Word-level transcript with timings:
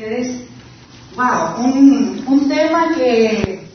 ustedes, 0.00 0.44
wow, 1.14 1.62
un, 1.62 2.24
un 2.26 2.48
tema 2.48 2.94
que, 2.94 3.68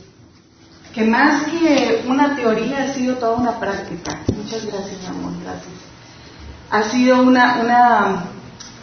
que 0.93 1.03
más 1.03 1.43
que 1.43 2.03
una 2.07 2.35
teoría 2.35 2.83
ha 2.83 2.93
sido 2.93 3.17
toda 3.17 3.35
una 3.35 3.59
práctica. 3.59 4.21
Muchas 4.35 4.65
gracias, 4.65 5.07
amor, 5.07 5.33
gracias. 5.43 5.73
Ha 6.71 6.83
sido 6.89 7.21
una, 7.21 7.59
una, 7.61 8.25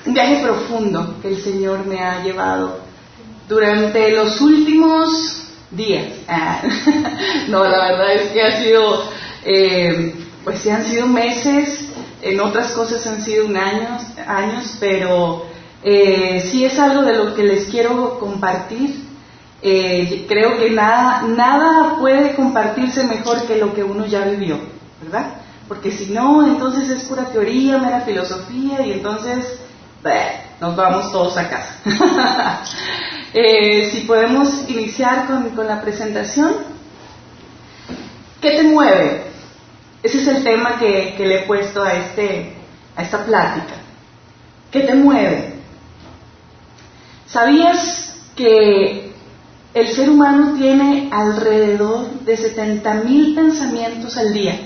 un 0.07 0.15
viaje 0.15 0.41
profundo 0.41 1.17
que 1.21 1.29
el 1.29 1.43
Señor 1.43 1.85
me 1.85 1.99
ha 1.99 2.23
llevado 2.23 2.79
durante 3.49 4.13
los 4.13 4.41
últimos 4.41 5.43
días. 5.73 6.13
Ah, 6.29 6.63
no, 7.49 7.65
la 7.65 7.89
verdad 7.89 8.15
es 8.15 8.31
que 8.31 8.43
ha 8.43 8.63
sido, 8.63 9.11
eh, 9.45 10.15
pues 10.45 10.61
sí 10.61 10.71
han 10.71 10.85
sido 10.85 11.09
meses, 11.09 11.89
en 12.21 12.39
otras 12.39 12.71
cosas 12.71 13.05
han 13.05 13.21
sido 13.21 13.47
un 13.47 13.57
año, 13.57 13.99
años, 14.29 14.77
pero 14.79 15.51
eh, 15.83 16.49
sí 16.51 16.65
es 16.65 16.79
algo 16.79 17.03
de 17.03 17.17
lo 17.17 17.35
que 17.35 17.43
les 17.43 17.67
quiero 17.67 18.19
compartir. 18.19 19.13
Eh, 19.63 20.27
creo 20.29 20.59
que 20.59 20.71
nada, 20.71 21.23
nada 21.23 21.97
puede 21.99 22.35
compartirse 22.35 23.05
mejor 23.05 23.47
que 23.47 23.59
lo 23.59 23.75
que 23.75 23.85
uno 23.85 24.07
ya 24.07 24.25
vivió, 24.25 24.59
¿verdad? 25.01 25.35
Porque 25.69 25.93
si 25.93 26.13
no, 26.13 26.47
entonces 26.47 26.89
es 26.91 27.05
pura 27.05 27.27
teoría, 27.27 27.79
mera 27.79 28.01
filosofía 28.01 28.85
y 28.85 28.93
entonces 28.93 29.61
nos 30.61 30.77
vamos 30.77 31.13
todos 31.13 31.37
a 31.37 31.49
casa. 31.49 32.63
Eh, 33.35 33.89
si 33.91 34.01
podemos 34.01 34.69
iniciar 34.69 35.27
con, 35.27 35.67
la 35.67 35.81
presentación. 35.81 36.53
¿Qué 38.43 38.51
te 38.51 38.63
mueve? 38.65 39.23
Ese 40.03 40.19
es 40.21 40.29
el 40.29 40.45
tema 40.45 40.79
que, 40.79 41.15
que 41.17 41.27
le 41.27 41.37
he 41.37 41.43
puesto 41.47 41.83
a, 41.83 41.95
este, 41.95 42.53
a 42.95 43.03
esta 43.03 43.25
plática. 43.25 43.73
¿Qué 44.71 44.81
te 44.81 44.95
mueve? 44.95 45.62
¿Sabías 47.33 48.15
que 48.37 49.11
el 49.73 49.89
ser 49.89 50.11
humano 50.11 50.55
tiene 50.59 51.09
alrededor 51.11 52.11
de 52.21 52.37
70.000 52.37 53.35
pensamientos 53.35 54.19
al 54.19 54.35
día? 54.35 54.61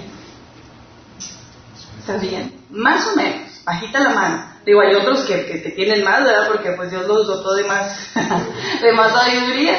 ¿Sabían? 2.05 2.53
Más 2.70 3.06
o 3.06 3.14
menos, 3.14 3.62
bajita 3.64 4.00
la 4.00 4.11
mano. 4.11 4.44
Digo, 4.64 4.81
hay 4.81 4.97
otros 4.97 5.20
que, 5.20 5.47
que, 5.47 5.70
tienen 5.70 6.03
más, 6.03 6.25
¿verdad? 6.25 6.48
Porque 6.48 6.72
pues 6.72 6.91
Dios 6.91 7.06
los 7.06 7.28
dotó 7.28 7.55
de 7.55 7.64
más, 7.64 8.11
de 8.83 8.92
más 8.94 9.12
sabiduría. 9.12 9.77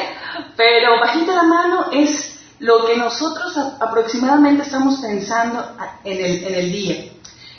Pero 0.56 0.98
bajita 0.98 1.34
la 1.34 1.42
mano 1.42 1.86
es 1.92 2.40
lo 2.58 2.86
que 2.86 2.96
nosotros 2.96 3.54
aproximadamente 3.80 4.62
estamos 4.62 4.98
pensando 5.00 5.76
en 6.04 6.24
el, 6.24 6.42
en 6.42 6.54
el 6.54 6.72
día. 6.72 7.04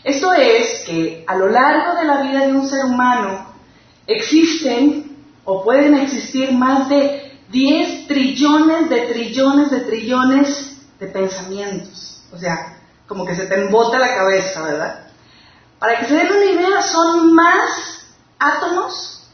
Esto 0.03 0.33
es 0.33 0.85
que 0.87 1.23
a 1.27 1.35
lo 1.35 1.49
largo 1.49 1.99
de 1.99 2.05
la 2.05 2.21
vida 2.23 2.47
de 2.47 2.53
un 2.53 2.67
ser 2.67 2.85
humano 2.85 3.53
existen 4.07 5.08
o 5.49 5.63
pueden 5.63 5.95
existir 5.95 6.51
más 6.51 6.89
de 6.89 7.39
10 7.49 8.07
trillones 8.07 8.87
de 8.87 9.07
trillones 9.07 9.71
de 9.71 9.79
trillones 9.79 10.77
de 10.99 11.07
pensamientos. 11.07 12.21
O 12.31 12.37
sea, 12.37 12.77
como 13.07 13.25
que 13.25 13.35
se 13.35 13.47
te 13.47 13.55
embota 13.55 13.97
la 13.97 14.15
cabeza, 14.15 14.61
¿verdad? 14.61 15.07
Para 15.79 15.97
que 15.97 16.05
se 16.05 16.13
den 16.13 16.31
una 16.31 16.45
idea, 16.45 16.81
son 16.83 17.33
más 17.33 18.05
átomos, 18.37 19.27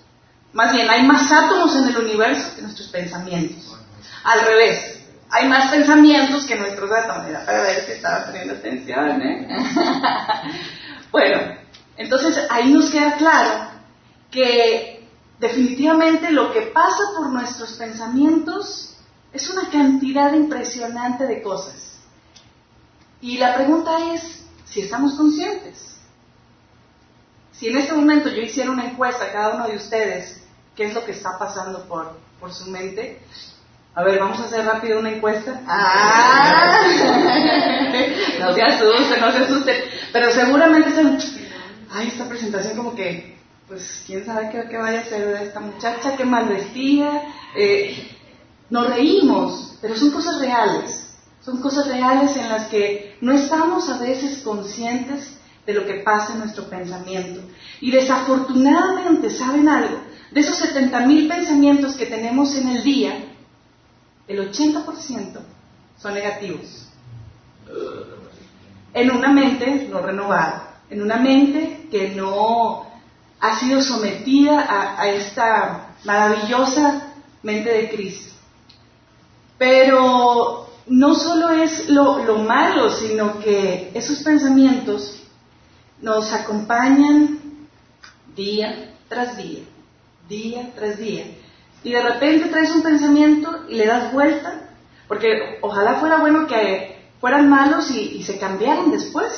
más 0.54 0.72
bien, 0.72 0.90
hay 0.90 1.04
más 1.04 1.30
átomos 1.30 1.76
en 1.76 1.90
el 1.90 1.98
universo 1.98 2.56
que 2.56 2.62
nuestros 2.62 2.88
pensamientos. 2.88 3.78
Al 4.24 4.40
revés, 4.46 5.02
hay 5.30 5.50
más 5.50 5.70
pensamientos 5.70 6.46
que 6.46 6.56
nuestros 6.56 6.90
átomos. 6.94 7.26
Para 7.46 7.62
ver 7.62 7.86
si 7.86 7.92
estaba 7.92 8.26
poniendo 8.28 8.54
atención, 8.54 9.22
¿eh? 9.22 9.48
bueno, 11.12 11.58
entonces 11.98 12.40
ahí 12.50 12.72
nos 12.72 12.90
queda 12.90 13.18
claro 13.18 13.68
que 14.32 14.95
Definitivamente 15.40 16.32
lo 16.32 16.54
que 16.54 16.62
pasa 16.62 17.04
por 17.18 17.30
nuestros 17.30 17.74
pensamientos 17.74 18.96
es 19.34 19.50
una 19.50 19.70
cantidad 19.70 20.34
impresionante 20.34 21.26
de 21.26 21.42
cosas. 21.42 22.00
Y 23.20 23.38
la 23.38 23.56
pregunta 23.56 24.14
es 24.14 24.46
si 24.66 24.82
estamos 24.82 25.16
conscientes. 25.16 25.98
Si 27.52 27.68
en 27.68 27.78
este 27.78 27.94
momento 27.94 28.30
yo 28.30 28.42
hiciera 28.42 28.72
una 28.72 28.86
encuesta 28.86 29.26
a 29.26 29.32
cada 29.32 29.56
uno 29.56 29.68
de 29.68 29.76
ustedes, 29.76 30.42
¿qué 30.76 30.86
es 30.86 30.94
lo 30.94 31.06
que 31.06 31.12
está 31.12 31.38
pasando 31.38 31.86
por, 31.86 32.18
por 32.40 32.54
su 32.54 32.70
mente? 32.70 33.22
A 33.94 34.04
ver, 34.04 34.20
vamos 34.20 34.40
a 34.40 34.46
hacer 34.46 34.66
rápido 34.66 35.00
una 35.00 35.12
encuesta. 35.12 35.62
¡Ah! 35.68 36.82
no 38.40 38.54
se 38.54 38.62
asusten, 38.62 39.22
no 39.22 39.32
se 39.32 39.38
asusten. 39.38 39.84
Pero 40.12 40.32
seguramente 40.32 40.90
están, 40.90 41.18
ay, 41.92 42.10
esta 42.10 42.28
presentación 42.28 42.76
como 42.76 42.94
que 42.94 43.35
pues 43.68 44.04
quién 44.06 44.26
sabe 44.26 44.50
qué, 44.52 44.78
vaya 44.78 45.02
a 45.02 45.06
ser 45.06 45.28
de 45.28 45.46
esta 45.46 45.60
muchacha, 45.60 46.16
qué 46.16 46.26
mal 46.26 46.48
vestida. 46.48 47.24
Eh, 47.56 48.12
nos 48.70 48.90
reímos, 48.90 49.78
pero 49.82 49.96
son 49.96 50.12
cosas 50.12 50.40
reales. 50.40 51.02
Son 51.44 51.62
cosas 51.62 51.88
reales 51.88 52.36
en 52.38 52.50
las 52.50 52.68
que 52.68 53.18
no 53.22 53.32
estamos 53.32 53.90
a 53.90 54.00
veces 54.00 54.40
conscientes 54.40 55.38
de 55.66 55.74
lo 55.74 55.86
que 55.86 55.96
pasa 55.96 56.34
en 56.34 56.40
nuestro 56.40 56.66
pensamiento. 56.70 57.42
Y 57.82 57.92
desafortunadamente, 57.92 59.30
¿saben 59.30 59.68
algo? 59.68 60.00
De 60.32 60.42
esos 60.42 60.62
70.000 60.62 61.28
pensamientos 61.28 61.96
que 61.96 62.08
tenemos 62.08 62.56
en 62.56 62.70
el 62.70 62.84
día, 62.84 63.14
el 64.28 64.52
80% 64.52 65.40
son 65.98 66.14
negativos. 66.14 66.88
En 68.94 69.12
una 69.12 69.32
mente 69.32 69.88
no 69.90 70.02
renovada, 70.02 70.82
en 70.90 71.02
una 71.02 71.18
mente 71.18 71.88
que 71.92 72.10
no 72.10 72.85
ha 73.46 73.60
sido 73.60 73.82
sometida 73.82 74.66
a, 74.98 75.08
esta 75.10 75.96
maravillosa 76.04 77.14
mente 77.44 77.70
de 77.70 77.90
Cristo. 77.90 78.34
Pero 79.58 80.68
no 80.88 81.16
solo 81.16 81.50
es 81.50 81.90
lo, 81.90 82.24
lo, 82.24 82.40
malo, 82.40 82.92
sino 82.92 83.40
que 83.40 83.92
esos 83.94 84.24
pensamientos 84.24 85.24
nos 86.02 86.34
acompañan 86.34 87.40
día 88.36 88.94
tras 89.08 89.38
día, 89.38 89.64
día 90.28 90.72
tras 90.76 90.98
día. 90.98 91.26
Y 91.84 91.92
de 91.92 92.02
repente 92.02 92.50
traes 92.50 92.72
un 92.72 92.82
pensamiento 92.82 93.66
y 93.70 93.76
le 93.76 93.86
das 93.86 94.12
vuelta, 94.12 94.70
porque 95.08 95.60
ojalá 95.62 96.00
fuera 96.00 96.18
bueno 96.18 96.48
que 96.48 97.10
fueran 97.22 97.48
malos 97.48 97.92
y, 97.92 98.18
y 98.18 98.24
se 98.24 98.40
cambiaran 98.40 98.92
después, 98.92 99.32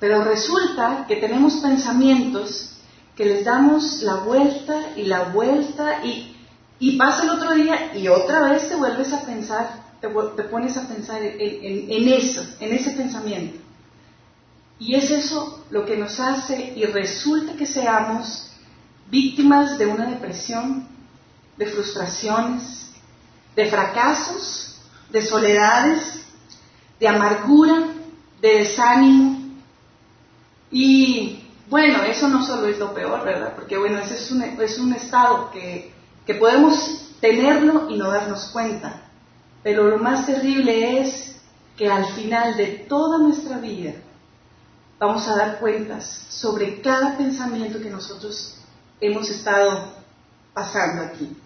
pero 0.00 0.24
resulta 0.24 1.04
que 1.06 1.16
tenemos 1.16 1.54
pensamientos 1.56 2.73
que 3.16 3.24
les 3.24 3.44
damos 3.44 4.02
la 4.02 4.16
vuelta 4.16 4.92
y 4.96 5.04
la 5.04 5.24
vuelta 5.24 6.04
y, 6.04 6.36
y 6.78 6.96
pasa 6.96 7.22
el 7.22 7.30
otro 7.30 7.54
día 7.54 7.96
y 7.96 8.08
otra 8.08 8.40
vez 8.48 8.68
te 8.68 8.74
vuelves 8.74 9.12
a 9.12 9.24
pensar, 9.24 9.84
te, 10.00 10.08
pones 10.08 10.76
a 10.76 10.88
pensar 10.88 11.22
en, 11.22 12.08
eso, 12.08 12.44
en 12.60 12.72
ese 12.74 12.90
pensamiento. 12.92 13.58
Y 14.78 14.96
es 14.96 15.10
eso 15.10 15.64
lo 15.70 15.86
que 15.86 15.96
nos 15.96 16.18
hace 16.18 16.74
y 16.76 16.84
resulta 16.84 17.54
que 17.54 17.66
seamos 17.66 18.50
víctimas 19.10 19.78
de 19.78 19.86
una 19.86 20.06
depresión, 20.06 20.88
de 21.56 21.66
frustraciones, 21.66 22.90
de 23.54 23.66
fracasos, 23.66 24.80
de 25.10 25.22
soledades, 25.22 26.24
de 26.98 27.06
amargura, 27.06 27.84
de 28.40 28.58
desánimo. 28.58 29.38
Y 30.72 31.43
bueno, 31.68 32.02
eso 32.02 32.28
no 32.28 32.44
solo 32.44 32.66
es 32.68 32.78
lo 32.78 32.92
peor, 32.92 33.24
¿verdad? 33.24 33.54
Porque 33.54 33.78
bueno, 33.78 33.98
ese 33.98 34.14
es 34.14 34.30
un, 34.30 34.42
es 34.42 34.78
un 34.78 34.92
estado 34.92 35.50
que, 35.50 35.92
que 36.26 36.34
podemos 36.34 37.12
tenerlo 37.20 37.90
y 37.90 37.96
no 37.96 38.10
darnos 38.10 38.46
cuenta. 38.52 39.02
Pero 39.62 39.88
lo 39.88 39.98
más 39.98 40.26
terrible 40.26 41.00
es 41.00 41.36
que 41.76 41.88
al 41.88 42.06
final 42.12 42.56
de 42.56 42.66
toda 42.88 43.18
nuestra 43.18 43.58
vida 43.58 43.94
vamos 44.98 45.26
a 45.28 45.36
dar 45.36 45.58
cuentas 45.58 46.26
sobre 46.28 46.80
cada 46.80 47.16
pensamiento 47.16 47.80
que 47.80 47.90
nosotros 47.90 48.58
hemos 49.00 49.28
estado 49.30 49.94
pasando 50.52 51.02
aquí. 51.02 51.36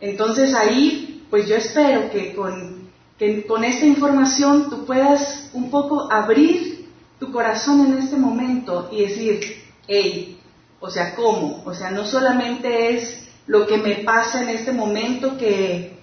Entonces 0.00 0.54
ahí, 0.54 1.26
pues 1.30 1.46
yo 1.46 1.56
espero 1.56 2.10
que 2.10 2.34
con, 2.34 2.90
que 3.18 3.46
con 3.46 3.64
esta 3.64 3.86
información 3.86 4.68
tú 4.68 4.84
puedas 4.84 5.50
un 5.52 5.70
poco 5.70 6.10
abrir 6.12 6.75
tu 7.18 7.32
corazón 7.32 7.86
en 7.86 7.98
este 7.98 8.16
momento 8.16 8.88
y 8.92 9.02
decir, 9.02 9.64
hey, 9.86 10.40
o 10.80 10.90
sea, 10.90 11.14
¿cómo? 11.14 11.62
O 11.64 11.74
sea, 11.74 11.90
no 11.90 12.04
solamente 12.04 12.96
es 12.96 13.28
lo 13.46 13.66
que 13.66 13.78
me 13.78 13.96
pasa 13.96 14.42
en 14.42 14.50
este 14.50 14.72
momento 14.72 15.38
que, 15.38 15.98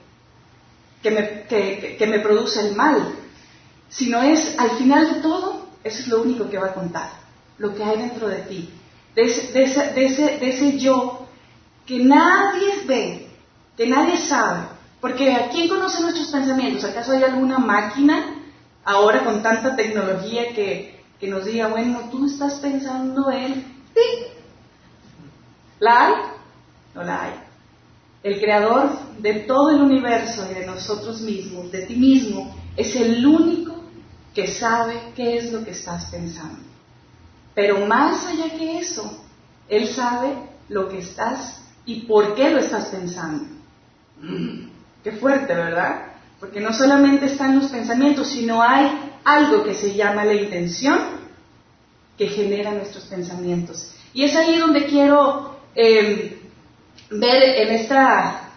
que, 1.01 1.12
me, 1.12 1.44
que, 1.98 2.07
me 2.07 2.19
produce 2.19 2.62
el 2.62 2.75
mal, 2.75 3.15
sino 3.89 4.21
es 4.21 4.56
al 4.57 4.71
final 4.71 5.13
de 5.13 5.21
todo, 5.21 5.68
eso 5.83 6.00
es 6.00 6.07
lo 6.07 6.21
único 6.21 6.50
que 6.50 6.57
va 6.57 6.68
a 6.68 6.74
contar, 6.74 7.10
lo 7.57 7.75
que 7.75 7.83
hay 7.83 7.98
dentro 7.98 8.27
de 8.27 8.39
ti, 8.39 8.69
de 9.15 9.24
ese, 9.24 9.51
de 9.51 9.63
ese, 9.63 9.94
de 9.94 10.06
ese, 10.06 10.38
de 10.39 10.50
ese 10.50 10.80
yo 10.80 11.27
que 11.86 12.00
nadie 12.00 12.69
ve, 12.88 13.27
que 13.77 13.88
nadie 13.88 14.18
sabe, 14.18 14.68
porque 15.01 15.33
¿a 15.33 15.50
quién 15.50 15.68
conoce 15.68 16.01
nuestros 16.01 16.30
pensamientos? 16.30 16.86
¿Acaso 16.86 17.12
hay 17.12 17.24
alguna 17.24 17.60
máquina 17.60 18.38
ahora 18.86 19.25
con 19.25 19.44
tanta 19.44 19.75
tecnología 19.75 20.54
que, 20.54 21.03
que 21.24 21.30
nos 21.30 21.46
diga, 21.46 21.70
bueno, 21.70 22.10
tú 22.12 22.25
estás 22.25 22.56
pensando 22.56 23.31
en 23.31 23.64
¿La 25.80 26.08
hay? 26.08 26.14
No 26.94 27.02
la 27.02 27.24
hay. 27.24 27.34
el 28.24 28.42
creador 28.42 28.90
de 29.20 29.36
todo 29.36 29.70
el 29.70 29.81
universo 29.84 30.46
y 30.52 30.54
de 30.54 30.66
nosotros 30.66 31.22
mismos, 31.22 31.72
de 31.72 31.84
ti 31.84 31.96
mismo, 31.96 32.54
es 32.75 32.94
el 32.98 33.25
único 33.25 33.74
que 34.36 34.48
sabe 34.48 35.00
qué 35.16 35.38
es 35.38 35.54
lo 35.54 35.64
que 35.64 35.72
estás 35.72 36.08
pensando. 36.08 36.60
Pero 37.56 37.86
más 37.86 38.25
allá 38.25 38.58
que 38.58 38.80
eso, 38.80 39.24
Él 39.70 39.88
sabe 39.88 40.34
lo 40.68 40.90
que 40.90 40.98
estás 40.98 41.64
y 41.86 42.02
por 42.02 42.36
qué 42.36 42.50
lo 42.50 42.60
estás 42.60 42.88
pensando. 42.88 43.46
Mm, 44.22 44.68
qué 45.02 45.14
fuerte, 45.14 45.54
¿verdad? 45.54 46.06
Porque 46.42 46.60
no 46.60 46.74
solamente 46.74 47.28
están 47.28 47.58
los 47.58 47.72
pensamientos, 47.72 48.28
sino 48.28 48.62
hay 48.62 49.12
algo 49.24 49.64
que 49.64 49.74
se 49.74 49.94
llama 49.94 50.25
la 50.25 50.34
intención 50.34 51.00
que 52.18 52.28
genera 52.28 52.72
nuestros 52.72 53.06
pensamientos. 53.06 53.96
Y 54.14 54.24
es 54.24 54.36
ahí 54.36 54.58
donde 54.58 54.86
quiero 54.86 55.58
em, 55.75 56.31
ver 57.10 57.44
en, 57.44 57.74
esta, 57.75 58.52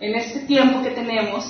en 0.00 0.14
este 0.14 0.40
tiempo 0.40 0.82
que 0.82 0.90
tenemos, 0.90 1.44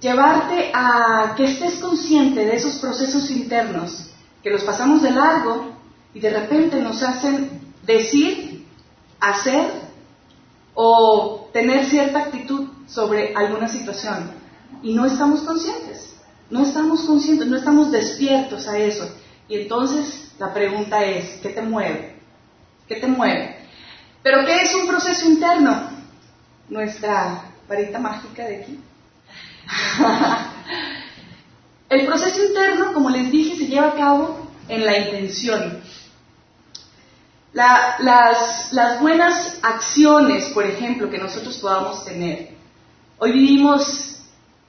llevarte 0.00 0.70
a 0.72 1.34
que 1.36 1.44
estés 1.44 1.76
consciente 1.76 2.44
de 2.44 2.56
esos 2.56 2.76
procesos 2.76 3.30
internos 3.30 4.10
que 4.42 4.50
los 4.50 4.64
pasamos 4.64 5.02
de 5.02 5.10
largo 5.10 5.72
y 6.14 6.20
de 6.20 6.30
repente 6.30 6.80
nos 6.80 7.02
hacen 7.02 7.60
decir, 7.84 8.64
hacer 9.20 9.70
o 10.74 11.48
tener 11.52 11.86
cierta 11.86 12.20
actitud 12.20 12.68
sobre 12.86 13.34
alguna 13.34 13.68
situación 13.68 14.30
y 14.82 14.94
no 14.94 15.06
estamos 15.06 15.40
conscientes, 15.40 16.15
no 16.50 16.64
estamos 16.64 17.02
conscientes, 17.02 17.46
no 17.46 17.56
estamos 17.56 17.90
despiertos 17.90 18.68
a 18.68 18.78
eso. 18.78 19.10
Y 19.48 19.56
entonces 19.56 20.32
la 20.38 20.52
pregunta 20.52 21.04
es, 21.04 21.40
¿qué 21.42 21.50
te 21.50 21.62
mueve? 21.62 22.16
¿Qué 22.88 22.96
te 22.96 23.06
mueve? 23.06 23.56
Pero 24.22 24.44
¿qué 24.44 24.62
es 24.62 24.74
un 24.74 24.86
proceso 24.86 25.28
interno? 25.28 25.90
Nuestra 26.68 27.44
varita 27.68 27.98
mágica 27.98 28.44
de 28.44 28.56
aquí. 28.56 28.80
El 31.88 32.06
proceso 32.06 32.44
interno, 32.44 32.92
como 32.92 33.10
les 33.10 33.30
dije, 33.30 33.56
se 33.56 33.66
lleva 33.66 33.88
a 33.88 33.94
cabo 33.94 34.48
en 34.68 34.84
la 34.84 34.98
intención. 34.98 35.80
las, 37.52 38.72
las, 38.72 39.00
buenas 39.00 39.58
acciones, 39.62 40.46
por 40.46 40.66
ejemplo, 40.66 41.08
que 41.08 41.18
nosotros 41.18 41.56
podamos 41.58 42.04
tener. 42.04 42.50
Hoy 43.18 43.32
vivimos 43.32 44.15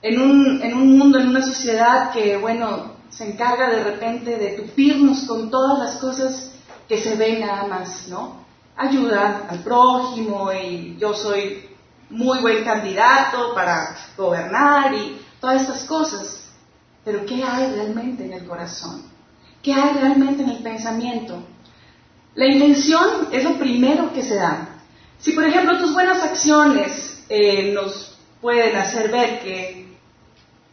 en 0.01 0.21
un, 0.21 0.61
en 0.61 0.73
un 0.73 0.97
mundo, 0.97 1.19
en 1.19 1.29
una 1.29 1.41
sociedad 1.41 2.11
que, 2.11 2.37
bueno, 2.37 2.97
se 3.09 3.31
encarga 3.31 3.69
de 3.69 3.83
repente 3.83 4.37
de 4.37 4.49
tupirnos 4.51 5.23
con 5.23 5.49
todas 5.49 5.79
las 5.79 5.97
cosas 5.97 6.51
que 6.87 7.01
se 7.01 7.15
ven 7.15 7.41
nada 7.41 7.67
más, 7.67 8.07
¿no? 8.07 8.45
Ayuda 8.75 9.47
al 9.49 9.59
prójimo 9.59 10.51
y 10.53 10.97
yo 10.99 11.13
soy 11.13 11.65
muy 12.09 12.39
buen 12.39 12.63
candidato 12.63 13.53
para 13.53 13.97
gobernar 14.15 14.93
y 14.93 15.19
todas 15.39 15.61
estas 15.61 15.83
cosas. 15.85 16.43
Pero 17.03 17.25
¿qué 17.25 17.43
hay 17.43 17.71
realmente 17.73 18.25
en 18.25 18.33
el 18.33 18.45
corazón? 18.45 19.03
¿Qué 19.63 19.73
hay 19.73 19.93
realmente 19.93 20.43
en 20.43 20.49
el 20.49 20.63
pensamiento? 20.63 21.43
La 22.35 22.45
intención 22.45 23.29
es 23.31 23.43
lo 23.43 23.57
primero 23.57 24.13
que 24.13 24.21
se 24.21 24.35
da. 24.35 24.69
Si, 25.17 25.31
por 25.31 25.43
ejemplo, 25.43 25.79
tus 25.79 25.93
buenas 25.93 26.21
acciones 26.21 27.23
eh, 27.29 27.71
nos 27.73 28.16
pueden 28.41 28.75
hacer 28.75 29.11
ver 29.11 29.39
que, 29.41 29.87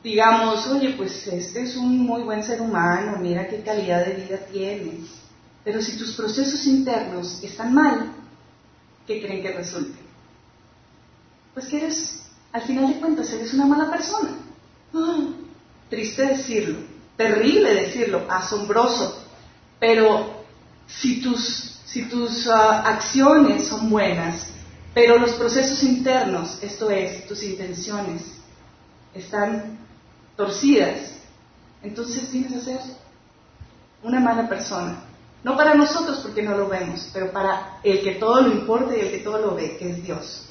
digamos, 0.02 0.66
oye, 0.68 0.90
pues 0.96 1.26
este 1.26 1.62
es 1.62 1.76
un 1.76 1.98
muy 1.98 2.22
buen 2.22 2.42
ser 2.42 2.60
humano, 2.60 3.18
mira 3.18 3.48
qué 3.48 3.62
calidad 3.62 4.04
de 4.04 4.14
vida 4.14 4.38
tiene. 4.52 5.00
Pero 5.64 5.80
si 5.80 5.96
tus 5.96 6.12
procesos 6.12 6.66
internos 6.66 7.42
están 7.42 7.72
mal, 7.72 8.12
¿qué 9.06 9.22
creen 9.22 9.42
que 9.42 9.52
resulte? 9.52 10.04
pues 11.54 11.66
que 11.66 11.76
eres, 11.76 12.22
al 12.52 12.62
final 12.62 12.88
de 12.88 13.00
cuentas, 13.00 13.32
eres 13.32 13.54
una 13.54 13.66
mala 13.66 13.90
persona. 13.90 14.30
Ah, 14.92 15.28
triste 15.88 16.26
decirlo, 16.26 16.78
terrible 17.16 17.74
decirlo, 17.74 18.26
asombroso, 18.28 19.24
pero 19.78 20.42
si 20.86 21.22
tus, 21.22 21.80
si 21.86 22.02
tus 22.02 22.48
ah, 22.48 22.80
acciones 22.80 23.68
son 23.68 23.88
buenas, 23.88 24.48
pero 24.94 25.18
los 25.18 25.32
procesos 25.32 25.82
internos, 25.82 26.58
esto 26.62 26.88
es, 26.90 27.26
tus 27.26 27.42
intenciones, 27.42 28.22
están 29.12 29.78
torcidas, 30.36 31.14
entonces 31.82 32.30
tienes 32.30 32.52
a 32.54 32.60
ser 32.60 32.80
una 34.02 34.20
mala 34.20 34.48
persona. 34.48 35.02
No 35.42 35.56
para 35.56 35.74
nosotros 35.74 36.20
porque 36.22 36.42
no 36.42 36.56
lo 36.56 36.68
vemos, 36.68 37.10
pero 37.12 37.30
para 37.30 37.80
el 37.82 38.02
que 38.02 38.12
todo 38.12 38.40
lo 38.40 38.52
importa 38.52 38.96
y 38.96 39.00
el 39.00 39.10
que 39.10 39.18
todo 39.18 39.38
lo 39.38 39.54
ve, 39.54 39.76
que 39.76 39.90
es 39.90 40.02
Dios. 40.02 40.48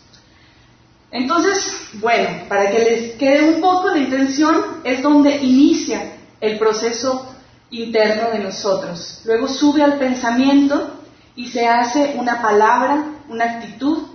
Entonces, 1.09 1.89
bueno, 1.93 2.47
para 2.49 2.69
que 2.69 2.79
les 2.79 3.11
quede 3.13 3.55
un 3.55 3.61
poco 3.61 3.91
de 3.91 4.01
intención, 4.01 4.81
es 4.83 5.01
donde 5.01 5.37
inicia 5.37 6.17
el 6.41 6.59
proceso 6.59 7.33
interno 7.69 8.29
de 8.31 8.39
nosotros. 8.39 9.21
Luego 9.25 9.47
sube 9.47 9.81
al 9.81 9.97
pensamiento 9.97 10.99
y 11.35 11.47
se 11.49 11.67
hace 11.67 12.15
una 12.17 12.41
palabra, 12.41 13.05
una 13.29 13.45
actitud 13.45 14.12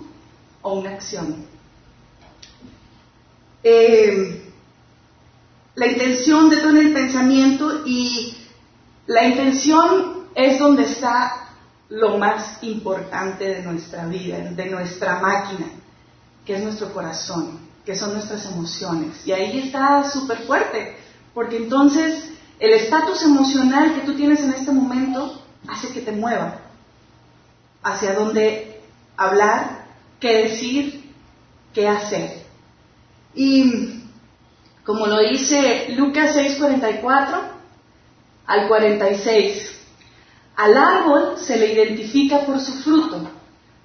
o 0.62 0.74
una 0.74 0.90
acción. 0.90 1.46
Eh, 3.62 4.52
la 5.74 5.86
intención 5.86 6.48
detona 6.48 6.80
el 6.80 6.92
pensamiento 6.92 7.82
y 7.86 8.36
la 9.06 9.24
intención 9.26 10.28
es 10.34 10.58
donde 10.58 10.84
está 10.84 11.48
lo 11.88 12.18
más 12.18 12.62
importante 12.62 13.44
de 13.44 13.62
nuestra 13.62 14.06
vida, 14.06 14.38
de 14.38 14.66
nuestra 14.66 15.20
máquina 15.20 15.66
que 16.48 16.56
es 16.56 16.62
nuestro 16.62 16.94
corazón, 16.94 17.58
que 17.84 17.94
son 17.94 18.14
nuestras 18.14 18.46
emociones. 18.46 19.26
Y 19.26 19.32
ahí 19.32 19.58
está 19.58 20.10
súper 20.10 20.38
fuerte, 20.46 20.96
porque 21.34 21.58
entonces 21.58 22.30
el 22.58 22.72
estatus 22.72 23.22
emocional 23.22 23.94
que 23.94 24.00
tú 24.00 24.14
tienes 24.14 24.40
en 24.40 24.54
este 24.54 24.72
momento 24.72 25.42
hace 25.68 25.92
que 25.92 26.00
te 26.00 26.12
mueva 26.12 26.58
hacia 27.82 28.14
dónde 28.14 28.80
hablar, 29.14 29.77
qué 30.20 30.48
decir, 30.48 31.12
qué 31.72 31.88
hacer. 31.88 32.42
Y 33.34 34.02
como 34.84 35.06
lo 35.06 35.18
dice 35.18 35.88
Lucas 35.96 36.34
6:44 36.34 37.40
al 38.46 38.68
46, 38.68 39.78
al 40.56 40.76
árbol 40.76 41.34
se 41.38 41.56
le 41.56 41.72
identifica 41.72 42.46
por 42.46 42.58
su 42.60 42.72
fruto. 42.82 43.30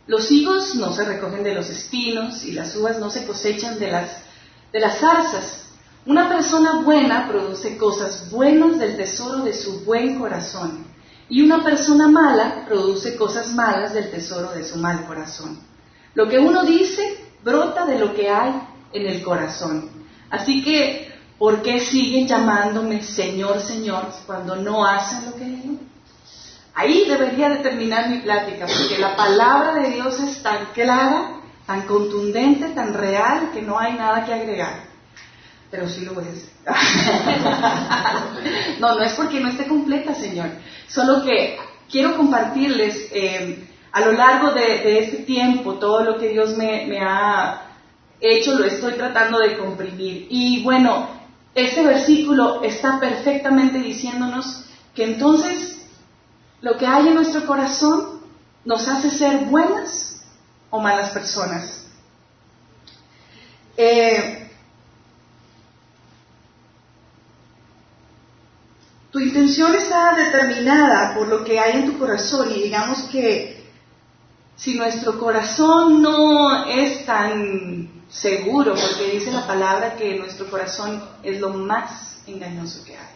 Los 0.07 0.31
higos 0.31 0.75
no 0.75 0.91
se 0.93 1.05
recogen 1.05 1.43
de 1.43 1.53
los 1.53 1.69
espinos 1.69 2.43
y 2.45 2.53
las 2.53 2.75
uvas 2.75 2.99
no 2.99 3.09
se 3.09 3.25
cosechan 3.25 3.79
de 3.79 3.91
las, 3.91 4.23
de 4.71 4.79
las 4.79 4.99
zarzas. 4.99 5.65
Una 6.05 6.27
persona 6.27 6.81
buena 6.81 7.27
produce 7.29 7.77
cosas 7.77 8.29
buenas 8.29 8.79
del 8.79 8.97
tesoro 8.97 9.43
de 9.43 9.53
su 9.53 9.85
buen 9.85 10.19
corazón 10.19 10.85
y 11.29 11.41
una 11.41 11.63
persona 11.63 12.07
mala 12.07 12.65
produce 12.65 13.15
cosas 13.15 13.53
malas 13.53 13.93
del 13.93 14.11
tesoro 14.11 14.51
de 14.51 14.65
su 14.65 14.77
mal 14.77 15.05
corazón. 15.05 15.59
Lo 16.15 16.29
que 16.29 16.39
uno 16.39 16.63
dice 16.63 17.17
brota 17.43 17.85
de 17.85 17.99
lo 17.99 18.13
que 18.13 18.29
hay 18.29 18.53
en 18.93 19.07
el 19.07 19.23
corazón. 19.23 19.89
Así 20.29 20.63
que, 20.63 21.11
¿por 21.37 21.61
qué 21.61 21.79
siguen 21.79 22.27
llamándome 22.27 23.03
Señor, 23.03 23.59
Señor 23.59 24.07
cuando 24.25 24.55
no 24.55 24.85
hacen 24.85 25.25
lo 25.25 25.35
que 25.35 25.45
digo? 25.45 25.77
Ahí 26.75 27.05
debería 27.07 27.49
de 27.49 27.57
terminar 27.57 28.09
mi 28.09 28.19
plática, 28.19 28.65
porque 28.65 28.97
la 28.97 29.15
palabra 29.15 29.75
de 29.75 29.91
Dios 29.91 30.19
es 30.19 30.41
tan 30.41 30.67
clara, 30.73 31.39
tan 31.67 31.83
contundente, 31.83 32.69
tan 32.69 32.93
real, 32.93 33.51
que 33.53 33.61
no 33.61 33.77
hay 33.77 33.93
nada 33.93 34.25
que 34.25 34.33
agregar. 34.33 34.85
Pero 35.69 35.87
sí 35.87 36.05
lo 36.05 36.19
es. 36.21 36.51
no, 38.79 38.95
no 38.95 39.03
es 39.03 39.13
porque 39.13 39.39
no 39.39 39.49
esté 39.49 39.67
completa, 39.67 40.15
Señor. 40.15 40.49
Solo 40.87 41.23
que 41.23 41.57
quiero 41.91 42.17
compartirles 42.17 43.07
eh, 43.11 43.67
a 43.93 44.01
lo 44.01 44.11
largo 44.11 44.51
de, 44.51 44.99
este 44.99 45.17
tiempo 45.17 45.75
todo 45.75 46.03
lo 46.03 46.17
que 46.17 46.29
Dios 46.29 46.57
me, 46.57 46.87
me 46.87 46.99
ha 46.99 47.61
hecho, 48.19 48.57
lo 48.57 48.65
estoy 48.65 48.93
tratando 48.93 49.37
de 49.37 49.55
comprimir. 49.55 50.25
Y 50.31 50.63
bueno, 50.63 51.07
este 51.53 51.83
versículo 51.83 52.63
está 52.63 52.99
perfectamente 52.99 53.77
diciéndonos 53.77 54.65
que 54.95 55.03
entonces 55.03 55.85
lo 56.61 56.75
que 56.77 56.87
hay 56.87 57.07
en 57.07 57.13
nuestro 57.13 57.45
corazón 57.45 58.21
nos 58.65 58.87
hace 58.87 59.11
ser 59.11 59.45
buenas 59.45 60.25
o 60.71 60.79
malas 60.79 61.11
personas. 61.11 61.85
Eh, 63.77 64.49
tu 69.11 69.19
intención 69.19 69.75
está 69.75 70.15
determinada 70.15 71.13
por 71.13 71.27
lo 71.27 71.43
que 71.43 71.59
hay 71.59 71.73
en 71.73 71.91
tu 71.91 71.99
corazón 71.99 72.51
y 72.55 72.63
digamos 72.63 73.03
que 73.11 73.62
si 74.55 74.75
nuestro 74.75 75.19
corazón 75.19 76.01
no 76.01 76.65
es 76.65 77.05
tan 77.05 78.03
seguro, 78.09 78.75
porque 78.75 79.11
dice 79.11 79.31
la 79.31 79.47
palabra 79.47 79.95
que 79.95 80.17
nuestro 80.17 80.49
corazón 80.49 81.03
es 81.23 81.39
lo 81.39 81.49
más 81.49 82.21
engañoso 82.27 82.83
que 82.85 82.97
hay, 82.97 83.13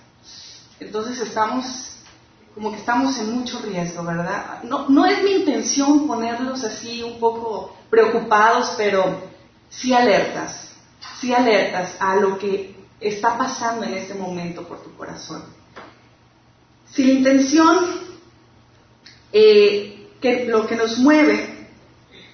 entonces 0.79 1.20
estamos 1.20 1.94
como 2.58 2.72
que 2.72 2.77
estamos 2.77 3.20
en 3.20 3.38
mucho 3.38 3.60
riesgo, 3.60 4.03
¿verdad? 4.03 4.63
No, 4.63 4.89
no 4.89 5.06
es 5.06 5.22
mi 5.24 5.34
intención 5.34 6.08
ponerlos 6.08 6.63
así 6.63 7.03
un 7.03 7.20
poco 7.20 7.77
preocupados, 7.88 8.74
pero 8.75 9.22
sí 9.70 9.94
alertas, 9.94 10.72
sí 11.20 11.32
alertas 11.36 11.91
a 12.00 12.15
lo 12.15 12.39
que 12.39 12.75
está 13.00 13.38
pasando 13.38 13.86
en 13.86 13.94
este 13.94 14.15
momento 14.15 14.63
por 14.63 14.82
tu 14.82 14.91
corazón. 14.96 15.44
Si 16.91 17.03
la 17.03 17.13
intención, 17.13 17.86
eh, 19.32 19.97
que 20.22 20.46
lo 20.46 20.68
que 20.68 20.76
nos 20.76 20.98
mueve, 20.98 21.68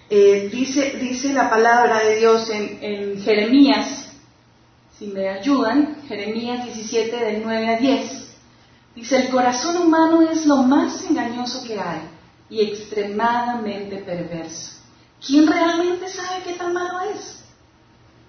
eh, 0.09 0.49
dice, 0.51 0.97
dice 0.99 1.33
la 1.33 1.49
palabra 1.49 2.03
de 2.03 2.17
Dios 2.17 2.49
en, 2.49 2.79
en 2.81 3.21
Jeremías, 3.21 4.11
si 4.97 5.07
me 5.07 5.27
ayudan, 5.27 5.97
Jeremías 6.07 6.65
17 6.65 7.15
del 7.17 7.41
9 7.43 7.67
a 7.67 7.79
10, 7.79 8.35
dice, 8.95 9.17
el 9.17 9.29
corazón 9.29 9.77
humano 9.77 10.21
es 10.29 10.45
lo 10.45 10.57
más 10.57 11.03
engañoso 11.09 11.63
que 11.65 11.79
hay 11.79 12.01
y 12.49 12.61
extremadamente 12.61 13.97
perverso. 13.97 14.73
¿Quién 15.25 15.47
realmente 15.47 16.07
sabe 16.09 16.43
qué 16.43 16.53
tan 16.53 16.73
malo 16.73 16.99
es? 17.15 17.43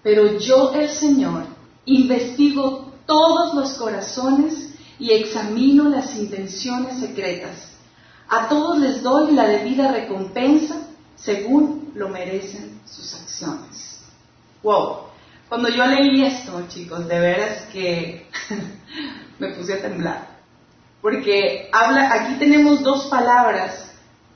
Pero 0.02 0.38
yo, 0.38 0.72
el 0.72 0.88
Señor, 0.88 1.44
investigo 1.84 2.92
todos 3.06 3.54
los 3.54 3.74
corazones 3.74 4.70
y 4.98 5.10
examino 5.10 5.88
las 5.88 6.14
intenciones 6.16 6.98
secretas. 7.00 7.73
A 8.28 8.48
todos 8.48 8.78
les 8.78 9.02
doy 9.02 9.32
la 9.32 9.46
debida 9.46 9.92
recompensa 9.92 10.76
según 11.16 11.92
lo 11.94 12.08
merecen 12.08 12.80
sus 12.86 13.14
acciones. 13.14 14.00
Wow. 14.62 15.04
Cuando 15.48 15.68
yo 15.68 15.86
leí 15.86 16.24
esto, 16.24 16.66
chicos, 16.68 17.06
de 17.06 17.20
veras 17.20 17.62
que 17.72 18.26
me 19.38 19.48
puse 19.50 19.74
a 19.74 19.82
temblar. 19.82 20.34
Porque 21.00 21.68
habla, 21.72 22.12
aquí 22.12 22.34
tenemos 22.38 22.82
dos 22.82 23.06
palabras 23.06 23.92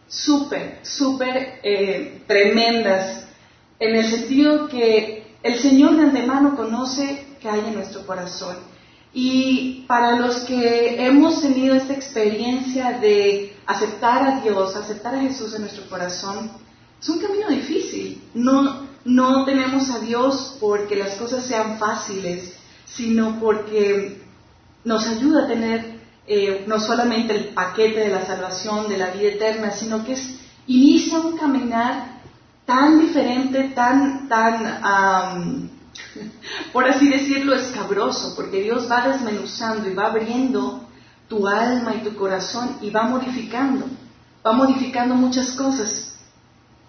súper, 0.06 0.80
súper 0.82 1.60
eh, 1.62 2.22
tremendas, 2.26 3.26
en 3.80 3.96
el 3.96 4.10
sentido 4.10 4.68
que 4.68 5.34
el 5.42 5.58
Señor 5.58 5.96
de 5.96 6.02
antemano 6.02 6.56
conoce 6.56 7.26
que 7.40 7.48
hay 7.48 7.60
en 7.60 7.74
nuestro 7.74 8.06
corazón. 8.06 8.56
Y 9.20 9.84
para 9.88 10.16
los 10.20 10.42
que 10.42 11.04
hemos 11.04 11.42
tenido 11.42 11.74
esta 11.74 11.92
experiencia 11.92 13.00
de 13.00 13.52
aceptar 13.66 14.22
a 14.22 14.40
Dios, 14.42 14.76
aceptar 14.76 15.16
a 15.16 15.20
Jesús 15.22 15.52
en 15.56 15.62
nuestro 15.62 15.88
corazón, 15.88 16.52
es 17.02 17.08
un 17.08 17.18
camino 17.18 17.48
difícil. 17.48 18.22
No, 18.34 18.86
no 19.04 19.44
tenemos 19.44 19.90
a 19.90 19.98
Dios 19.98 20.56
porque 20.60 20.94
las 20.94 21.16
cosas 21.16 21.44
sean 21.44 21.80
fáciles, 21.80 22.54
sino 22.86 23.40
porque 23.40 24.22
nos 24.84 25.04
ayuda 25.08 25.46
a 25.46 25.48
tener 25.48 25.98
eh, 26.28 26.62
no 26.68 26.78
solamente 26.78 27.34
el 27.34 27.44
paquete 27.46 27.98
de 27.98 28.10
la 28.10 28.24
salvación, 28.24 28.88
de 28.88 28.98
la 28.98 29.10
vida 29.10 29.30
eterna, 29.30 29.72
sino 29.72 30.04
que 30.04 30.12
es, 30.12 30.38
inicia 30.68 31.18
un 31.18 31.36
caminar 31.36 32.20
tan 32.64 33.00
diferente, 33.00 33.72
tan, 33.74 34.28
tan, 34.28 35.70
por 36.72 36.86
así 36.88 37.08
decirlo, 37.08 37.54
escabroso, 37.54 38.34
porque 38.36 38.62
Dios 38.62 38.90
va 38.90 39.08
desmenuzando 39.08 39.88
y 39.88 39.94
va 39.94 40.06
abriendo 40.06 40.88
tu 41.28 41.46
alma 41.46 41.94
y 41.94 42.04
tu 42.04 42.14
corazón 42.16 42.78
y 42.80 42.90
va 42.90 43.04
modificando, 43.04 43.86
va 44.46 44.52
modificando 44.52 45.14
muchas 45.14 45.52
cosas, 45.52 46.16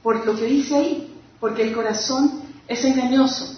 por 0.02 0.26
lo 0.26 0.36
que 0.36 0.46
dice 0.46 0.76
ahí, 0.76 1.14
porque 1.40 1.64
el 1.64 1.74
corazón 1.74 2.42
es 2.68 2.84
engañoso. 2.84 3.56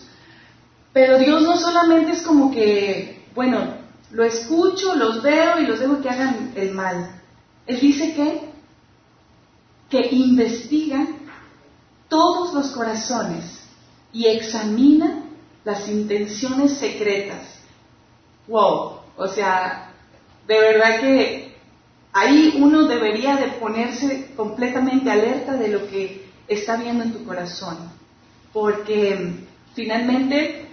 Pero 0.93 1.19
Dios 1.19 1.41
no 1.41 1.57
solamente 1.57 2.11
es 2.13 2.21
como 2.23 2.51
que, 2.51 3.25
bueno, 3.33 3.75
lo 4.11 4.23
escucho, 4.23 4.95
los 4.95 5.21
veo 5.21 5.59
y 5.59 5.67
los 5.67 5.79
dejo 5.79 6.01
que 6.01 6.09
hagan 6.09 6.51
el 6.55 6.73
mal. 6.73 7.21
Él 7.65 7.79
dice 7.79 8.13
que, 8.13 8.49
que 9.89 10.15
investiga 10.15 11.07
todos 12.09 12.53
los 12.53 12.71
corazones 12.71 13.61
y 14.11 14.25
examina 14.25 15.23
las 15.63 15.87
intenciones 15.87 16.77
secretas. 16.77 17.59
Wow, 18.47 18.99
o 19.17 19.27
sea, 19.27 19.91
de 20.47 20.59
verdad 20.59 20.99
que 20.99 21.55
ahí 22.11 22.55
uno 22.57 22.87
debería 22.87 23.35
de 23.35 23.47
ponerse 23.53 24.31
completamente 24.35 25.09
alerta 25.09 25.53
de 25.53 25.67
lo 25.67 25.87
que 25.87 26.25
está 26.47 26.77
viendo 26.77 27.03
en 27.03 27.13
tu 27.13 27.23
corazón, 27.23 27.77
porque 28.51 29.35
finalmente 29.73 30.67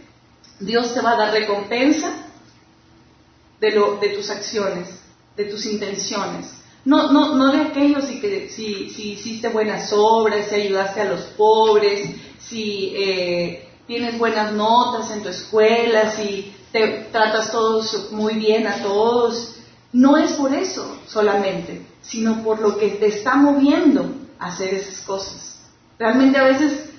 Dios 0.60 0.94
te 0.94 1.00
va 1.00 1.12
a 1.12 1.16
dar 1.16 1.32
recompensa 1.32 2.26
de, 3.60 3.70
lo, 3.72 3.96
de 3.96 4.08
tus 4.10 4.30
acciones, 4.30 4.88
de 5.36 5.44
tus 5.44 5.66
intenciones. 5.66 6.54
No, 6.84 7.12
no, 7.12 7.36
no 7.36 7.52
de 7.52 7.62
aquellos 7.62 8.04
si, 8.06 8.20
si, 8.48 8.90
si 8.90 9.12
hiciste 9.12 9.48
buenas 9.48 9.92
obras, 9.92 10.48
si 10.48 10.54
ayudaste 10.54 11.02
a 11.02 11.04
los 11.04 11.20
pobres, 11.36 12.08
si 12.40 12.94
eh, 12.96 13.67
tienes 13.88 14.18
buenas 14.18 14.52
notas 14.52 15.10
en 15.10 15.22
tu 15.22 15.30
escuela, 15.30 16.12
si 16.12 16.54
te 16.70 17.08
tratas 17.10 17.50
todos 17.50 18.12
muy 18.12 18.34
bien 18.34 18.66
a 18.66 18.82
todos. 18.82 19.56
No 19.92 20.18
es 20.18 20.34
por 20.34 20.54
eso 20.54 20.98
solamente, 21.06 21.86
sino 22.02 22.42
por 22.44 22.60
lo 22.60 22.76
que 22.76 22.90
te 22.90 23.06
está 23.06 23.34
moviendo 23.34 24.14
a 24.38 24.48
hacer 24.48 24.74
esas 24.74 25.00
cosas. 25.00 25.58
Realmente 25.98 26.38
a 26.38 26.44
veces 26.44 26.90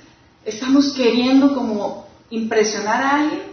estamos 0.44 0.92
queriendo 0.94 1.54
como 1.54 2.08
impresionar 2.32 3.04
a 3.04 3.20
alguien, 3.20 3.44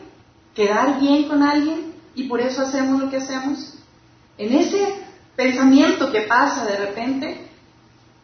quedar 0.55 0.99
bien 0.99 1.29
con 1.29 1.43
alguien, 1.43 1.93
y 2.15 2.23
por 2.25 2.41
eso 2.41 2.63
hacemos 2.63 3.03
lo 3.03 3.11
que 3.11 3.19
hacemos. 3.19 3.75
En 4.39 4.55
ese 4.55 4.95
pensamiento 5.37 6.11
que 6.11 6.23
pasa 6.23 6.65
de 6.65 6.79
repente, 6.79 7.47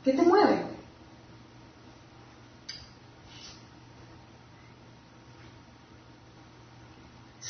¿qué 0.02 0.12
te 0.14 0.23
mueve? 0.23 0.72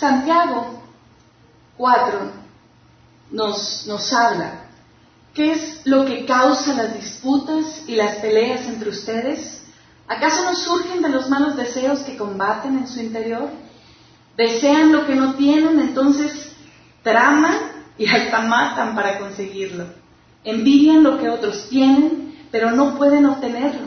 Santiago 0.03 0.83
4 1.77 2.33
nos, 3.31 3.87
nos 3.87 4.13
habla. 4.13 4.65
¿Qué 5.33 5.53
es 5.53 5.83
lo 5.85 6.05
que 6.05 6.25
causa 6.27 6.75
las 6.75 6.93
disputas 6.93 7.85
y 7.87 7.95
las 7.95 8.17
peleas 8.17 8.67
entre 8.67 8.91
ustedes? 8.91 9.63
¿Acaso 10.09 10.43
no 10.43 10.57
surgen 10.57 11.03
de 11.03 11.09
los 11.09 11.29
malos 11.29 11.57
deseos 11.57 12.01
que 12.01 12.17
combaten 12.17 12.79
en 12.79 12.89
su 12.89 12.99
interior? 12.99 13.49
Desean 14.37 14.91
lo 14.91 15.07
que 15.07 15.15
no 15.15 15.35
tienen, 15.35 15.79
entonces 15.79 16.51
traman 17.05 17.59
y 17.97 18.05
hasta 18.07 18.41
matan 18.41 18.97
para 18.97 19.21
conseguirlo. 19.21 19.87
Envidian 20.43 21.05
lo 21.05 21.21
que 21.21 21.29
otros 21.29 21.69
tienen, 21.69 22.49
pero 22.51 22.73
no 22.73 22.99
pueden 22.99 23.25
obtenerlo. 23.27 23.87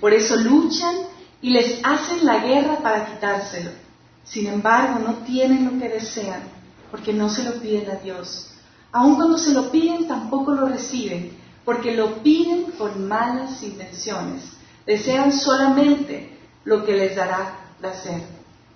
Por 0.00 0.14
eso 0.14 0.36
luchan 0.36 0.94
y 1.42 1.50
les 1.50 1.80
hacen 1.84 2.24
la 2.24 2.38
guerra 2.38 2.78
para 2.78 3.06
quitárselo. 3.06 3.85
Sin 4.26 4.46
embargo, 4.46 4.98
no 4.98 5.14
tienen 5.24 5.64
lo 5.64 5.80
que 5.80 5.88
desean, 5.88 6.42
porque 6.90 7.12
no 7.12 7.28
se 7.28 7.44
lo 7.44 7.60
piden 7.60 7.90
a 7.90 7.94
Dios. 7.94 8.50
Aun 8.92 9.14
cuando 9.14 9.38
se 9.38 9.52
lo 9.52 9.70
piden, 9.70 10.08
tampoco 10.08 10.52
lo 10.52 10.66
reciben, 10.66 11.36
porque 11.64 11.94
lo 11.94 12.22
piden 12.22 12.72
con 12.72 13.06
malas 13.06 13.62
intenciones. 13.62 14.44
Desean 14.84 15.32
solamente 15.32 16.38
lo 16.64 16.84
que 16.84 16.92
les 16.92 17.16
dará 17.16 17.72
placer. 17.80 18.22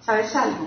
¿Sabes 0.05 0.35
algo? 0.35 0.67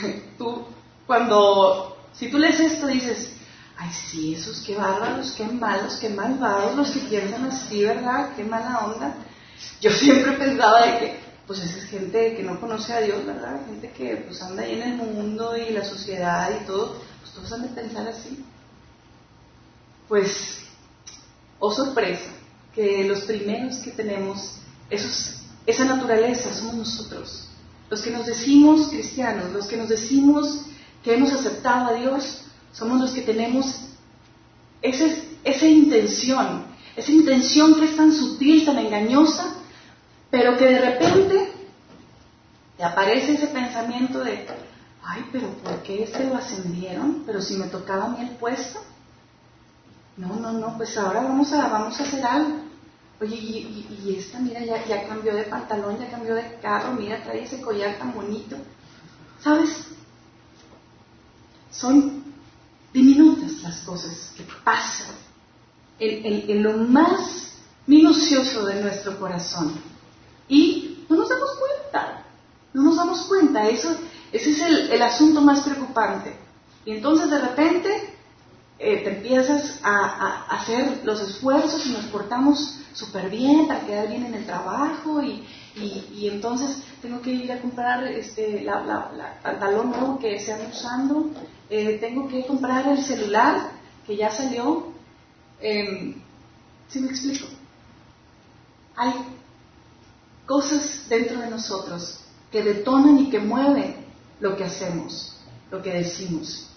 tú, 0.38 0.64
cuando, 1.06 1.96
si 2.12 2.30
tú 2.30 2.38
lees 2.38 2.60
esto, 2.60 2.86
dices, 2.86 3.36
ay, 3.76 3.90
sí, 3.92 4.34
esos 4.34 4.62
qué 4.62 4.76
bárbaros, 4.76 5.32
qué 5.32 5.44
malos, 5.44 5.96
qué 5.96 6.08
malvados 6.08 6.74
los 6.74 6.90
que 6.90 7.00
piensan 7.00 7.44
así, 7.44 7.84
¿verdad? 7.84 8.30
Qué 8.36 8.44
mala 8.44 8.86
onda. 8.86 9.14
Yo 9.80 9.90
siempre 9.90 10.32
pensaba 10.38 10.86
de 10.86 10.98
que, 10.98 11.25
pues 11.46 11.60
es 11.60 11.84
gente 11.84 12.34
que 12.36 12.42
no 12.42 12.60
conoce 12.60 12.92
a 12.92 13.00
Dios, 13.00 13.24
¿verdad? 13.24 13.64
Gente 13.66 13.92
que 13.92 14.16
pues 14.16 14.42
anda 14.42 14.62
ahí 14.62 14.80
en 14.80 14.82
el 14.82 14.96
mundo 14.96 15.56
y 15.56 15.70
la 15.72 15.84
sociedad 15.84 16.50
y 16.60 16.66
todo, 16.66 17.00
pues 17.20 17.32
todos 17.34 17.52
han 17.52 17.62
de 17.62 17.68
pensar 17.68 18.08
así. 18.08 18.44
Pues, 20.08 20.58
oh 21.58 21.72
sorpresa, 21.72 22.30
que 22.74 23.04
los 23.04 23.20
primeros 23.22 23.76
que 23.78 23.92
tenemos 23.92 24.58
esos, 24.90 25.36
esa 25.66 25.84
naturaleza 25.84 26.52
somos 26.52 26.74
nosotros. 26.74 27.48
Los 27.88 28.02
que 28.02 28.10
nos 28.10 28.26
decimos 28.26 28.88
cristianos, 28.88 29.52
los 29.52 29.66
que 29.66 29.76
nos 29.76 29.88
decimos 29.88 30.62
que 31.04 31.14
hemos 31.14 31.32
aceptado 31.32 31.86
a 31.86 31.98
Dios, 31.98 32.42
somos 32.72 33.00
los 33.00 33.12
que 33.12 33.22
tenemos 33.22 33.82
esa 34.82 35.66
intención, 35.66 36.64
esa 36.96 37.12
intención 37.12 37.76
que 37.76 37.84
es 37.86 37.96
tan 37.96 38.12
sutil, 38.12 38.64
tan 38.64 38.78
engañosa, 38.78 39.55
pero 40.36 40.58
que 40.58 40.66
de 40.66 40.78
repente 40.78 41.52
te 42.76 42.84
aparece 42.84 43.32
ese 43.32 43.46
pensamiento 43.46 44.22
de, 44.22 44.46
ay, 45.02 45.24
pero 45.32 45.48
¿por 45.48 45.82
qué 45.82 46.02
este 46.02 46.24
lo 46.24 46.36
ascendieron? 46.36 47.22
Pero 47.24 47.40
si 47.40 47.56
me 47.56 47.68
tocaba 47.68 48.04
a 48.04 48.08
mí 48.08 48.20
el 48.20 48.36
puesto. 48.36 48.80
No, 50.18 50.36
no, 50.36 50.52
no, 50.52 50.76
pues 50.76 50.96
ahora 50.98 51.22
vamos 51.22 51.50
a, 51.54 51.68
vamos 51.68 51.98
a 51.98 52.02
hacer 52.02 52.22
algo. 52.22 52.60
Oye, 53.18 53.34
y, 53.34 54.14
esta, 54.18 54.38
mira, 54.38 54.62
ya, 54.62 54.84
ya, 54.84 55.08
cambió 55.08 55.34
de 55.34 55.44
pantalón, 55.44 55.98
ya 55.98 56.10
cambió 56.10 56.34
de 56.34 56.58
carro, 56.60 56.92
mira, 56.92 57.22
trae 57.22 57.44
ese 57.44 57.62
collar 57.62 57.96
tan 57.96 58.12
bonito. 58.12 58.58
¿Sabes? 59.42 59.86
Son 61.70 62.24
diminutas 62.92 63.62
las 63.62 63.80
cosas 63.80 64.34
que 64.36 64.44
pasan 64.62 65.14
en, 65.98 66.50
en 66.50 66.62
lo 66.62 66.76
más 66.76 67.54
minucioso 67.86 68.66
de 68.66 68.82
nuestro 68.82 69.18
corazón. 69.18 69.95
Y 70.48 71.04
no 71.08 71.16
nos 71.16 71.28
damos 71.28 71.50
cuenta. 71.58 72.22
No 72.72 72.82
nos 72.82 72.96
damos 72.96 73.22
cuenta, 73.22 73.66
eso, 73.68 73.96
ese 74.32 74.50
es 74.50 74.60
el, 74.60 75.02
asunto 75.02 75.40
más 75.40 75.60
preocupante. 75.60 76.36
Y 76.84 76.92
entonces 76.92 77.30
de 77.30 77.38
repente 77.38 78.14
eh, 78.78 78.98
te 78.98 79.16
empiezas 79.16 79.80
a, 79.82 80.44
hacer 80.50 81.00
los 81.04 81.20
esfuerzos 81.22 81.86
y 81.86 81.92
nos 81.92 82.04
portamos 82.06 82.80
súper 82.92 83.30
bien 83.30 83.66
para 83.66 83.86
quedar 83.86 84.08
bien 84.08 84.26
en 84.26 84.34
el 84.34 84.44
trabajo 84.44 85.22
y, 85.22 85.42
y, 85.74 86.28
entonces 86.28 86.82
tengo 87.00 87.20
que 87.22 87.30
ir 87.30 87.52
a 87.52 87.60
comprar 87.60 88.04
este, 88.04 88.62
la, 88.62 88.82
la, 88.82 89.40
pantalón 89.42 89.90
nuevo 89.90 90.18
que 90.18 90.38
se 90.38 90.52
han 90.52 90.70
usando, 90.70 91.30
eh, 91.70 91.98
tengo 91.98 92.28
que 92.28 92.46
comprar 92.46 92.86
el 92.88 93.02
celular 93.02 93.70
que 94.06 94.16
ya 94.16 94.30
salió. 94.30 94.92
Eh, 95.60 96.14
¿Sí 96.88 97.00
me 97.00 97.08
explico? 97.08 97.46
Hay 98.96 99.12
cosas 100.46 101.06
dentro 101.08 101.40
de 101.40 101.50
nosotros 101.50 102.20
que 102.50 102.62
detonan 102.62 103.18
y 103.18 103.30
que 103.30 103.38
mueven 103.38 103.96
lo 104.40 104.56
que 104.56 104.64
hacemos, 104.64 105.36
lo 105.70 105.82
que 105.82 105.92
decimos. 105.92 106.70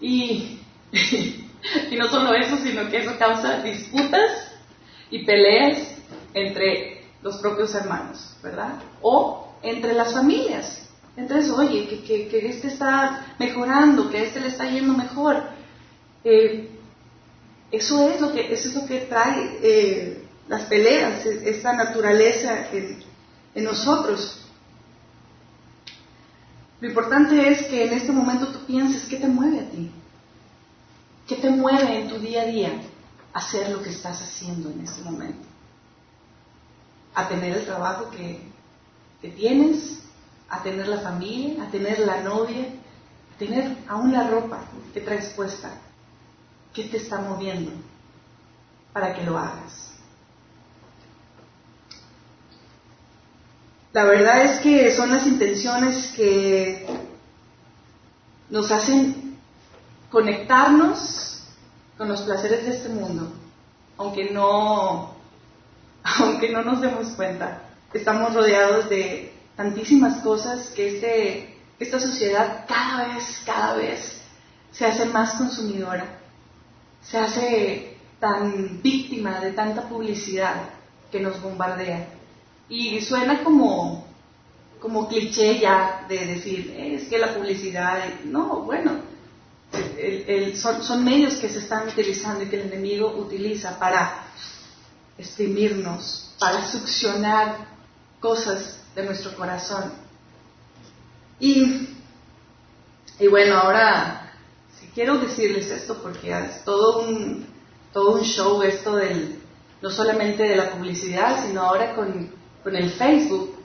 Y, 0.00 0.60
y 0.92 1.96
no 1.96 2.08
solo 2.08 2.34
eso, 2.34 2.58
sino 2.58 2.88
que 2.90 2.98
eso 2.98 3.16
causa 3.18 3.62
disputas 3.62 4.52
y 5.10 5.24
peleas 5.24 5.78
entre 6.34 7.04
los 7.22 7.38
propios 7.38 7.74
hermanos, 7.74 8.36
¿verdad? 8.42 8.74
O 9.00 9.54
entre 9.62 9.94
las 9.94 10.12
familias. 10.12 10.88
Entonces, 11.16 11.50
oye, 11.50 11.86
que, 11.86 12.28
que, 12.28 12.48
este 12.48 12.68
está 12.68 13.34
mejorando, 13.38 14.10
que 14.10 14.24
este 14.24 14.40
le 14.40 14.48
está 14.48 14.68
yendo 14.68 14.94
mejor. 14.94 15.42
Eh, 16.24 16.68
eso 17.70 18.08
es 18.08 18.20
lo 18.20 18.32
que, 18.32 18.52
eso 18.52 18.68
es 18.68 18.74
lo 18.74 18.86
que 18.86 19.00
trae 19.00 19.58
eh, 19.62 20.22
las 20.48 20.62
peleas, 20.62 21.24
esta 21.24 21.72
naturaleza 21.72 22.68
en, 22.72 23.64
nosotros. 23.64 24.40
Lo 26.80 26.88
importante 26.88 27.48
es 27.48 27.66
que 27.66 27.84
en 27.84 27.92
este 27.92 28.12
momento 28.12 28.48
tú 28.48 28.64
pienses 28.66 29.08
qué 29.08 29.18
te 29.18 29.28
mueve 29.28 29.60
a 29.60 29.70
ti, 29.70 29.90
qué 31.26 31.36
te 31.36 31.50
mueve 31.50 32.00
en 32.00 32.08
tu 32.08 32.18
día 32.18 32.42
a 32.42 32.46
día 32.46 32.72
a 33.32 33.38
hacer 33.38 33.70
lo 33.70 33.82
que 33.82 33.90
estás 33.90 34.20
haciendo 34.20 34.70
en 34.70 34.80
este 34.80 35.02
momento, 35.02 35.46
a 37.14 37.28
tener 37.28 37.56
el 37.56 37.64
trabajo 37.64 38.10
que, 38.10 38.40
que 39.20 39.28
tienes, 39.28 40.00
a 40.48 40.62
tener 40.62 40.88
la 40.88 41.00
familia, 41.00 41.62
a 41.62 41.70
tener 41.70 42.00
la 42.00 42.22
novia, 42.22 42.66
a 43.34 43.38
tener 43.38 43.76
aún 43.88 44.12
la 44.12 44.28
ropa 44.28 44.64
que 44.92 45.00
traes 45.00 45.32
puesta. 45.34 45.70
¿Qué 46.74 46.84
te 46.84 46.96
está 46.96 47.18
moviendo 47.20 47.70
para 48.92 49.14
que 49.14 49.22
lo 49.24 49.38
hagas? 49.38 49.91
La 53.92 54.04
verdad 54.04 54.44
es 54.44 54.60
que 54.60 54.90
son 54.96 55.10
las 55.10 55.26
intenciones 55.26 56.12
que 56.16 56.86
nos 58.48 58.70
hacen 58.70 59.36
conectarnos 60.10 61.44
con 61.98 62.08
los 62.08 62.22
placeres 62.22 62.64
de 62.64 62.70
este 62.70 62.88
mundo, 62.88 63.30
aunque 63.98 64.30
no, 64.30 65.14
aunque 66.02 66.48
no 66.48 66.62
nos 66.62 66.80
demos 66.80 67.08
cuenta. 67.08 67.64
Estamos 67.92 68.32
rodeados 68.32 68.88
de 68.88 69.34
tantísimas 69.56 70.22
cosas 70.22 70.68
que 70.70 70.96
este, 70.96 71.56
esta 71.78 72.00
sociedad 72.00 72.64
cada 72.66 73.08
vez, 73.08 73.42
cada 73.44 73.74
vez 73.74 74.22
se 74.70 74.86
hace 74.86 75.04
más 75.04 75.34
consumidora, 75.34 76.06
se 77.02 77.18
hace 77.18 77.98
tan 78.18 78.80
víctima 78.80 79.38
de 79.40 79.52
tanta 79.52 79.82
publicidad 79.82 80.70
que 81.10 81.20
nos 81.20 81.42
bombardea. 81.42 82.21
Y 82.72 83.02
suena 83.02 83.44
como, 83.44 84.06
como 84.80 85.06
cliché 85.06 85.58
ya 85.58 86.06
de 86.08 86.24
decir, 86.24 86.74
es 86.74 87.06
que 87.06 87.18
la 87.18 87.34
publicidad, 87.34 88.02
no, 88.24 88.62
bueno, 88.62 88.92
son, 90.56 90.82
son 90.82 91.04
medios 91.04 91.34
que 91.34 91.50
se 91.50 91.58
están 91.58 91.86
utilizando 91.86 92.42
y 92.42 92.46
que 92.46 92.58
el 92.58 92.72
enemigo 92.72 93.14
utiliza 93.14 93.78
para 93.78 94.24
exprimirnos, 95.18 96.34
para 96.38 96.66
succionar 96.66 97.58
cosas 98.20 98.80
de 98.94 99.04
nuestro 99.04 99.36
corazón. 99.36 99.92
Y, 101.38 101.90
y 103.18 103.26
bueno, 103.26 103.58
ahora, 103.58 104.32
si 104.80 104.86
quiero 104.94 105.18
decirles 105.18 105.70
esto, 105.70 106.02
porque 106.02 106.30
es 106.30 106.64
todo 106.64 107.02
un, 107.02 107.46
todo 107.92 108.14
un 108.14 108.22
show 108.22 108.62
esto 108.62 108.96
del, 108.96 109.42
no 109.82 109.90
solamente 109.90 110.44
de 110.44 110.56
la 110.56 110.70
publicidad, 110.70 111.46
sino 111.46 111.60
ahora 111.60 111.94
con 111.94 112.40
con 112.62 112.76
el 112.76 112.90
Facebook, 112.90 113.56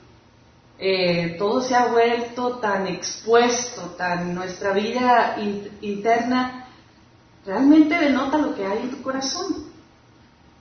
eh, 0.79 1.36
todo 1.39 1.62
se 1.62 1.75
ha 1.75 1.88
vuelto 1.88 2.57
tan 2.57 2.88
expuesto, 2.88 3.81
tan 3.97 4.36
nuestra 4.36 4.73
vida 4.73 5.38
interna 5.81 6.67
realmente 7.45 7.97
denota 7.97 8.38
lo 8.38 8.53
que 8.55 8.65
hay 8.65 8.79
en 8.79 8.91
tu 8.91 9.01
corazón. 9.01 9.67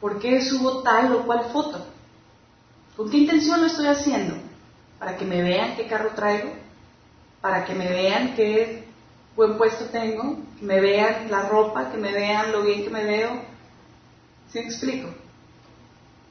¿Por 0.01 0.18
qué 0.18 0.40
subo 0.40 0.83
tal 0.83 1.12
o 1.12 1.27
cual 1.27 1.46
foto? 1.53 1.87
¿Con 2.96 3.11
qué 3.11 3.18
intención 3.18 3.61
lo 3.61 3.66
estoy 3.66 3.88
haciendo? 3.88 4.37
¿Para 4.99 5.16
que 5.16 5.25
me 5.25 5.42
vean 5.42 5.77
qué 5.77 5.87
carro 5.87 6.11
traigo? 6.14 6.51
¿Para 7.40 7.64
que 7.64 7.75
me 7.75 7.88
vean 7.88 8.35
qué 8.35 8.85
buen 9.35 9.59
puesto 9.59 9.87
tengo? 9.87 10.38
¿Que 10.59 10.64
me 10.64 10.81
vean 10.81 11.31
la 11.31 11.49
ropa? 11.49 11.90
¿Que 11.90 11.99
me 11.99 12.12
vean 12.12 12.53
lo 12.53 12.62
bien 12.62 12.85
que 12.85 12.90
me 12.90 13.05
veo? 13.05 13.31
¿Sí 14.51 14.61
me 14.61 14.64
explico? 14.64 15.09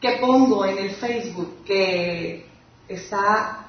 ¿Qué 0.05 0.19
pongo 0.21 0.63
en 0.63 0.77
el 0.77 0.91
Facebook 0.91 1.63
que 1.65 2.47
está 2.87 3.65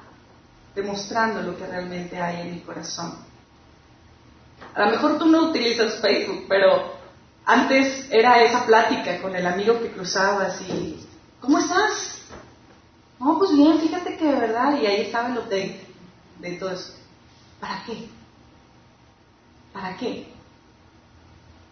demostrando 0.75 1.41
lo 1.41 1.57
que 1.57 1.65
realmente 1.65 2.15
hay 2.21 2.41
en 2.41 2.53
mi 2.53 2.59
corazón? 2.59 3.15
A 4.75 4.85
lo 4.85 4.91
mejor 4.91 5.17
tú 5.17 5.25
no 5.25 5.49
utilizas 5.49 5.99
Facebook, 5.99 6.45
pero 6.47 6.93
antes 7.43 8.07
era 8.11 8.43
esa 8.43 8.67
plática 8.67 9.19
con 9.19 9.35
el 9.35 9.47
amigo 9.47 9.81
que 9.81 9.91
cruzabas 9.91 10.61
y, 10.61 11.03
¿cómo 11.41 11.57
estás? 11.57 12.21
No, 13.19 13.39
pues 13.39 13.53
bien, 13.53 13.79
fíjate 13.79 14.15
que 14.15 14.25
de 14.25 14.35
verdad, 14.35 14.79
y 14.79 14.85
ahí 14.85 15.01
estaba 15.01 15.29
el 15.29 15.39
update 15.39 15.81
de 16.37 16.51
todo 16.51 16.69
eso. 16.69 16.93
¿Para 17.59 17.83
qué? 17.83 18.07
¿Para 19.73 19.97
qué? 19.97 20.27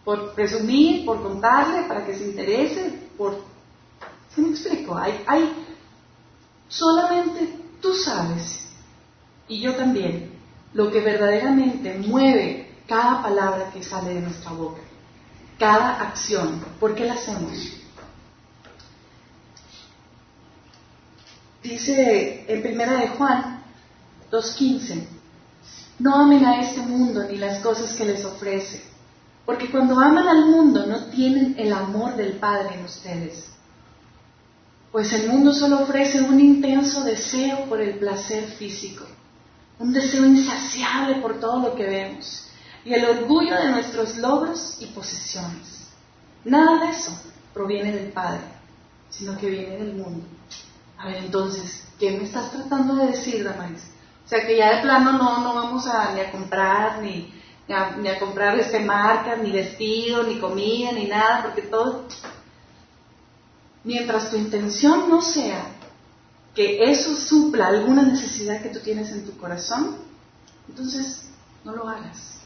¿Por 0.04 0.34
presumir, 0.34 1.06
por 1.06 1.22
contarle, 1.22 1.82
para 1.82 2.04
que 2.04 2.18
se 2.18 2.24
interese, 2.24 3.08
por 3.16 3.54
¿Sí 4.36 4.42
me 4.42 4.50
explico? 4.50 4.94
Hay, 4.94 5.24
hay, 5.26 5.50
solamente 6.68 7.58
tú 7.80 7.94
sabes, 7.94 8.68
y 9.48 9.60
yo 9.60 9.74
también, 9.76 10.30
lo 10.74 10.92
que 10.92 11.00
verdaderamente 11.00 11.98
mueve 12.06 12.82
cada 12.86 13.22
palabra 13.22 13.70
que 13.72 13.82
sale 13.82 14.12
de 14.12 14.20
nuestra 14.20 14.52
boca, 14.52 14.82
cada 15.58 16.02
acción. 16.02 16.62
¿Por 16.78 16.94
qué 16.94 17.06
la 17.06 17.14
hacemos? 17.14 17.52
Dice 21.62 22.44
en 22.46 22.62
primera 22.62 22.92
de 23.00 23.08
Juan 23.08 23.62
2.15, 24.30 25.02
no 25.98 26.14
amen 26.14 26.44
a 26.44 26.60
este 26.60 26.82
mundo 26.82 27.24
ni 27.24 27.38
las 27.38 27.60
cosas 27.60 27.94
que 27.94 28.04
les 28.04 28.22
ofrece, 28.22 28.84
porque 29.46 29.70
cuando 29.70 29.98
aman 29.98 30.28
al 30.28 30.44
mundo 30.44 30.84
no 30.84 31.06
tienen 31.06 31.54
el 31.58 31.72
amor 31.72 32.16
del 32.16 32.34
Padre 32.34 32.74
en 32.74 32.84
ustedes 32.84 33.55
pues 34.92 35.12
el 35.12 35.28
mundo 35.28 35.52
solo 35.52 35.80
ofrece 35.80 36.22
un 36.22 36.40
intenso 36.40 37.04
deseo 37.04 37.66
por 37.66 37.80
el 37.80 37.98
placer 37.98 38.44
físico, 38.44 39.04
un 39.78 39.92
deseo 39.92 40.24
insaciable 40.24 41.16
por 41.16 41.38
todo 41.38 41.60
lo 41.60 41.74
que 41.74 41.84
vemos 41.84 42.46
y 42.84 42.94
el 42.94 43.04
orgullo 43.04 43.60
de 43.60 43.70
nuestros 43.70 44.16
logros 44.18 44.78
y 44.80 44.86
posesiones. 44.86 45.88
Nada 46.44 46.84
de 46.84 46.92
eso 46.92 47.12
proviene 47.52 47.90
del 47.92 48.12
Padre, 48.12 48.42
sino 49.10 49.36
que 49.36 49.50
viene 49.50 49.76
del 49.76 49.94
mundo. 49.94 50.24
A 50.96 51.08
ver, 51.08 51.16
entonces, 51.16 51.84
¿qué 51.98 52.12
me 52.12 52.24
estás 52.24 52.52
tratando 52.52 52.94
de 52.94 53.08
decir, 53.08 53.44
Damaris? 53.44 53.82
O 54.24 54.28
sea, 54.28 54.46
que 54.46 54.56
ya 54.56 54.76
de 54.76 54.82
plano 54.82 55.12
no, 55.12 55.40
no 55.40 55.54
vamos 55.54 55.86
a, 55.88 56.12
ni 56.12 56.20
a 56.20 56.30
comprar, 56.30 57.02
ni, 57.02 57.32
a, 57.68 57.96
ni 57.96 58.08
a 58.08 58.18
comprar 58.18 58.58
este 58.58 58.80
marca, 58.80 59.36
ni 59.36 59.50
vestido, 59.50 60.22
ni 60.22 60.38
comida, 60.38 60.92
ni 60.92 61.06
nada, 61.06 61.42
porque 61.42 61.62
todo 61.62 62.06
mientras 63.86 64.30
tu 64.30 64.36
intención 64.36 65.08
no 65.08 65.22
sea 65.22 65.64
que 66.54 66.90
eso 66.90 67.14
supla 67.14 67.68
alguna 67.68 68.02
necesidad 68.02 68.60
que 68.60 68.70
tú 68.70 68.80
tienes 68.80 69.12
en 69.12 69.24
tu 69.24 69.36
corazón, 69.36 69.96
entonces 70.68 71.28
no 71.64 71.74
lo 71.76 71.88
hagas. 71.88 72.40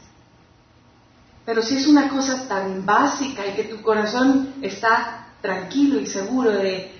Pero 1.43 1.63
si 1.63 1.77
es 1.77 1.87
una 1.87 2.09
cosa 2.09 2.47
tan 2.47 2.85
básica 2.85 3.47
y 3.47 3.55
que 3.55 3.63
tu 3.63 3.81
corazón 3.81 4.53
está 4.61 5.29
tranquilo 5.41 5.99
y 5.99 6.05
seguro 6.05 6.51
de, 6.51 6.91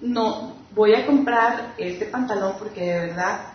no, 0.00 0.54
voy 0.74 0.94
a 0.94 1.04
comprar 1.04 1.74
este 1.76 2.06
pantalón 2.06 2.54
porque 2.58 2.80
de 2.80 3.00
verdad 3.08 3.52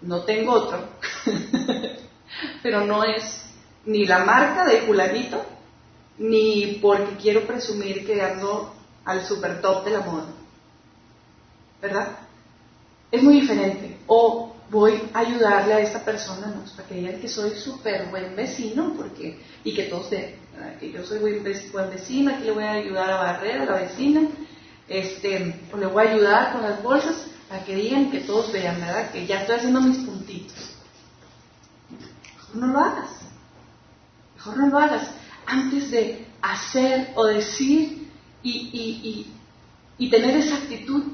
no 0.00 0.22
tengo 0.22 0.54
otro, 0.54 0.88
pero 2.64 2.84
no 2.84 3.04
es 3.04 3.44
ni 3.86 4.06
la 4.06 4.24
marca 4.24 4.64
de 4.64 4.82
fulanito, 4.82 5.40
ni 6.18 6.80
porque 6.82 7.16
quiero 7.16 7.46
presumir 7.46 8.04
que 8.04 8.20
ando 8.20 8.81
al 9.04 9.24
super 9.24 9.60
top 9.60 9.84
de 9.84 9.90
la 9.90 10.00
moda. 10.00 10.26
¿Verdad? 11.80 12.18
Es 13.10 13.22
muy 13.22 13.40
diferente. 13.40 13.98
o 14.06 14.54
voy 14.70 15.02
a 15.12 15.18
ayudarle 15.18 15.74
a 15.74 15.80
esta 15.80 16.02
persona, 16.02 16.50
para 16.74 16.88
que 16.88 16.94
digan 16.94 17.20
que 17.20 17.28
soy 17.28 17.50
súper 17.50 18.06
buen 18.06 18.34
vecino, 18.34 18.94
porque, 18.96 19.38
y 19.64 19.74
que 19.74 19.84
todos 19.84 20.08
vean 20.08 20.42
que 20.78 20.92
yo 20.92 21.04
soy 21.04 21.18
buen, 21.18 21.42
buen 21.72 21.90
vecino, 21.90 22.32
aquí 22.32 22.44
le 22.44 22.52
voy 22.52 22.64
a 22.64 22.72
ayudar 22.72 23.10
a 23.10 23.16
barrer 23.16 23.62
a 23.62 23.64
la 23.64 23.76
vecina, 23.76 24.28
este, 24.88 25.60
o 25.72 25.76
le 25.76 25.86
voy 25.86 26.06
a 26.06 26.10
ayudar 26.10 26.52
con 26.52 26.62
las 26.62 26.82
bolsas, 26.82 27.26
para 27.48 27.64
que 27.64 27.76
digan 27.76 28.10
que 28.10 28.20
todos 28.20 28.52
vean, 28.52 28.80
¿verdad? 28.80 29.10
Que 29.10 29.26
ya 29.26 29.40
estoy 29.40 29.56
haciendo 29.56 29.80
mis 29.80 29.98
puntitos. 29.98 30.74
Mejor 32.36 32.56
no 32.56 32.66
lo 32.68 32.78
hagas. 32.80 33.10
Mejor 34.36 34.56
no 34.56 34.66
lo 34.68 34.78
hagas. 34.78 35.10
Antes 35.46 35.90
de 35.90 36.26
hacer 36.40 37.12
o 37.14 37.26
decir 37.26 38.01
y, 38.42 39.26
y 39.98 40.10
tener 40.10 40.36
esa 40.36 40.56
actitud, 40.56 41.04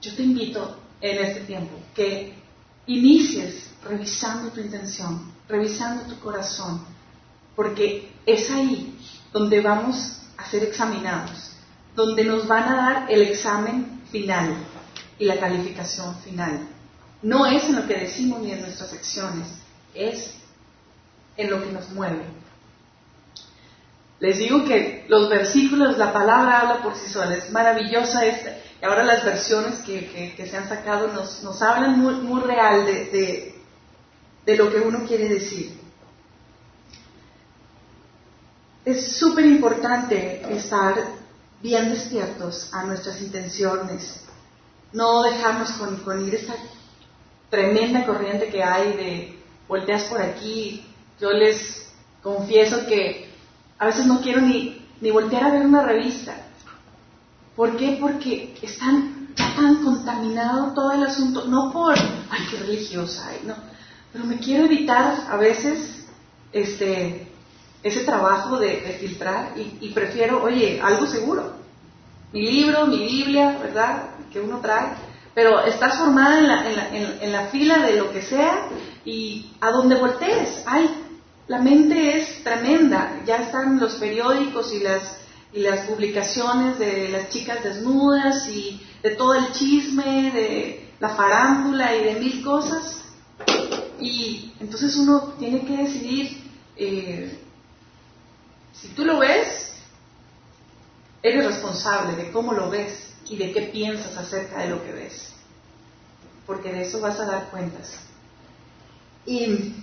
yo 0.00 0.14
te 0.14 0.22
invito 0.22 0.78
en 1.00 1.24
este 1.24 1.40
tiempo 1.40 1.72
que 1.94 2.34
inicies 2.86 3.70
revisando 3.84 4.50
tu 4.50 4.60
intención, 4.60 5.32
revisando 5.48 6.04
tu 6.04 6.20
corazón, 6.20 6.84
porque 7.56 8.12
es 8.26 8.50
ahí 8.50 8.98
donde 9.32 9.60
vamos 9.60 10.22
a 10.36 10.48
ser 10.50 10.64
examinados, 10.64 11.52
donde 11.94 12.24
nos 12.24 12.46
van 12.46 12.68
a 12.68 12.76
dar 12.76 13.10
el 13.10 13.22
examen 13.22 14.02
final 14.10 14.54
y 15.18 15.24
la 15.24 15.38
calificación 15.38 16.14
final. 16.18 16.68
No 17.22 17.46
es 17.46 17.64
en 17.64 17.76
lo 17.76 17.86
que 17.86 17.94
decimos 17.94 18.42
ni 18.42 18.52
en 18.52 18.60
nuestras 18.60 18.92
acciones, 18.92 19.48
es 19.94 20.34
en 21.36 21.50
lo 21.50 21.62
que 21.62 21.72
nos 21.72 21.88
mueve. 21.90 22.24
Les 24.24 24.38
digo 24.38 24.64
que 24.64 25.04
los 25.08 25.28
versículos, 25.28 25.98
la 25.98 26.10
palabra 26.10 26.60
habla 26.60 26.82
por 26.82 26.96
sí 26.96 27.10
sola, 27.10 27.34
es 27.34 27.50
maravillosa 27.50 28.24
esta. 28.24 28.56
Y 28.80 28.84
ahora 28.86 29.04
las 29.04 29.22
versiones 29.22 29.80
que, 29.80 30.34
se 30.34 30.56
han 30.56 30.66
sacado 30.66 31.08
nos, 31.08 31.60
hablan 31.60 32.00
muy, 32.00 32.40
real 32.40 32.86
de, 32.86 33.54
lo 34.46 34.72
que 34.72 34.80
uno 34.80 35.06
quiere 35.06 35.28
decir. 35.28 35.78
Es 38.86 39.18
súper 39.18 39.44
importante 39.44 40.40
estar 40.56 40.94
bien 41.60 41.90
despiertos 41.90 42.72
a 42.72 42.82
nuestras 42.84 43.20
intenciones, 43.20 44.24
no 44.94 45.22
dejarnos 45.22 45.70
con, 45.72 46.26
ir 46.26 46.34
esta 46.34 46.54
tremenda 47.50 48.06
corriente 48.06 48.48
que 48.48 48.62
hay 48.64 48.92
de 48.94 49.38
volteas 49.68 50.04
por 50.04 50.22
aquí. 50.22 50.82
Yo 51.20 51.30
les 51.30 51.92
confieso 52.22 52.86
que 52.86 53.33
a 53.78 53.86
veces 53.86 54.06
no 54.06 54.20
quiero 54.20 54.40
ni, 54.40 54.82
ni 55.00 55.10
voltear 55.10 55.44
a 55.44 55.50
ver 55.50 55.66
una 55.66 55.82
revista. 55.82 56.34
¿Por 57.56 57.76
qué? 57.76 57.98
Porque 58.00 58.56
están 58.62 59.28
tan 59.36 59.84
contaminado 59.84 60.72
todo 60.74 60.92
el 60.92 61.04
asunto, 61.04 61.44
no 61.46 61.72
por, 61.72 61.96
ay, 61.96 62.46
qué 62.50 62.58
religiosa, 62.58 63.30
no, 63.44 63.54
pero 64.12 64.24
me 64.24 64.38
quiero 64.38 64.64
evitar 64.64 65.26
a 65.28 65.36
veces 65.36 66.06
este, 66.52 67.28
ese 67.82 68.04
trabajo 68.04 68.58
de, 68.58 68.96
filtrar 69.00 69.52
y, 69.56 69.86
y, 69.86 69.90
prefiero, 69.90 70.42
oye, 70.42 70.80
algo 70.80 71.06
seguro. 71.06 71.54
Mi 72.32 72.42
libro, 72.42 72.86
mi 72.86 72.98
Biblia, 72.98 73.58
¿verdad? 73.60 74.14
que 74.34 74.40
uno 74.40 74.58
trae, 74.60 74.88
pero 75.32 75.64
estás 75.64 75.96
formada 75.96 76.38
en 76.40 76.48
la, 76.48 76.68
en 76.68 76.76
la, 76.76 76.88
en, 77.22 77.32
la 77.32 77.46
fila 77.46 77.78
de 77.78 77.96
lo 77.96 78.12
que 78.12 78.20
sea 78.20 78.68
y 79.04 79.52
a 79.60 79.70
donde 79.70 79.94
voltees, 79.94 80.64
ay, 80.66 80.90
la 81.46 81.58
mente 81.58 82.18
es 82.18 82.42
tremenda, 82.42 83.20
ya 83.26 83.36
están 83.36 83.78
los 83.78 83.94
periódicos 83.96 84.72
y 84.72 84.80
las, 84.80 85.18
y 85.52 85.60
las 85.60 85.86
publicaciones 85.86 86.78
de 86.78 87.10
las 87.10 87.28
chicas 87.28 87.62
desnudas 87.62 88.48
y 88.48 88.80
de 89.02 89.10
todo 89.10 89.34
el 89.34 89.52
chisme, 89.52 90.30
de 90.32 90.90
la 91.00 91.10
farándula 91.10 91.94
y 91.94 92.04
de 92.04 92.14
mil 92.14 92.42
cosas. 92.42 93.02
Y 94.00 94.54
entonces 94.58 94.96
uno 94.96 95.34
tiene 95.38 95.66
que 95.66 95.76
decidir, 95.76 96.50
eh, 96.76 97.38
si 98.72 98.88
tú 98.88 99.04
lo 99.04 99.18
ves, 99.18 99.74
eres 101.22 101.44
responsable 101.44 102.16
de 102.16 102.32
cómo 102.32 102.54
lo 102.54 102.70
ves 102.70 103.14
y 103.28 103.36
de 103.36 103.52
qué 103.52 103.62
piensas 103.62 104.16
acerca 104.16 104.60
de 104.60 104.68
lo 104.68 104.82
que 104.82 104.92
ves. 104.92 105.32
Porque 106.46 106.72
de 106.72 106.86
eso 106.86 107.00
vas 107.00 107.20
a 107.20 107.26
dar 107.26 107.50
cuentas. 107.50 107.98
Y 109.26 109.74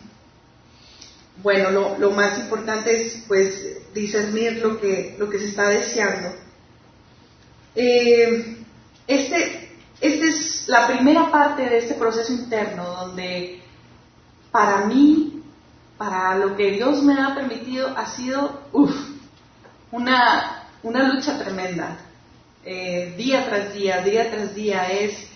bueno, 1.38 1.98
lo, 1.98 2.12
más 2.12 2.38
importante 2.40 3.08
es 3.08 3.24
pues 3.28 3.94
discernir 3.94 4.58
lo 4.58 4.80
que, 4.80 5.16
lo 5.18 5.30
que 5.30 5.40
se 5.40 5.46
está 5.46 5.70
deseando. 5.70 6.36
Eh, 7.76 8.58
este, 9.08 9.70
esta 10.00 10.26
es 10.26 10.68
la 10.68 10.88
primera 10.88 11.32
parte 11.32 11.64
de 11.64 11.80
este 11.80 11.96
proceso 11.96 12.34
interno 12.34 12.84
donde 12.84 13.62
para 14.52 14.86
mí, 14.86 15.42
para 15.98 16.38
lo 16.38 16.56
que 16.56 16.72
Dios 16.72 17.02
me 17.04 17.20
ha 17.22 17.34
permitido, 17.34 17.96
ha 17.98 18.06
sido 18.08 18.62
una, 19.92 20.68
una 20.84 21.14
lucha 21.14 21.40
tremenda 21.40 21.98
eh, 22.64 23.16
día 23.18 23.46
tras 23.46 23.74
día, 23.74 24.02
día 24.02 24.30
tras 24.30 24.54
día, 24.54 24.92
es 24.92 25.28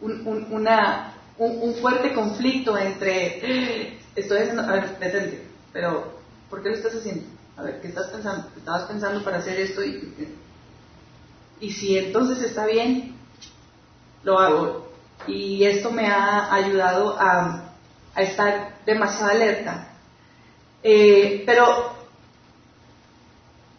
un, 0.00 0.46
una, 0.50 1.11
un, 1.38 1.74
fuerte 1.74 2.12
conflicto 2.12 2.76
entre, 2.76 3.98
estoy 4.14 4.38
haciendo, 4.38 4.62
a 4.62 4.72
ver, 4.72 4.98
detente, 4.98 5.46
pero 5.72 6.18
¿por 6.50 6.62
qué 6.62 6.70
lo 6.70 6.76
estás 6.76 6.94
haciendo? 6.94 7.24
A 7.56 7.62
ver, 7.62 7.80
¿qué 7.80 7.88
estás 7.88 8.08
pensando? 8.08 8.48
Estabas 8.56 8.84
pensando 8.84 9.22
para 9.24 9.38
hacer 9.38 9.60
esto 9.60 9.84
y, 9.84 10.14
y 11.60 11.72
si 11.72 11.98
entonces 11.98 12.42
está 12.42 12.66
bien, 12.66 13.14
lo 14.22 14.38
hago. 14.38 14.92
Y 15.26 15.64
esto 15.64 15.90
me 15.90 16.06
ha 16.08 16.52
ayudado 16.52 17.16
a, 17.18 17.72
a 18.14 18.22
estar 18.22 18.78
demasiado 18.84 19.30
alerta. 19.30 19.88
Eh, 20.82 21.44
pero 21.46 21.92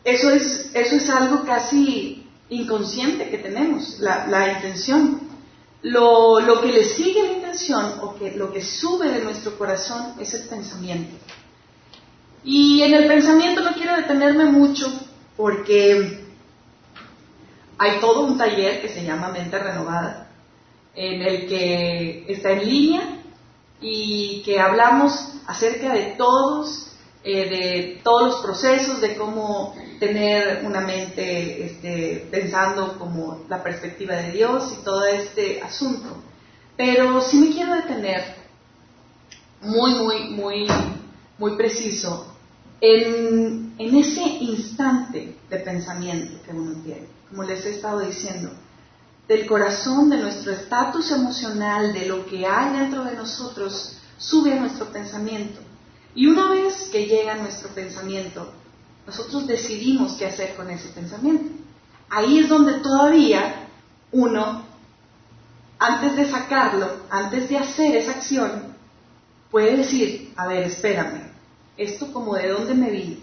eso 0.03 0.29
es, 0.29 0.71
eso 0.73 0.95
es 0.95 1.09
algo 1.09 1.43
casi 1.45 2.27
inconsciente 2.49 3.29
que 3.29 3.37
tenemos, 3.37 3.99
la, 3.99 4.53
intención. 4.53 5.32
Lo, 5.83 6.39
lo, 6.39 6.61
que 6.61 6.71
le 6.71 6.83
sigue 6.85 7.23
la 7.23 7.33
intención 7.33 7.99
o 8.01 8.15
que 8.15 8.31
lo 8.31 8.51
que 8.51 8.63
sube 8.63 9.09
de 9.09 9.23
nuestro 9.23 9.57
corazón 9.57 10.13
es 10.19 10.33
el 10.33 10.47
pensamiento. 10.47 11.15
Y 12.43 12.81
en 12.81 12.93
el 12.93 13.07
pensamiento 13.07 13.61
no 13.61 13.73
quiero 13.73 13.95
detenerme 13.95 14.45
mucho 14.45 14.87
porque 15.35 16.25
hay 17.77 17.99
todo 17.99 18.21
un 18.21 18.37
taller 18.37 18.81
que 18.81 18.89
se 18.89 19.03
llama 19.03 19.29
Mente 19.29 19.59
Renovada, 19.59 20.29
en 20.95 21.21
el 21.21 21.47
que 21.47 22.25
está 22.27 22.51
en 22.51 22.69
línea 22.69 23.01
y 23.81 24.41
que 24.43 24.59
hablamos 24.59 25.33
acerca 25.47 25.93
de 25.93 26.15
todos 26.17 26.92
eh, 27.23 27.49
de 27.49 28.01
todos 28.03 28.33
los 28.33 28.41
procesos, 28.41 28.99
de 28.99 29.15
cómo 29.15 29.73
tener 29.99 30.65
una 30.65 30.81
mente 30.81 31.65
este, 31.65 32.27
pensando 32.29 32.99
como 32.99 33.45
la 33.47 33.63
perspectiva 33.63 34.15
de 34.15 34.31
Dios 34.31 34.73
y 34.77 34.83
todo 34.83 35.05
este 35.05 35.61
asunto. 35.61 36.21
Pero 36.75 37.21
sí 37.21 37.37
me 37.37 37.51
quiero 37.51 37.75
detener 37.75 38.35
muy, 39.61 39.93
muy, 39.93 40.29
muy, 40.31 40.67
muy 41.37 41.55
preciso 41.55 42.35
en, 42.81 43.73
en 43.77 43.95
ese 43.95 44.21
instante 44.21 45.37
de 45.49 45.57
pensamiento 45.59 46.43
que 46.43 46.51
uno 46.51 46.81
tiene, 46.83 47.07
como 47.29 47.43
les 47.43 47.65
he 47.65 47.69
estado 47.69 48.01
diciendo, 48.01 48.51
del 49.27 49.47
corazón, 49.47 50.09
de 50.09 50.17
nuestro 50.17 50.51
estatus 50.51 51.11
emocional, 51.11 51.93
de 51.93 52.05
lo 52.07 52.25
que 52.25 52.45
hay 52.45 52.77
dentro 52.77 53.05
de 53.05 53.15
nosotros, 53.15 53.97
sube 54.17 54.51
a 54.51 54.59
nuestro 54.59 54.87
pensamiento. 54.87 55.61
Y 56.15 56.27
una 56.27 56.49
vez 56.49 56.89
que 56.91 57.05
llega 57.05 57.35
nuestro 57.35 57.69
pensamiento, 57.69 58.51
nosotros 59.05 59.47
decidimos 59.47 60.13
qué 60.13 60.25
hacer 60.27 60.55
con 60.55 60.69
ese 60.69 60.89
pensamiento. 60.89 61.51
Ahí 62.09 62.39
es 62.39 62.49
donde 62.49 62.73
todavía 62.79 63.67
uno, 64.11 64.63
antes 65.79 66.15
de 66.15 66.29
sacarlo, 66.29 66.87
antes 67.09 67.49
de 67.49 67.57
hacer 67.57 67.95
esa 67.95 68.11
acción, 68.11 68.75
puede 69.49 69.77
decir, 69.77 70.31
a 70.35 70.47
ver, 70.47 70.63
espérame, 70.63 71.31
esto 71.77 72.13
como 72.13 72.35
de 72.35 72.49
dónde 72.49 72.75
me 72.75 72.91
vino, 72.91 73.17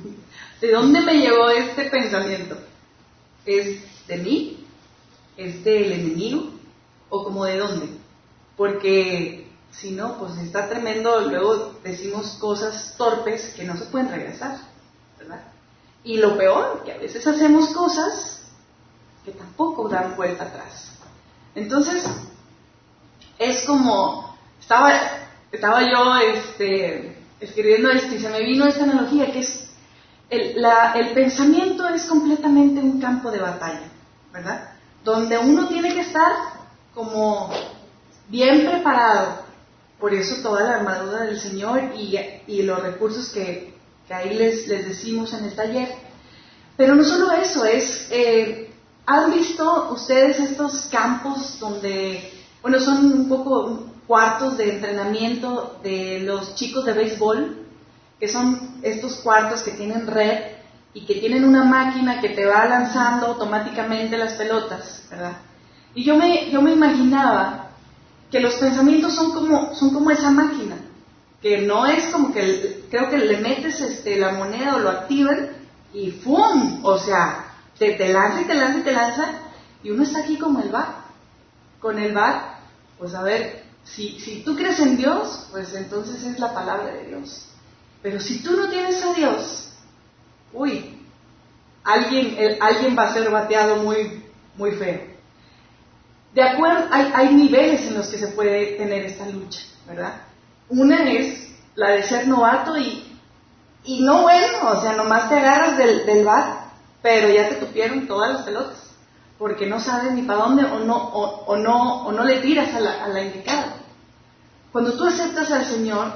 de 0.60 0.70
dónde 0.70 1.00
me 1.00 1.14
llegó 1.14 1.48
este 1.48 1.84
pensamiento, 1.84 2.58
¿es 3.46 3.80
de 4.06 4.16
mí? 4.18 4.64
¿Es 5.36 5.64
del 5.64 5.92
enemigo? 5.92 6.50
¿O 7.08 7.24
como 7.24 7.44
de 7.44 7.58
dónde? 7.58 7.88
Porque 8.56 9.45
si 9.78 9.90
no, 9.90 10.18
pues 10.18 10.36
está 10.38 10.68
tremendo, 10.68 11.20
luego 11.20 11.74
decimos 11.82 12.36
cosas 12.40 12.94
torpes 12.96 13.52
que 13.54 13.64
no 13.64 13.76
se 13.76 13.84
pueden 13.86 14.10
regresar, 14.10 14.58
¿verdad? 15.18 15.40
Y 16.04 16.18
lo 16.18 16.36
peor, 16.36 16.82
que 16.84 16.92
a 16.92 16.98
veces 16.98 17.26
hacemos 17.26 17.70
cosas 17.74 18.42
que 19.24 19.32
tampoco 19.32 19.88
dan 19.88 20.16
vuelta 20.16 20.44
atrás. 20.44 20.92
Entonces, 21.54 22.04
es 23.38 23.64
como, 23.64 24.36
estaba, 24.60 24.92
estaba 25.52 25.82
yo 25.82 26.16
este, 26.16 27.18
escribiendo 27.40 27.90
esto 27.90 28.14
y 28.14 28.20
se 28.20 28.28
me 28.28 28.40
vino 28.40 28.66
esta 28.66 28.84
analogía 28.84 29.32
que 29.32 29.40
es, 29.40 29.70
el, 30.30 30.64
el 30.94 31.12
pensamiento 31.12 31.88
es 31.88 32.04
completamente 32.06 32.80
un 32.80 33.00
campo 33.00 33.30
de 33.30 33.38
batalla, 33.38 33.88
¿verdad? 34.32 34.76
donde 35.06 35.38
uno 35.38 35.68
tiene 35.68 35.94
que 35.94 36.00
estar 36.00 36.32
como 36.92 37.48
bien 38.28 38.66
preparado. 38.66 39.45
Por 39.98 40.12
eso 40.12 40.42
toda 40.42 40.62
la 40.62 40.76
armadura 40.76 41.22
del 41.22 41.40
Señor 41.40 41.92
y, 41.96 42.62
los 42.62 42.82
recursos 42.82 43.30
que, 43.30 43.74
ahí 44.10 44.34
les, 44.34 44.68
les, 44.68 44.86
decimos 44.86 45.32
en 45.32 45.44
el 45.44 45.54
taller. 45.54 45.88
Pero 46.76 46.94
no 46.94 47.02
solo 47.02 47.32
eso, 47.32 47.64
es, 47.64 48.08
eh, 48.10 48.70
¿han 49.06 49.32
visto 49.32 49.90
ustedes 49.92 50.38
estos 50.38 50.86
campos 50.90 51.58
donde, 51.58 52.30
bueno, 52.60 52.78
son 52.78 53.06
un 53.06 53.28
poco 53.28 53.86
cuartos 54.06 54.58
de 54.58 54.74
entrenamiento 54.74 55.78
de 55.82 56.20
los 56.20 56.54
chicos 56.54 56.84
de 56.84 56.92
béisbol? 56.92 57.62
Que 58.20 58.28
son 58.28 58.78
estos 58.82 59.16
cuartos 59.16 59.62
que 59.62 59.72
tienen 59.72 60.06
red 60.06 60.56
y 60.92 61.06
que 61.06 61.14
tienen 61.14 61.44
una 61.44 61.64
máquina 61.64 62.20
que 62.20 62.30
te 62.30 62.44
va 62.44 62.66
lanzando 62.66 63.26
automáticamente 63.26 64.16
las 64.16 64.34
pelotas, 64.34 65.06
¿verdad? 65.10 65.38
Y 65.94 66.04
yo 66.04 66.16
me, 66.16 66.50
yo 66.50 66.60
me 66.60 66.72
imaginaba 66.72 67.65
que 68.30 68.40
los 68.40 68.54
pensamientos 68.54 69.14
son 69.14 69.32
como, 69.32 69.74
son 69.74 69.92
como 69.92 70.10
esa 70.10 70.30
máquina, 70.30 70.76
que 71.40 71.58
no 71.62 71.86
es 71.86 72.06
como 72.06 72.32
que 72.32 72.84
creo 72.90 73.08
que 73.08 73.18
le 73.18 73.38
metes 73.38 73.80
este, 73.80 74.18
la 74.18 74.32
moneda 74.32 74.76
o 74.76 74.80
lo 74.80 74.90
activan 74.90 75.50
y 75.92 76.10
¡fum! 76.10 76.84
O 76.84 76.98
sea, 76.98 77.54
te, 77.78 77.92
te 77.92 78.12
lanza 78.12 78.42
y 78.42 78.44
te 78.44 78.54
lanza 78.54 78.78
y 78.78 78.82
te 78.82 78.92
lanza 78.92 79.34
y 79.82 79.90
uno 79.90 80.02
está 80.02 80.20
aquí 80.20 80.38
como 80.38 80.60
el 80.60 80.70
bar. 80.70 81.06
Con 81.80 81.98
el 81.98 82.12
bar, 82.12 82.58
pues 82.98 83.14
a 83.14 83.22
ver, 83.22 83.64
si, 83.84 84.18
si 84.18 84.42
tú 84.42 84.56
crees 84.56 84.80
en 84.80 84.96
Dios, 84.96 85.46
pues 85.52 85.72
entonces 85.74 86.22
es 86.24 86.38
la 86.40 86.52
palabra 86.52 86.92
de 86.92 87.06
Dios. 87.06 87.46
Pero 88.02 88.18
si 88.18 88.42
tú 88.42 88.56
no 88.56 88.68
tienes 88.68 89.02
a 89.04 89.12
Dios, 89.14 89.72
uy, 90.52 90.98
alguien, 91.84 92.58
alguien 92.60 92.96
va 92.98 93.04
a 93.04 93.14
ser 93.14 93.30
bateado 93.30 93.76
muy, 93.76 94.24
muy 94.56 94.72
feo. 94.72 95.15
De 96.36 96.42
acuerdo, 96.42 96.84
hay, 96.90 97.10
hay 97.14 97.34
niveles 97.34 97.86
en 97.86 97.94
los 97.94 98.08
que 98.08 98.18
se 98.18 98.28
puede 98.28 98.76
tener 98.76 99.06
esta 99.06 99.24
lucha, 99.24 99.58
¿verdad? 99.86 100.20
Una 100.68 101.10
es 101.10 101.48
la 101.74 101.92
de 101.92 102.02
ser 102.02 102.28
novato 102.28 102.76
y, 102.76 103.18
no 104.00 104.20
bueno, 104.20 104.70
o 104.70 104.82
sea, 104.82 104.92
nomás 104.92 105.30
te 105.30 105.36
agarras 105.38 105.78
del, 105.78 106.04
del 106.04 106.26
bat, 106.26 106.72
pero 107.00 107.30
ya 107.30 107.48
te 107.48 107.54
tupieron 107.54 108.06
todas 108.06 108.34
las 108.34 108.42
pelotas, 108.42 108.76
porque 109.38 109.64
no 109.64 109.80
sabes 109.80 110.12
ni 110.12 110.22
para 110.24 110.40
dónde 110.40 110.66
o 110.66 110.80
no, 110.80 110.94
o, 110.94 111.56
no, 111.56 112.04
o 112.04 112.12
no 112.12 112.22
le 112.22 112.40
tiras 112.40 112.74
a 112.74 112.80
la, 112.80 113.02
a 113.02 113.08
la 113.08 113.22
indicada. 113.22 113.76
Cuando 114.72 114.92
tú 114.92 115.06
aceptas 115.06 115.50
al 115.50 115.64
Señor, 115.64 116.12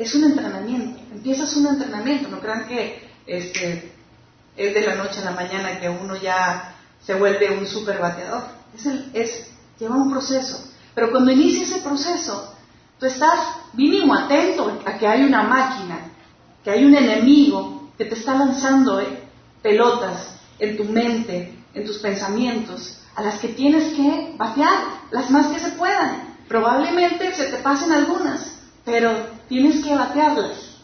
es 0.00 0.12
un 0.16 0.24
entrenamiento, 0.24 1.00
empiezas 1.12 1.54
un 1.54 1.68
entrenamiento, 1.68 2.28
no 2.28 2.40
crean 2.40 2.66
que 2.66 3.08
este, 3.24 3.92
es 4.56 4.74
de 4.74 4.80
la 4.80 4.96
noche 4.96 5.20
a 5.20 5.26
la 5.26 5.30
mañana 5.30 5.78
que 5.78 5.88
uno 5.88 6.16
ya 6.16 6.74
se 7.06 7.14
vuelve 7.14 7.56
un 7.56 7.68
super 7.68 8.00
bateador. 8.00 8.63
Es, 8.74 8.86
es 9.12 9.50
lleva 9.78 9.96
un 9.96 10.10
proceso. 10.10 10.64
Pero 10.94 11.10
cuando 11.10 11.30
inicia 11.30 11.62
ese 11.62 11.80
proceso, 11.80 12.54
tú 12.98 13.06
estás 13.06 13.38
mínimo 13.72 14.14
atento 14.14 14.80
a 14.84 14.96
que 14.96 15.06
hay 15.06 15.24
una 15.24 15.42
máquina, 15.42 16.12
que 16.62 16.70
hay 16.70 16.84
un 16.84 16.94
enemigo 16.94 17.90
que 17.98 18.04
te 18.04 18.14
está 18.14 18.34
lanzando 18.34 19.00
eh, 19.00 19.24
pelotas 19.62 20.36
en 20.58 20.76
tu 20.76 20.84
mente, 20.84 21.58
en 21.74 21.84
tus 21.84 21.98
pensamientos, 21.98 23.00
a 23.16 23.22
las 23.22 23.38
que 23.38 23.48
tienes 23.48 23.94
que 23.94 24.34
batear, 24.36 24.84
las 25.10 25.30
más 25.30 25.46
que 25.48 25.60
se 25.60 25.72
puedan. 25.72 26.34
Probablemente 26.48 27.32
se 27.34 27.46
te 27.46 27.56
pasen 27.58 27.92
algunas, 27.92 28.58
pero 28.84 29.10
tienes 29.48 29.84
que 29.84 29.94
batearlas. 29.94 30.74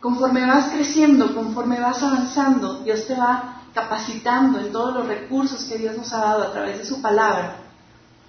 Conforme 0.00 0.46
vas 0.46 0.70
creciendo, 0.70 1.34
conforme 1.34 1.80
vas 1.80 2.02
avanzando, 2.02 2.80
Dios 2.80 3.06
te 3.06 3.14
va 3.14 3.62
capacitando 3.74 4.60
en 4.60 4.72
todos 4.72 4.94
los 4.94 5.06
recursos 5.06 5.64
que 5.64 5.78
Dios 5.78 5.96
nos 5.96 6.12
ha 6.12 6.18
dado 6.18 6.44
a 6.44 6.52
través 6.52 6.78
de 6.78 6.84
su 6.84 7.02
palabra, 7.02 7.56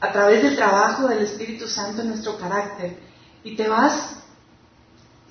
a 0.02 0.12
través 0.12 0.44
del 0.44 0.56
trabajo 0.56 1.08
del 1.08 1.20
Espíritu 1.20 1.68
Santo 1.68 2.02
en 2.02 2.10
nuestro 2.10 2.38
carácter. 2.38 2.98
Y 3.44 3.56
te 3.56 3.68
vas 3.68 4.24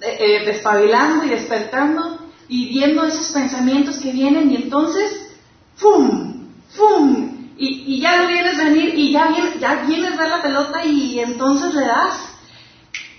eh, 0.00 0.16
eh, 0.18 0.46
despabilando 0.46 1.24
y 1.24 1.31
despertando 1.31 2.18
y 2.48 2.68
viendo 2.68 3.05
esos 3.05 3.33
pensamientos 3.33 3.98
que 3.98 4.12
vienen 4.12 4.50
y 4.50 4.57
entonces, 4.57 5.31
¡fum! 5.77 6.48
¡fum! 6.70 7.33
Y, 7.57 8.00
ya 8.00 8.20
lo 8.20 8.27
vienes 8.27 8.57
venir 8.57 8.94
y 8.98 9.12
ya, 9.12 9.33
ya 9.61 9.85
vienes 9.87 10.12
a 10.14 10.16
ver 10.16 10.29
la 10.29 10.42
pelota 10.42 10.85
y 10.85 11.20
entonces 11.20 11.72
le 11.72 11.87
das 11.87 12.18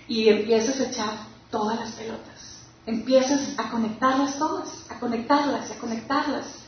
y 0.07 0.27
empiezas 0.27 0.79
a 0.79 0.83
echar 0.83 1.09
todas 1.49 1.79
las 1.79 1.91
pelotas 1.93 2.35
empiezas 2.85 3.57
a 3.57 3.69
conectarlas 3.69 4.37
todas, 4.37 4.85
a 4.89 4.99
conectarlas, 4.99 5.71
a 5.71 5.75
conectarlas. 5.75 6.64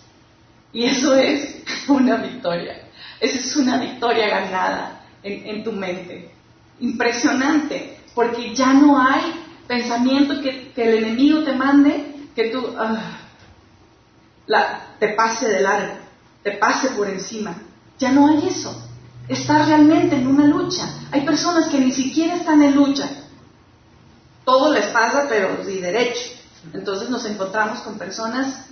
Y 0.73 0.85
eso 0.85 1.15
es 1.15 1.63
una 1.87 2.17
victoria. 2.17 2.83
Esa 3.19 3.39
es 3.39 3.55
una 3.55 3.77
victoria 3.77 4.27
ganada 4.29 5.01
en, 5.23 5.63
tu 5.63 5.71
mente. 5.71 6.31
Impresionante, 6.79 7.97
porque 8.13 8.53
ya 8.53 8.73
no 8.73 8.99
hay 9.01 9.23
pensamiento 9.67 10.41
que, 10.41 10.71
el 10.75 11.03
enemigo 11.03 11.43
te 11.43 11.53
mande 11.53 12.15
que 12.35 12.49
tú 12.49 12.75
ah, 12.77 13.17
la, 14.45 14.81
te 14.99 15.09
pase 15.09 15.49
de 15.49 15.61
largo, 15.61 15.95
te 16.43 16.51
pase 16.51 16.89
por 16.89 17.09
encima. 17.09 17.55
Ya 17.97 18.11
no 18.11 18.27
hay 18.27 18.47
eso. 18.47 18.83
Estás 19.27 19.67
realmente 19.67 20.15
en 20.15 20.27
una 20.27 20.45
lucha. 20.45 20.87
Hay 21.11 21.21
personas 21.21 21.67
que 21.67 21.79
ni 21.79 21.91
siquiera 21.91 22.35
están 22.35 22.61
en 22.61 22.75
lucha, 22.75 23.09
todo 24.45 24.71
les 24.71 24.85
pasa, 24.87 25.25
pero 25.27 25.57
de 25.65 25.81
derecho. 25.81 26.21
Entonces 26.73 27.09
nos 27.09 27.25
encontramos 27.25 27.79
con 27.79 27.97
personas 27.97 28.67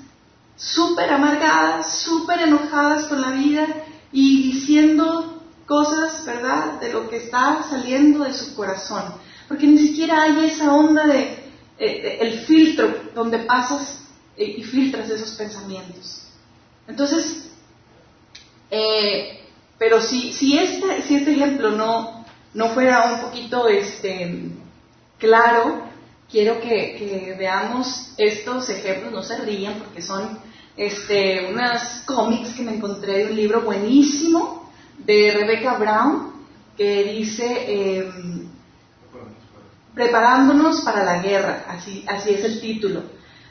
súper 0.56 1.12
amargadas, 1.12 2.00
súper 2.00 2.42
enojadas 2.42 3.06
con 3.06 3.22
la 3.22 3.32
vida 3.32 3.68
y 4.12 4.52
diciendo 4.52 5.44
cosas, 5.66 6.26
¿verdad?, 6.26 6.80
de 6.80 6.94
lo 6.94 7.10
que 7.10 7.18
está 7.18 7.66
saliendo 7.70 8.24
de 8.24 8.34
su 8.34 8.56
corazón. 8.56 9.04
Porque 9.48 9.68
ni 9.68 9.78
siquiera 9.78 10.24
hay 10.24 10.46
esa 10.46 10.74
onda 10.74 11.06
de, 11.06 11.46
eh, 11.78 12.18
el 12.22 12.40
filtro 12.40 12.94
donde 13.14 13.40
pasas 13.40 14.00
eh, 14.38 14.56
y 14.58 14.64
filtras 14.64 15.10
esos 15.10 15.32
pensamientos. 15.32 16.24
Entonces, 16.88 17.50
eh, 18.72 19.42
pero 19.78 20.02
si, 20.02 20.32
si, 20.34 20.58
este, 20.58 21.02
si 21.02 21.16
este 21.16 21.32
ejemplo 21.32 21.72
no, 21.72 22.26
no 22.54 22.70
fuera 22.70 23.14
un 23.14 23.22
poquito 23.22 23.68
este, 23.68 24.52
claro, 25.18 25.84
quiero 26.32 26.62
que, 26.62 27.36
veamos 27.38 28.14
estos 28.18 28.70
ejemplos, 28.70 29.12
no 29.12 29.24
se 29.24 29.38
rían 29.38 29.76
porque 29.80 30.02
son 30.02 30.40
este, 30.78 31.48
unas 31.52 32.04
cómics 32.06 32.54
que 32.54 32.64
me 32.64 32.76
encontré 32.76 33.20
de 33.20 33.26
un 33.32 33.36
libro 33.36 33.62
buenísimo 33.62 34.70
de 34.98 35.32
Rebecca 35.34 35.76
Brown 35.76 36.34
que 36.76 37.04
dice 37.04 38.00
em, 38.00 38.46
Preparándonos 39.94 40.82
para 40.82 41.06
la 41.06 41.20
guerra, 41.20 41.64
así, 41.70 42.04
así 42.06 42.32
es 42.32 42.44
el 42.44 42.60
título. 42.60 43.04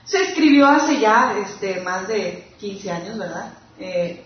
Se 0.05 0.23
escribió 0.23 0.67
hace 0.67 1.01
ya 1.01 1.35
este, 1.43 1.81
más 1.81 2.07
de 2.07 2.53
15 2.61 2.91
años, 2.91 3.19
¿verdad? 3.19 3.55
Eh, 3.79 4.23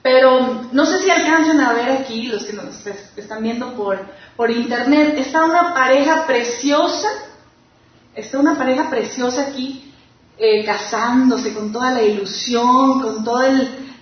pero 0.00 0.68
no 0.70 0.86
sé 0.86 1.02
si 1.02 1.10
alcanzan 1.10 1.60
a 1.60 1.72
ver 1.72 1.90
aquí, 1.90 2.28
los 2.28 2.44
que 2.44 2.52
nos 2.52 2.86
están 3.16 3.42
viendo 3.42 3.74
por, 3.74 3.98
por 4.36 4.52
internet, 4.52 5.16
está 5.18 5.44
una 5.44 5.74
pareja 5.74 6.24
preciosa, 6.24 7.08
está 8.14 8.38
una 8.38 8.56
pareja 8.56 8.88
preciosa 8.88 9.48
aquí 9.48 9.85
eh, 10.38 10.64
casándose 10.64 11.54
con 11.54 11.72
toda 11.72 11.92
la 11.92 12.02
ilusión, 12.02 13.00
con 13.00 13.24
toda 13.24 13.50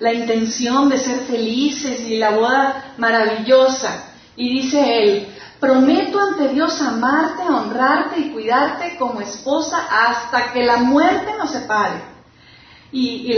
la 0.00 0.12
intención 0.12 0.88
de 0.88 0.98
ser 0.98 1.20
felices 1.20 2.00
y 2.00 2.18
la 2.18 2.30
boda 2.30 2.94
maravillosa. 2.98 4.10
Y 4.36 4.62
dice 4.62 5.02
él, 5.02 5.28
prometo 5.60 6.18
ante 6.20 6.48
Dios 6.48 6.80
amarte, 6.82 7.42
honrarte 7.44 8.20
y 8.20 8.30
cuidarte 8.30 8.96
como 8.98 9.20
esposa 9.20 9.86
hasta 9.90 10.52
que 10.52 10.64
la 10.64 10.78
muerte 10.78 11.32
nos 11.38 11.52
separe. 11.52 12.14
Y, 12.92 13.34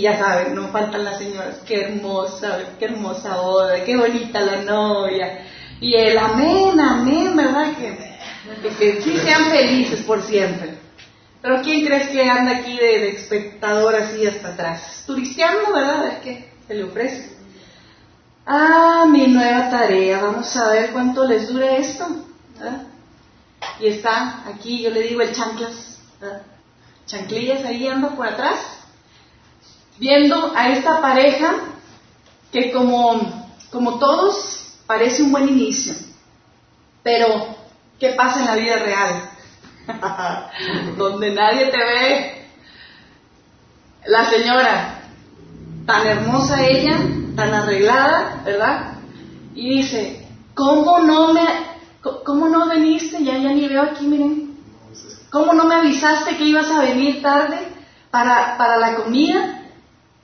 ya 0.00 0.18
saben, 0.18 0.54
no 0.54 0.68
faltan 0.68 1.04
las 1.04 1.18
señoras, 1.18 1.62
qué 1.66 1.82
hermosa, 1.82 2.58
qué 2.78 2.84
hermosa 2.84 3.36
boda, 3.38 3.82
qué 3.84 3.96
bonita 3.96 4.40
la 4.40 4.62
novia. 4.62 5.46
Y 5.80 5.94
el 5.94 6.16
amén, 6.16 6.78
amén, 6.78 7.36
¿verdad? 7.36 7.72
Que, 7.76 8.78
que, 8.78 9.02
sí 9.02 9.18
sean 9.18 9.50
felices 9.50 10.02
por 10.02 10.22
siempre. 10.22 10.83
Pero 11.44 11.60
¿quién 11.60 11.84
crees 11.84 12.08
que 12.08 12.22
anda 12.22 12.56
aquí 12.56 12.74
de, 12.74 13.10
espectador 13.10 13.94
así 13.94 14.26
hasta 14.26 14.48
atrás? 14.48 15.04
Turisteando, 15.06 15.74
¿verdad? 15.74 16.00
A 16.00 16.02
ver 16.04 16.20
qué 16.22 16.50
se 16.66 16.72
le 16.74 16.84
ofrece. 16.84 17.36
Ah, 18.46 19.04
mi 19.06 19.26
nueva 19.26 19.68
tarea, 19.68 20.22
vamos 20.22 20.56
a 20.56 20.70
ver 20.70 20.90
cuánto 20.92 21.26
les 21.26 21.52
dure 21.52 21.76
esto. 21.80 22.06
Y 23.78 23.88
está 23.88 24.42
aquí, 24.48 24.84
yo 24.84 24.88
le 24.88 25.02
digo 25.02 25.20
el 25.20 25.34
chanclas, 25.34 25.98
chanclillas 27.04 27.62
ahí 27.66 27.88
ando 27.88 28.14
por 28.14 28.26
atrás 28.26 28.60
viendo 29.98 30.50
a 30.56 30.70
esta 30.70 31.02
pareja 31.02 31.56
que 32.52 32.72
como, 32.72 33.20
como 33.70 33.98
todos 33.98 34.78
parece 34.86 35.22
un 35.22 35.32
buen 35.32 35.50
inicio, 35.50 35.92
pero 37.02 37.54
¿qué 38.00 38.14
pasa 38.14 38.40
en 38.40 38.46
la 38.46 38.56
vida 38.56 38.76
real? 38.76 39.33
Donde 40.96 41.34
nadie 41.34 41.66
te 41.66 41.78
ve. 41.78 42.44
La 44.06 44.24
señora, 44.26 45.00
tan 45.86 46.06
hermosa 46.06 46.66
ella, 46.66 46.98
tan 47.36 47.54
arreglada, 47.54 48.42
¿verdad? 48.44 48.94
Y 49.54 49.78
dice, 49.78 50.26
¿cómo 50.54 50.98
no 51.00 51.32
me, 51.32 51.42
cómo 52.24 52.48
no 52.48 52.68
veniste? 52.68 53.22
Ya, 53.24 53.38
ya 53.38 53.50
ni 53.52 53.66
veo 53.68 53.82
aquí, 53.82 54.06
miren. 54.06 54.54
¿Cómo 55.30 55.52
no 55.52 55.64
me 55.64 55.74
avisaste 55.74 56.36
que 56.36 56.44
ibas 56.44 56.70
a 56.70 56.82
venir 56.82 57.22
tarde 57.22 57.58
para, 58.10 58.56
para 58.56 58.76
la 58.76 58.94
comida? 58.96 59.62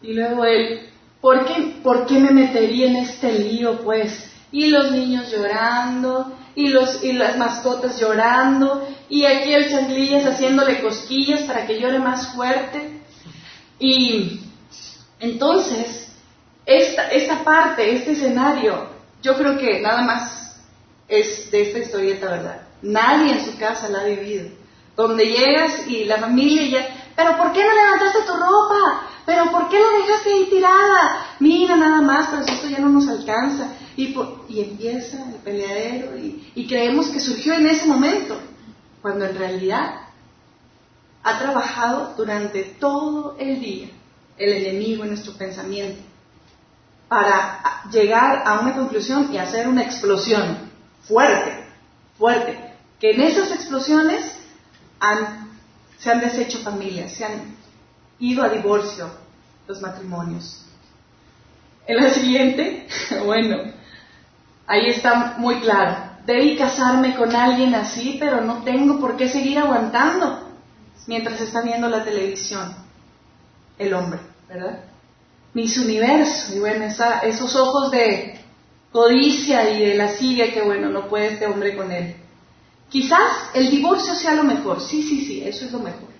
Y 0.03 0.13
luego 0.13 0.45
él, 0.45 0.89
¿por 1.21 1.45
qué, 1.47 1.81
¿por 1.83 2.07
qué 2.07 2.19
me 2.19 2.31
metería 2.31 2.87
en 2.87 2.97
este 2.97 3.33
lío, 3.33 3.81
pues? 3.81 4.31
Y 4.53 4.69
los 4.69 4.93
niños 4.93 5.31
llorando, 5.31 6.33
y, 6.55 6.69
los, 6.69 7.03
y 7.03 7.13
las 7.13 7.37
mascotas 7.37 7.99
llorando, 7.99 8.87
y 9.09 9.25
aquí 9.25 9.53
el 9.53 9.71
changlillas 9.71 10.27
haciéndole 10.27 10.81
cosquillas 10.81 11.43
para 11.43 11.67
que 11.67 11.81
llore 11.81 11.99
más 11.99 12.35
fuerte. 12.35 13.01
Y 13.79 14.41
entonces, 15.19 16.13
esta, 16.67 17.09
esta 17.09 17.43
parte, 17.43 17.95
este 17.95 18.13
escenario, 18.13 18.89
yo 19.23 19.37
creo 19.37 19.59
que 19.59 19.81
nada 19.81 20.03
más 20.03 20.61
es 21.09 21.51
de 21.51 21.63
esta 21.63 21.79
historieta, 21.79 22.31
¿verdad? 22.31 22.63
Nadie 22.83 23.33
en 23.33 23.45
su 23.45 23.59
casa 23.59 23.89
la 23.89 24.01
ha 24.01 24.05
vivido. 24.05 24.49
Donde 24.97 25.25
llegas 25.25 25.87
y 25.89 26.05
la 26.05 26.19
familia 26.19 26.67
ya, 26.67 26.89
pero 27.17 27.37
¿por 27.37 27.53
qué 27.53 27.65
no 27.65 27.75
levantaste 27.75 28.21
tu 28.27 28.33
ropa? 28.33 29.03
¿Pero 29.27 29.51
por 29.51 29.69
qué 29.69 29.79
la 29.79 30.05
dejaste 30.05 30.33
ahí 30.33 30.47
tirada? 30.51 31.27
Mira 31.39 31.77
nada 31.77 32.01
más, 32.01 32.29
pero 32.31 32.43
esto 32.43 32.69
ya 32.69 32.79
no 32.79 32.89
nos 32.89 33.09
alcanza. 33.09 33.69
Y, 33.97 34.15
y 34.49 34.61
empieza 34.61 35.29
el 35.29 35.37
peleadero 35.37 36.17
y, 36.17 36.53
y 36.55 36.67
creemos 36.67 37.09
que 37.09 37.21
surgió 37.21 37.55
en 37.55 37.67
ese 37.67 37.87
momento, 37.87 38.39
cuando 39.03 39.25
en 39.27 39.37
realidad 39.37 40.01
ha 41.23 41.39
trabajado 41.39 42.15
durante 42.17 42.63
todo 42.65 43.37
el 43.39 43.61
día 43.61 43.89
el 44.37 44.53
enemigo 44.53 45.03
en 45.05 45.11
nuestro 45.11 45.35
pensamiento 45.35 46.03
para 47.09 47.83
llegar 47.91 48.43
a 48.47 48.61
una 48.61 48.75
conclusión 48.75 49.33
y 49.33 49.37
hacer 49.37 49.67
una 49.67 49.83
explosión 49.83 50.71
fuerte, 51.03 51.65
fuerte, 52.17 52.57
que 53.01 53.11
en 53.11 53.23
esas 53.23 53.51
explosiones 53.51 54.25
se 55.99 56.11
han 56.11 56.21
deshecho 56.21 56.61
familias, 56.61 57.13
se 57.13 57.25
han 57.25 57.57
ido 58.21 58.45
a 58.45 58.49
divorcio 58.49 59.11
los 59.67 59.81
matrimonios. 59.81 60.65
En 61.87 61.97
la 61.97 62.11
siguiente, 62.11 62.87
bueno, 63.25 63.57
ahí 64.71 64.87
está 64.89 65.35
muy 65.39 65.57
claro. 65.57 65.97
Debí 66.25 66.57
casarme 66.57 67.17
con 67.17 67.35
alguien 67.35 67.75
así, 67.75 68.17
pero 68.21 68.41
no 68.41 68.63
tengo 68.63 69.01
por 69.01 69.17
qué 69.17 69.29
seguir 69.29 69.59
aguantando 69.59 70.49
mientras 71.09 71.41
está 71.41 71.61
viendo 71.61 71.89
la 71.89 72.05
televisión 72.05 72.73
el 73.79 73.93
hombre, 73.95 74.21
¿verdad? 74.49 74.85
Mis 75.55 75.77
universo, 75.77 76.55
y 76.55 76.61
bueno, 76.61 76.85
esos 76.85 77.57
ojos 77.57 77.91
de 77.91 78.39
codicia 78.93 79.71
y 79.71 79.81
de 79.81 79.95
la 79.97 80.05
lascivia 80.05 80.53
que 80.53 80.63
bueno, 80.63 80.89
no 80.89 81.09
puede 81.09 81.33
este 81.33 81.47
hombre 81.47 81.77
con 81.77 81.91
él. 81.91 82.15
Quizás 82.89 83.51
el 83.55 83.71
divorcio 83.71 84.15
sea 84.15 84.35
lo 84.35 84.45
mejor, 84.45 84.81
sí, 84.81 85.03
sí, 85.03 85.25
sí, 85.25 85.43
eso 85.43 85.65
es 85.65 85.73
lo 85.73 85.81
mejor. 85.81 86.11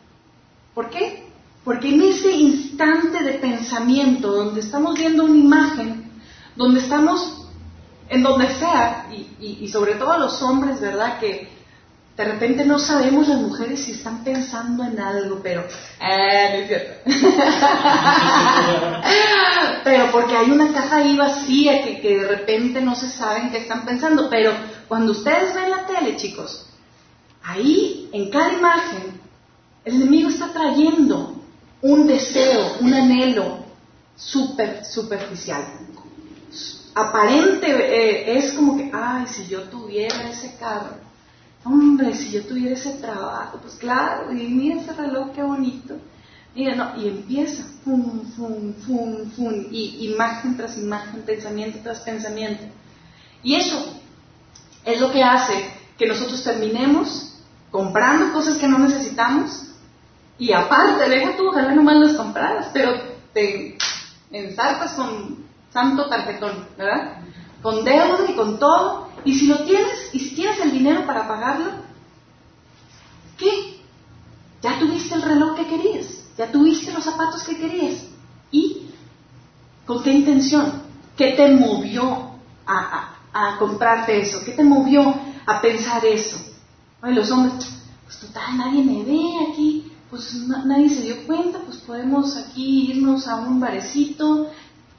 ¿Por 0.75 0.91
qué? 0.91 1.25
Porque 1.63 1.91
en 1.91 2.03
ese 2.03 2.33
instante 2.33 3.23
de 3.23 3.35
pensamiento 3.35 4.33
donde 4.33 4.61
estamos 4.61 4.99
viendo 4.99 5.25
una 5.25 5.37
imagen, 5.37 6.11
donde 6.57 6.81
estamos 6.81 7.40
en 8.11 8.23
donde 8.23 8.55
sea, 8.55 9.07
y, 9.11 9.59
y 9.63 9.69
sobre 9.69 9.95
todo 9.95 10.19
los 10.19 10.43
hombres, 10.43 10.81
¿verdad? 10.81 11.19
Que 11.19 11.61
de 12.21 12.25
repente 12.25 12.65
no 12.67 12.79
sabemos 12.79 13.29
las 13.29 13.41
mujeres 13.41 13.83
si 13.83 13.93
están 13.93 14.23
pensando 14.23 14.85
en 14.85 15.01
algo, 15.01 15.41
pero... 15.43 15.63
Eh, 15.63 16.51
no 16.53 16.59
es 16.59 16.69
cierto. 16.69 16.93
pero 19.85 20.13
porque 20.13 20.37
hay 20.37 20.51
una 20.51 20.71
caja 20.71 20.97
ahí 20.97 21.17
vacía 21.17 21.83
que, 21.83 22.03
que 22.03 22.19
de 22.19 22.29
repente 22.29 22.83
no 22.83 22.95
se 22.95 23.09
saben 23.09 23.51
qué 23.51 23.57
están 23.59 23.87
pensando. 23.87 24.29
Pero 24.29 24.53
cuando 24.87 25.13
ustedes 25.13 25.55
ven 25.55 25.71
la 25.71 25.87
tele, 25.87 26.17
chicos, 26.17 26.67
ahí 27.43 28.11
en 28.13 28.29
cada 28.29 28.53
imagen 28.53 29.19
el 29.87 29.95
enemigo 29.95 30.29
está 30.29 30.53
trayendo 30.53 31.37
un 31.81 32.07
deseo, 32.07 32.81
un 32.81 32.93
anhelo 32.93 33.61
super, 34.15 34.85
superficial. 34.85 35.65
Aparente 36.95 37.67
eh, 37.69 38.39
es 38.39 38.53
como 38.53 38.77
que, 38.77 38.91
ay, 38.93 39.27
si 39.27 39.47
yo 39.47 39.63
tuviera 39.65 40.29
ese 40.29 40.57
carro 40.59 41.11
hombre, 41.65 42.15
si 42.15 42.31
yo 42.31 42.45
tuviera 42.45 42.75
ese 42.75 42.93
trabajo, 42.95 43.59
pues 43.61 43.75
claro, 43.75 44.33
y 44.33 44.49
mira 44.49 44.81
ese 44.81 44.93
reloj, 44.93 45.33
qué 45.35 45.43
bonito. 45.43 45.97
Mira, 46.55 46.75
no, 46.75 47.01
y 47.01 47.09
empieza, 47.09 47.65
fum, 47.85 48.23
fum, 48.33 48.75
fum, 48.75 49.31
fum, 49.31 49.67
y 49.71 50.11
imagen 50.13 50.57
tras 50.57 50.77
imagen, 50.79 51.23
pensamiento 51.23 51.79
tras 51.83 52.01
pensamiento. 52.01 52.65
Y 53.43 53.55
eso 53.55 54.01
es 54.85 55.01
lo 55.01 55.13
que 55.13 55.23
hace 55.23 55.71
que 55.97 56.07
nosotros 56.07 56.43
terminemos 56.43 57.37
comprando 57.71 58.33
cosas 58.33 58.57
que 58.57 58.67
no 58.67 58.79
necesitamos 58.79 59.67
y 60.39 60.53
aparte, 60.53 61.09
deja 61.09 61.37
tú, 61.37 61.49
ojalá 61.49 61.75
nomás 61.75 61.97
las 61.97 62.17
compraras, 62.17 62.69
pero 62.73 62.95
te 63.33 63.77
ensartas 64.33 64.95
con 64.95 65.45
santo 65.73 66.09
tarjetón, 66.09 66.67
¿verdad? 66.77 67.19
Con 67.63 67.85
deuda 67.85 68.19
y 68.29 68.35
con 68.35 68.59
todo, 68.59 69.09
y 69.25 69.39
si 69.39 69.47
lo 69.47 69.65
tienes, 69.65 70.11
y 70.13 70.21
si 70.21 70.35
tienes 70.35 70.61
el 70.61 70.73
dinero 70.73 71.07
para 71.07 71.29
pagarlo, 71.29 71.73
¿qué? 73.37 73.81
Ya 74.63 74.79
tuviste 74.79 75.15
el 75.15 75.23
reloj 75.23 75.57
que 75.57 75.67
querías, 75.67 76.25
ya 76.37 76.51
tuviste 76.51 76.93
los 76.93 77.05
zapatos 77.05 77.43
que 77.45 77.57
querías. 77.57 78.05
¿Y 78.51 78.89
con 79.87 80.03
qué 80.03 80.13
intención? 80.13 80.83
¿Qué 81.17 81.33
te 81.33 81.51
movió 81.53 82.31
a, 82.67 83.15
a, 83.33 83.59
comprarte 83.59 84.21
eso? 84.21 84.45
¿Qué 84.45 84.53
te 84.53 84.65
movió 84.65 85.15
a 85.47 85.61
pensar 85.61 86.05
eso? 86.05 86.37
Ay, 87.03 87.15
los 87.15 87.31
hombres, 87.31 87.71
pues 88.05 88.19
total, 88.21 88.59
nadie 88.59 88.83
me 88.83 89.05
ve 89.05 89.23
aquí, 89.51 89.93
pues 90.11 90.35
nadie 90.65 90.89
se 90.91 91.03
dio 91.03 91.27
cuenta, 91.27 91.61
pues 91.61 91.79
podemos 91.79 92.37
aquí 92.37 92.93
irnos 92.93 93.29
a 93.29 93.37
un 93.37 93.61
barecito, 93.61 94.51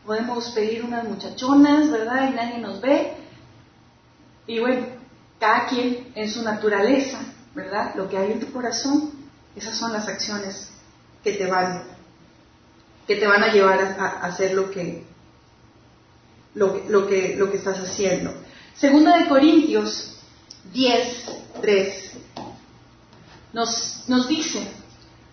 podemos 0.05 0.49
pedir 0.51 0.83
unas 0.83 1.03
muchachonas, 1.03 1.89
¿verdad? 1.91 2.29
Y 2.29 2.35
nadie 2.35 2.57
nos 2.57 2.81
ve. 2.81 3.13
Y 4.47 4.59
bueno, 4.59 4.85
cada 5.39 5.67
quien 5.67 6.11
en 6.15 6.29
su 6.29 6.43
naturaleza, 6.43 7.19
¿verdad? 7.53 7.95
Lo 7.95 8.09
que 8.09 8.17
hay 8.17 8.31
en 8.31 8.39
tu 8.39 8.51
corazón, 8.51 9.11
esas 9.55 9.77
son 9.77 9.93
las 9.93 10.07
acciones 10.07 10.69
que 11.23 11.33
te 11.33 11.45
van, 11.47 11.83
que 13.07 13.15
te 13.15 13.27
van 13.27 13.43
a 13.43 13.53
llevar 13.53 13.79
a, 13.79 14.25
hacer 14.25 14.53
lo 14.53 14.71
que, 14.71 15.03
lo, 16.55 16.83
lo, 16.89 17.07
que, 17.07 17.35
lo 17.35 17.51
que 17.51 17.57
estás 17.57 17.77
haciendo. 17.79 18.33
Segunda 18.75 19.17
de 19.17 19.27
Corintios 19.27 20.17
10, 20.73 21.25
3 21.61 22.11
nos, 23.53 24.03
nos 24.07 24.27
dice, 24.27 24.65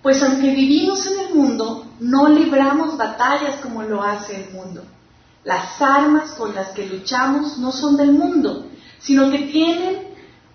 pues 0.03 0.23
aunque 0.23 0.51
vivimos 0.55 1.07
en 1.07 1.21
el 1.21 1.35
mundo, 1.35 1.87
no 2.01 2.29
libramos 2.29 2.97
batallas 2.97 3.57
como 3.57 3.83
lo 3.83 4.03
hace 4.03 4.45
el 4.45 4.55
mundo. 4.55 4.85
Las 5.45 5.81
armas 5.81 6.33
con 6.33 6.55
las 6.55 6.69
que 6.71 6.87
luchamos 6.87 7.59
no 7.59 7.73
son 7.73 7.97
del 7.97 8.13
mundo, 8.13 8.67
sino 9.01 9.31
que 9.31 9.39
tienen 9.39 10.09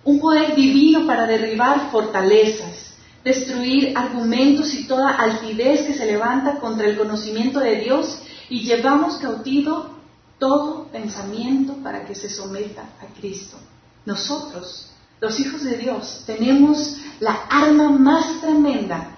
un 0.04 0.20
poder 0.20 0.54
divino 0.54 1.06
para 1.06 1.26
derribar 1.26 1.90
fortalezas, 1.90 2.94
destruir 3.22 3.96
argumentos 3.96 4.72
y 4.74 4.86
toda 4.86 5.10
altivez 5.10 5.82
que 5.86 5.94
se 5.94 6.06
levanta 6.06 6.58
contra 6.58 6.86
el 6.86 6.96
conocimiento 6.96 7.60
de 7.60 7.76
Dios 7.76 8.20
y 8.48 8.60
llevamos 8.60 9.16
cautivo 9.16 9.94
todo 10.38 10.88
pensamiento 10.88 11.74
para 11.82 12.04
que 12.04 12.14
se 12.14 12.28
someta 12.28 12.82
a 12.82 13.18
Cristo. 13.18 13.56
Nosotros, 14.04 14.90
los 15.20 15.40
hijos 15.40 15.64
de 15.64 15.78
Dios, 15.78 16.24
tenemos 16.26 16.98
la 17.20 17.32
arma 17.48 17.90
más 17.90 18.40
tremenda 18.42 19.13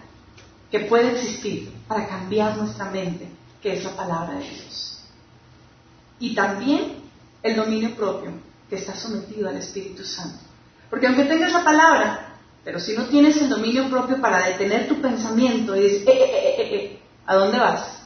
que 0.70 0.80
puede 0.80 1.12
existir 1.12 1.72
para 1.86 2.08
cambiar 2.08 2.56
nuestra 2.56 2.86
mente, 2.90 3.28
que 3.62 3.74
es 3.74 3.84
la 3.84 3.96
palabra 3.96 4.38
de 4.38 4.44
Dios. 4.48 5.04
Y 6.18 6.34
también 6.34 6.96
el 7.42 7.56
dominio 7.56 7.94
propio, 7.94 8.30
que 8.68 8.76
está 8.76 8.94
sometido 8.94 9.48
al 9.48 9.56
Espíritu 9.56 10.04
Santo. 10.04 10.38
Porque 10.90 11.06
aunque 11.06 11.24
tengas 11.24 11.52
la 11.52 11.64
palabra, 11.64 12.26
pero 12.64 12.80
si 12.80 12.96
no 12.96 13.06
tienes 13.06 13.36
el 13.36 13.48
dominio 13.48 13.88
propio 13.88 14.20
para 14.20 14.46
detener 14.46 14.88
tu 14.88 15.00
pensamiento 15.00 15.76
y 15.76 15.82
decir, 15.82 16.08
eh, 16.08 16.12
eh, 16.12 16.54
eh, 16.58 17.00
¿a 17.24 17.36
dónde 17.36 17.58
vas? 17.58 18.02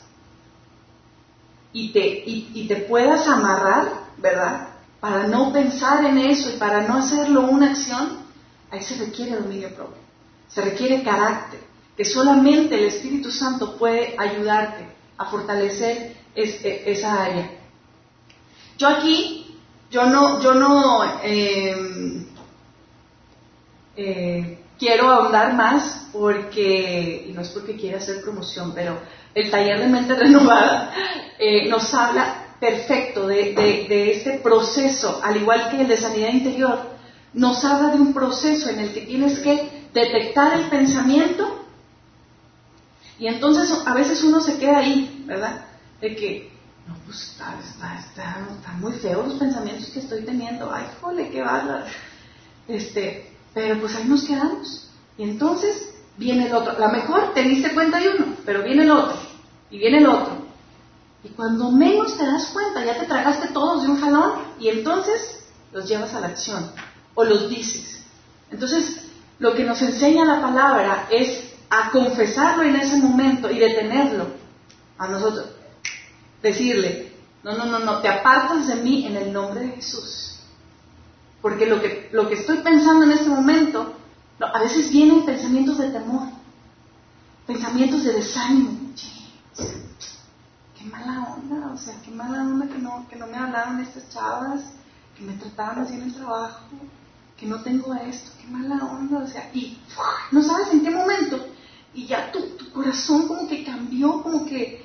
Y 1.73 1.93
te, 1.93 2.25
y, 2.27 2.67
te 2.67 2.77
puedas 2.77 3.27
amarrar, 3.27 3.91
¿verdad? 4.19 4.69
Para 4.99 5.27
no 5.27 5.53
pensar 5.53 6.05
en 6.05 6.19
eso 6.19 6.51
y 6.51 6.59
para 6.59 6.83
no 6.83 6.97
hacerlo 6.97 7.43
una 7.43 7.71
acción, 7.71 8.19
ahí 8.71 8.83
se 8.83 8.97
requiere 8.97 9.37
dominio 9.37 9.75
propio. 9.75 10.03
Se 10.49 10.61
requiere 10.61 11.03
carácter, 11.03 11.61
que 12.01 12.07
solamente 12.07 12.77
el 12.77 12.85
Espíritu 12.85 13.31
Santo 13.31 13.77
puede 13.77 14.15
ayudarte 14.17 14.87
a 15.19 15.27
fortalecer 15.27 16.17
esa 16.35 17.25
área. 17.25 17.51
Yo 18.79 18.89
aquí 18.89 19.55
yo 19.91 20.07
no, 20.07 20.41
yo 20.41 20.55
no 20.55 21.21
em, 21.23 22.25
eh, 23.99 24.61
quiero 24.79 25.11
ahondar 25.11 25.53
más 25.53 26.09
porque, 26.11 27.27
y 27.29 27.33
no 27.35 27.43
es 27.43 27.51
porque 27.51 27.77
quiera 27.77 27.99
hacer 27.99 28.23
promoción, 28.23 28.73
pero 28.75 28.99
el 29.35 29.51
taller 29.51 29.81
de 29.81 29.89
mente 29.89 30.15
renovada 30.25 30.95
eh, 31.39 31.69
nos 31.69 31.93
habla 31.93 32.55
perfecto 32.59 33.27
de, 33.27 33.53
de, 33.53 34.13
este 34.13 34.39
proceso, 34.39 35.21
al 35.23 35.37
igual 35.37 35.69
que 35.69 35.83
el 35.83 35.89
de 35.89 35.99
sanidad 35.99 36.31
interior, 36.31 36.81
nos 37.35 37.63
habla 37.63 37.91
de 37.91 38.01
un 38.01 38.15
proceso 38.15 38.71
en 38.71 38.79
el 38.79 38.95
que 38.95 39.03
tienes 39.03 39.41
que 39.41 39.69
detectar 39.93 40.59
el 40.59 40.71
pensamiento 40.71 41.61
y 43.21 43.27
entonces 43.27 43.71
a 43.85 43.93
veces 43.93 44.25
uno 44.25 44.41
se 44.41 44.57
queda 44.57 44.79
ahí, 44.79 45.25
¿verdad? 45.27 45.67
De 46.01 46.17
que, 46.17 46.51
no, 46.89 46.95
pues 47.05 47.23
está, 47.23 47.55
está, 47.61 47.99
está, 47.99 48.73
muy 48.81 48.93
feo 48.95 49.25
los 49.25 49.35
pensamientos 49.35 49.91
que 49.91 50.01
estoy 50.01 50.23
teniendo, 50.25 50.73
ay, 50.73 50.87
jole, 51.03 51.29
qué 51.29 51.43
bárbaro. 51.43 51.85
Este, 52.67 53.37
pero 53.53 53.79
pues 53.79 53.95
ahí 53.95 54.05
nos 54.07 54.25
quedamos. 54.25 54.89
Y 55.19 55.25
entonces 55.25 55.93
viene 56.17 56.47
el 56.47 56.55
otro. 56.55 56.73
A 56.73 56.89
lo 56.89 56.89
mejor 56.89 57.35
te 57.35 57.43
diste 57.43 57.75
cuenta 57.75 57.99
de 57.99 58.09
uno, 58.09 58.37
pero 58.47 58.63
viene 58.63 58.85
el 58.85 58.91
otro, 58.91 59.19
y 59.71 59.77
viene 59.77 59.99
el 59.99 60.07
otro. 60.07 60.47
Y 61.23 61.29
cuando 61.29 61.71
menos 61.71 62.17
te 62.17 62.25
das 62.25 62.47
cuenta, 62.47 62.83
ya 62.87 62.99
te 62.99 63.05
tragaste 63.05 63.49
todos 63.49 63.83
de 63.83 63.91
un 63.91 64.01
jalón, 64.01 64.33
y 64.59 64.69
entonces 64.71 65.45
los 65.73 65.87
llevas 65.87 66.15
a 66.15 66.21
la 66.21 66.29
acción, 66.29 66.73
o 67.15 67.23
los 67.23 67.51
dices. 67.51 68.03
Entonces, 68.51 69.05
lo 69.39 69.55
que 69.55 69.65
nos 69.65 69.83
enseña 69.83 70.25
la 70.25 70.41
palabra 70.41 71.07
es 71.11 71.50
a 71.71 71.91
confesarlo 71.93 72.65
en 72.65 72.77
ese 72.77 72.97
momento 72.97 73.51
y 73.51 73.59
detenerlo 73.59 74.27
a 74.99 75.07
nosotros. 75.07 75.51
Decirle, 76.43 77.13
no, 77.45 77.57
no, 77.57 77.67
no, 77.67 77.79
no, 77.79 78.01
te 78.01 78.09
apartas 78.09 78.67
de 78.67 78.77
mí 78.77 79.07
en 79.07 79.17
el 79.17 79.33
nombre 79.33 79.61
de 79.61 79.69
Jesús. 79.73 80.41
Porque 81.41 81.67
lo 81.67 81.81
que, 81.81 82.11
lo 82.13 82.29
que 82.29 82.35
estoy 82.35 82.59
pensando 82.59 83.05
en 83.05 83.13
este 83.13 83.31
momento 83.31 83.95
a 84.41 84.59
veces 84.61 84.91
vienen 84.91 85.25
pensamientos 85.25 85.79
de 85.79 85.91
temor, 85.91 86.29
pensamientos 87.47 88.05
de 88.05 88.13
desánimo. 88.15 88.79
Qué 90.77 90.85
mala 90.85 91.35
onda, 91.35 91.73
o 91.73 91.77
sea, 91.77 91.95
qué 92.05 92.11
mala 92.11 92.43
onda 92.43 92.67
que 92.67 92.79
no, 92.79 93.07
que 93.09 93.17
no 93.17 93.27
me 93.27 93.37
hablaron 93.37 93.81
estas 93.81 94.09
chavas, 94.11 94.63
que 95.17 95.23
me 95.23 95.35
trataban 95.35 95.81
así 95.81 95.95
en 95.95 96.03
el 96.03 96.15
trabajo, 96.15 96.61
que 97.37 97.47
no 97.47 97.63
tengo 97.63 97.95
esto, 97.95 98.33
qué 98.41 98.47
mala 98.49 98.85
onda, 98.85 99.19
o 99.19 99.27
sea, 99.27 99.51
y 99.53 99.79
no 100.31 100.43
sabes 100.43 100.73
en 100.73 100.83
qué 100.83 100.91
momento, 100.91 101.47
y 101.95 102.07
ya 102.07 102.31
tu, 102.31 102.41
tu 102.57 102.71
corazón 102.71 103.27
como 103.27 103.49
que 103.49 103.65
cambió, 103.65 104.23
como 104.23 104.47
que 104.47 104.85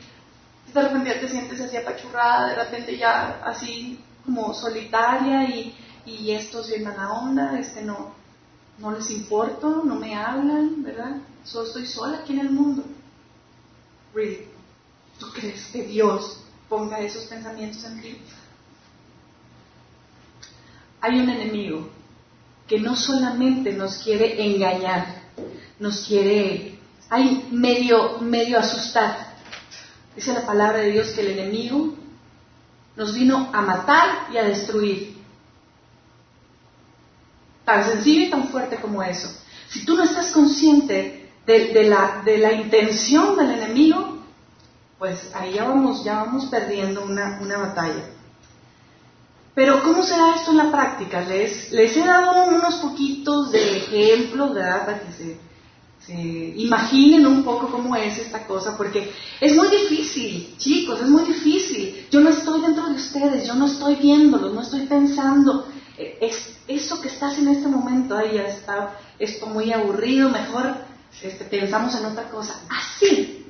de 0.73 0.81
repente 0.81 1.09
ya 1.09 1.21
te 1.21 1.29
sientes 1.29 1.61
así 1.61 1.77
apachurrada, 1.77 2.49
de 2.49 2.55
repente 2.55 2.97
ya 2.97 3.41
así 3.43 3.99
como 4.25 4.53
solitaria 4.53 5.49
y, 5.49 5.75
y 6.05 6.31
esto 6.31 6.61
es 6.61 6.69
bien 6.69 6.83
mala 6.83 7.13
onda, 7.13 7.57
este 7.59 7.83
no, 7.83 8.13
no 8.79 8.91
les 8.91 9.09
importo, 9.11 9.83
no 9.83 9.95
me 9.95 10.15
hablan, 10.15 10.83
¿verdad? 10.83 11.17
Solo 11.43 11.67
estoy 11.67 11.85
sola 11.85 12.19
aquí 12.19 12.33
en 12.33 12.39
el 12.39 12.51
mundo. 12.51 12.83
Really, 14.13 14.47
¿tú 15.19 15.27
crees 15.31 15.65
que 15.71 15.83
Dios 15.83 16.41
ponga 16.67 16.99
esos 16.99 17.25
pensamientos 17.25 17.83
en 17.85 18.01
ti? 18.01 18.17
Hay 21.01 21.19
un 21.19 21.29
enemigo 21.29 21.89
que 22.67 22.79
no 22.79 22.95
solamente 22.95 23.73
nos 23.73 23.97
quiere 23.99 24.43
engañar, 24.43 25.21
nos 25.79 26.05
quiere, 26.07 26.74
hay 27.09 27.47
medio, 27.51 28.19
medio 28.19 28.59
asustar. 28.59 29.35
Dice 30.15 30.33
la 30.33 30.45
palabra 30.45 30.79
de 30.79 30.91
Dios 30.91 31.09
que 31.11 31.21
el 31.21 31.39
enemigo 31.39 31.93
nos 32.95 33.13
vino 33.13 33.49
a 33.51 33.61
matar 33.61 34.27
y 34.31 34.37
a 34.37 34.43
destruir 34.43 35.15
tan 37.65 37.83
sencillo 37.83 38.27
y 38.27 38.29
tan 38.29 38.47
fuerte 38.49 38.77
como 38.77 39.03
eso. 39.03 39.29
Si 39.67 39.85
tú 39.85 39.95
no 39.95 40.03
estás 40.03 40.31
consciente 40.31 41.31
de, 41.45 41.83
la, 41.83 42.21
de 42.23 42.37
la, 42.37 42.53
intención 42.53 43.35
del 43.35 43.51
enemigo, 43.51 44.19
pues 44.97 45.31
ahí 45.35 45.53
ya 45.53 45.65
vamos, 45.65 46.03
ya 46.03 46.23
vamos 46.23 46.45
perdiendo 46.45 47.03
una, 47.03 47.39
una 47.41 47.57
batalla. 47.57 48.05
Pero 49.53 49.83
¿cómo 49.83 50.03
será 50.03 50.35
esto 50.35 50.51
en 50.51 50.57
la 50.57 50.71
práctica? 50.71 51.21
Les, 51.21 51.71
les 51.71 51.95
he 51.95 52.05
dado 52.05 52.49
unos 52.49 52.75
poquitos 52.75 53.51
de 53.51 53.77
ejemplos, 53.77 54.53
¿verdad? 54.53 54.85
Para 54.85 54.99
que 54.99 55.11
se, 55.13 55.37
se 56.05 56.13
imaginen 56.13 57.25
un 57.25 57.43
poco 57.43 57.71
cómo 57.71 57.95
es 57.95 58.17
esta 58.19 58.45
cosa, 58.45 58.77
porque 58.77 59.11
es 59.41 59.55
muy 59.55 59.67
difícil, 59.69 60.55
chicos, 60.57 61.01
es 61.01 61.07
muy 61.07 61.23
difícil. 61.23 62.07
Yo 62.11 62.19
no 62.19 62.29
estoy 62.29 62.61
dentro 62.61 62.85
de 62.87 62.95
ustedes, 62.95 63.47
yo 63.47 63.55
no 63.55 63.65
estoy 63.65 63.95
viéndolos, 63.95 64.53
no 64.53 64.61
estoy 64.61 64.81
pensando. 64.81 65.67
Es, 65.97 66.57
eso 66.67 67.01
que 67.01 67.07
estás 67.07 67.37
en 67.39 67.47
este 67.47 67.67
momento, 67.67 68.15
ahí 68.15 68.35
ya 68.35 68.43
está 68.43 68.99
esto 69.17 69.47
muy 69.47 69.71
aburrido, 69.71 70.29
mejor 70.29 70.75
este, 71.21 71.45
pensamos 71.45 71.95
en 71.95 72.05
otra 72.05 72.29
cosa. 72.29 72.59
Así, 72.69 73.45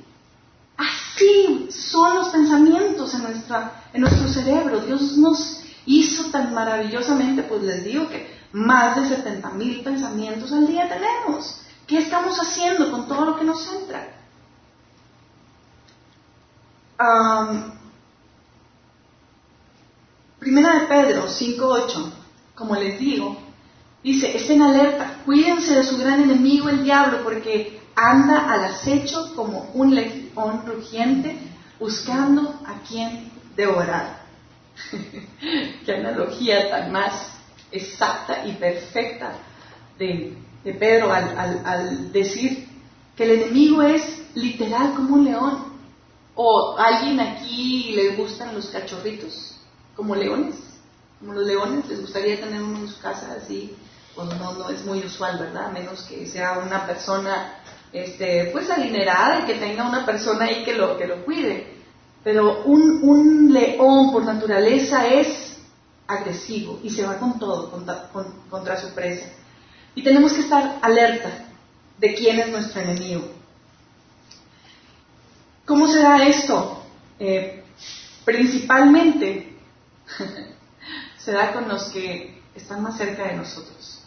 así 0.78 1.68
son 1.70 2.14
los 2.14 2.28
pensamientos 2.28 3.14
en, 3.14 3.22
nuestra, 3.22 3.84
en 3.92 4.00
nuestro 4.00 4.28
cerebro. 4.28 4.80
Dios 4.80 5.18
nos 5.18 5.60
hizo 5.84 6.30
tan 6.30 6.54
maravillosamente, 6.54 7.42
pues 7.42 7.62
les 7.62 7.84
digo 7.84 8.08
que 8.08 8.34
más 8.52 8.96
de 8.96 9.16
70 9.16 9.50
mil 9.50 9.82
pensamientos 9.82 10.52
al 10.52 10.66
día 10.66 10.88
tenemos. 10.88 11.60
¿Qué 11.86 11.98
estamos 11.98 12.36
haciendo 12.38 12.90
con 12.90 13.06
todo 13.06 13.24
lo 13.26 13.38
que 13.38 13.44
nos 13.44 13.66
entra? 13.72 14.12
primera 20.38 20.80
de 20.80 20.86
Pedro 20.86 21.26
5.8 21.26 22.12
como 22.56 22.74
les 22.74 22.98
digo, 22.98 23.36
dice, 24.02 24.34
estén 24.34 24.62
alerta, 24.62 25.20
cuídense 25.24 25.74
de 25.74 25.84
su 25.84 25.98
gran 25.98 26.22
enemigo 26.22 26.70
el 26.70 26.82
diablo, 26.82 27.22
porque 27.22 27.80
anda 27.94 28.50
al 28.50 28.64
acecho 28.64 29.34
como 29.36 29.70
un 29.74 29.94
león 29.94 30.62
rugiente, 30.66 31.36
buscando 31.78 32.58
a 32.66 32.80
quien 32.88 33.30
devorar. 33.54 34.24
Qué 35.84 35.92
analogía 35.94 36.70
tan 36.70 36.92
más 36.92 37.30
exacta 37.70 38.46
y 38.46 38.52
perfecta 38.52 39.32
de, 39.98 40.36
Pedro 40.72 41.12
al, 41.12 41.62
al 41.64 42.12
decir 42.12 42.68
que 43.16 43.24
el 43.24 43.42
enemigo 43.42 43.82
es 43.82 44.02
literal 44.34 44.94
como 44.94 45.14
un 45.14 45.24
león. 45.24 45.76
¿O 46.34 46.76
alguien 46.78 47.18
aquí 47.18 47.92
le 47.94 48.16
gustan 48.16 48.54
los 48.54 48.66
cachorritos 48.66 49.56
como 49.94 50.14
leones? 50.14 50.66
como 51.18 51.32
los 51.32 51.46
leones, 51.46 51.88
les 51.88 52.00
gustaría 52.00 52.38
tener 52.38 52.62
uno 52.62 52.78
en 52.80 52.88
su 52.88 53.00
casa 53.00 53.36
así, 53.42 53.74
pues 54.14 54.28
no, 54.28 54.52
no 54.54 54.68
es 54.70 54.84
muy 54.84 55.00
usual, 55.00 55.38
¿verdad? 55.38 55.66
A 55.66 55.72
menos 55.72 56.02
que 56.02 56.26
sea 56.26 56.58
una 56.58 56.86
persona, 56.86 57.54
este, 57.92 58.50
pues 58.52 58.68
adinerada 58.70 59.40
y 59.40 59.46
que 59.46 59.54
tenga 59.54 59.88
una 59.88 60.04
persona 60.04 60.44
ahí 60.44 60.64
que 60.64 60.74
lo, 60.74 60.96
que 60.98 61.06
lo 61.06 61.24
cuide. 61.24 61.74
Pero 62.22 62.64
un, 62.64 63.00
un 63.02 63.52
león 63.52 64.12
por 64.12 64.24
naturaleza 64.24 65.06
es 65.06 65.58
agresivo 66.06 66.80
y 66.82 66.90
se 66.90 67.04
va 67.04 67.18
con 67.18 67.38
todo 67.38 67.70
contra, 67.70 68.10
contra 68.50 68.80
su 68.80 68.94
presa. 68.94 69.26
Y 69.96 70.04
tenemos 70.04 70.34
que 70.34 70.40
estar 70.40 70.78
alerta 70.82 71.46
de 71.98 72.14
quién 72.14 72.38
es 72.38 72.48
nuestro 72.50 72.82
enemigo. 72.82 73.28
¿Cómo 75.64 75.88
será 75.88 76.24
esto? 76.28 76.84
Eh, 77.18 77.64
principalmente 78.24 79.58
se 81.18 81.32
da 81.32 81.54
con 81.54 81.66
los 81.66 81.84
que 81.84 82.42
están 82.54 82.82
más 82.82 82.98
cerca 82.98 83.26
de 83.26 83.36
nosotros, 83.36 84.02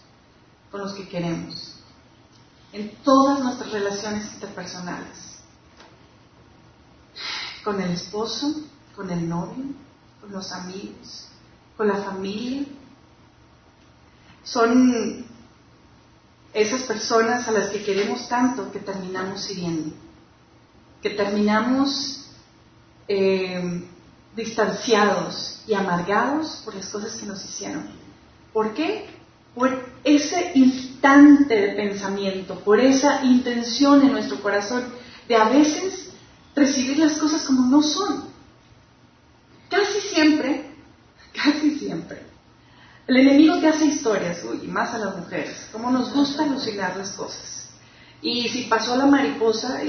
con 0.70 0.82
los 0.82 0.94
que 0.94 1.10
queremos, 1.10 1.80
en 2.72 2.96
todas 3.04 3.40
nuestras 3.40 3.72
relaciones 3.72 4.32
interpersonales, 4.36 5.40
con 7.64 7.82
el 7.82 7.92
esposo, 7.92 8.62
con 8.96 9.10
el 9.10 9.28
novio, 9.28 9.66
con 10.22 10.32
los 10.32 10.52
amigos, 10.52 11.30
con 11.76 11.88
la 11.88 11.96
familia. 11.96 12.64
Son 14.44 15.29
esas 16.54 16.84
personas 16.84 17.48
a 17.48 17.52
las 17.52 17.70
que 17.70 17.84
queremos 17.84 18.28
tanto 18.28 18.72
que 18.72 18.80
terminamos 18.80 19.50
hiriendo, 19.50 19.94
que 21.02 21.12
terminamos 21.12 22.26
eh, 23.08 23.84
distanciados 24.36 25.62
y 25.68 25.74
amargados 25.74 26.62
por 26.66 26.76
las 26.76 26.90
cosas 26.90 27.16
que 27.16 27.26
nos 27.26 27.44
hicieron. 27.44 27.88
¿Por 28.54 28.74
qué? 28.74 29.06
Por 29.54 29.90
ese 30.04 30.52
instante 30.56 31.56
de 31.56 31.74
pensamiento, 31.74 32.60
por 32.60 32.80
esa 32.80 33.24
intención 33.24 34.02
en 34.02 34.14
nuestro 34.14 34.42
corazón 34.42 34.86
de 35.28 35.36
a 35.36 35.50
veces 35.50 36.10
recibir 36.56 36.98
las 36.98 37.14
cosas 37.14 37.44
como 37.44 37.68
no 37.68 37.82
son. 37.82 38.30
Casi 39.70 40.02
siempre, 40.02 40.72
casi 41.34 41.78
siempre, 41.78 42.24
el 43.10 43.18
enemigo 43.18 43.60
te 43.60 43.68
hace 43.68 43.86
historias, 43.86 44.44
uy, 44.44 44.68
más 44.68 44.94
a 44.94 45.00
las 45.00 45.18
mujeres, 45.18 45.68
como 45.72 45.90
nos 45.90 46.14
gusta 46.14 46.44
alucinar 46.44 46.96
las 46.96 47.10
cosas. 47.14 47.68
Y 48.22 48.48
si 48.50 48.66
pasó 48.66 48.96
la 48.96 49.08
mariposa, 49.08 49.82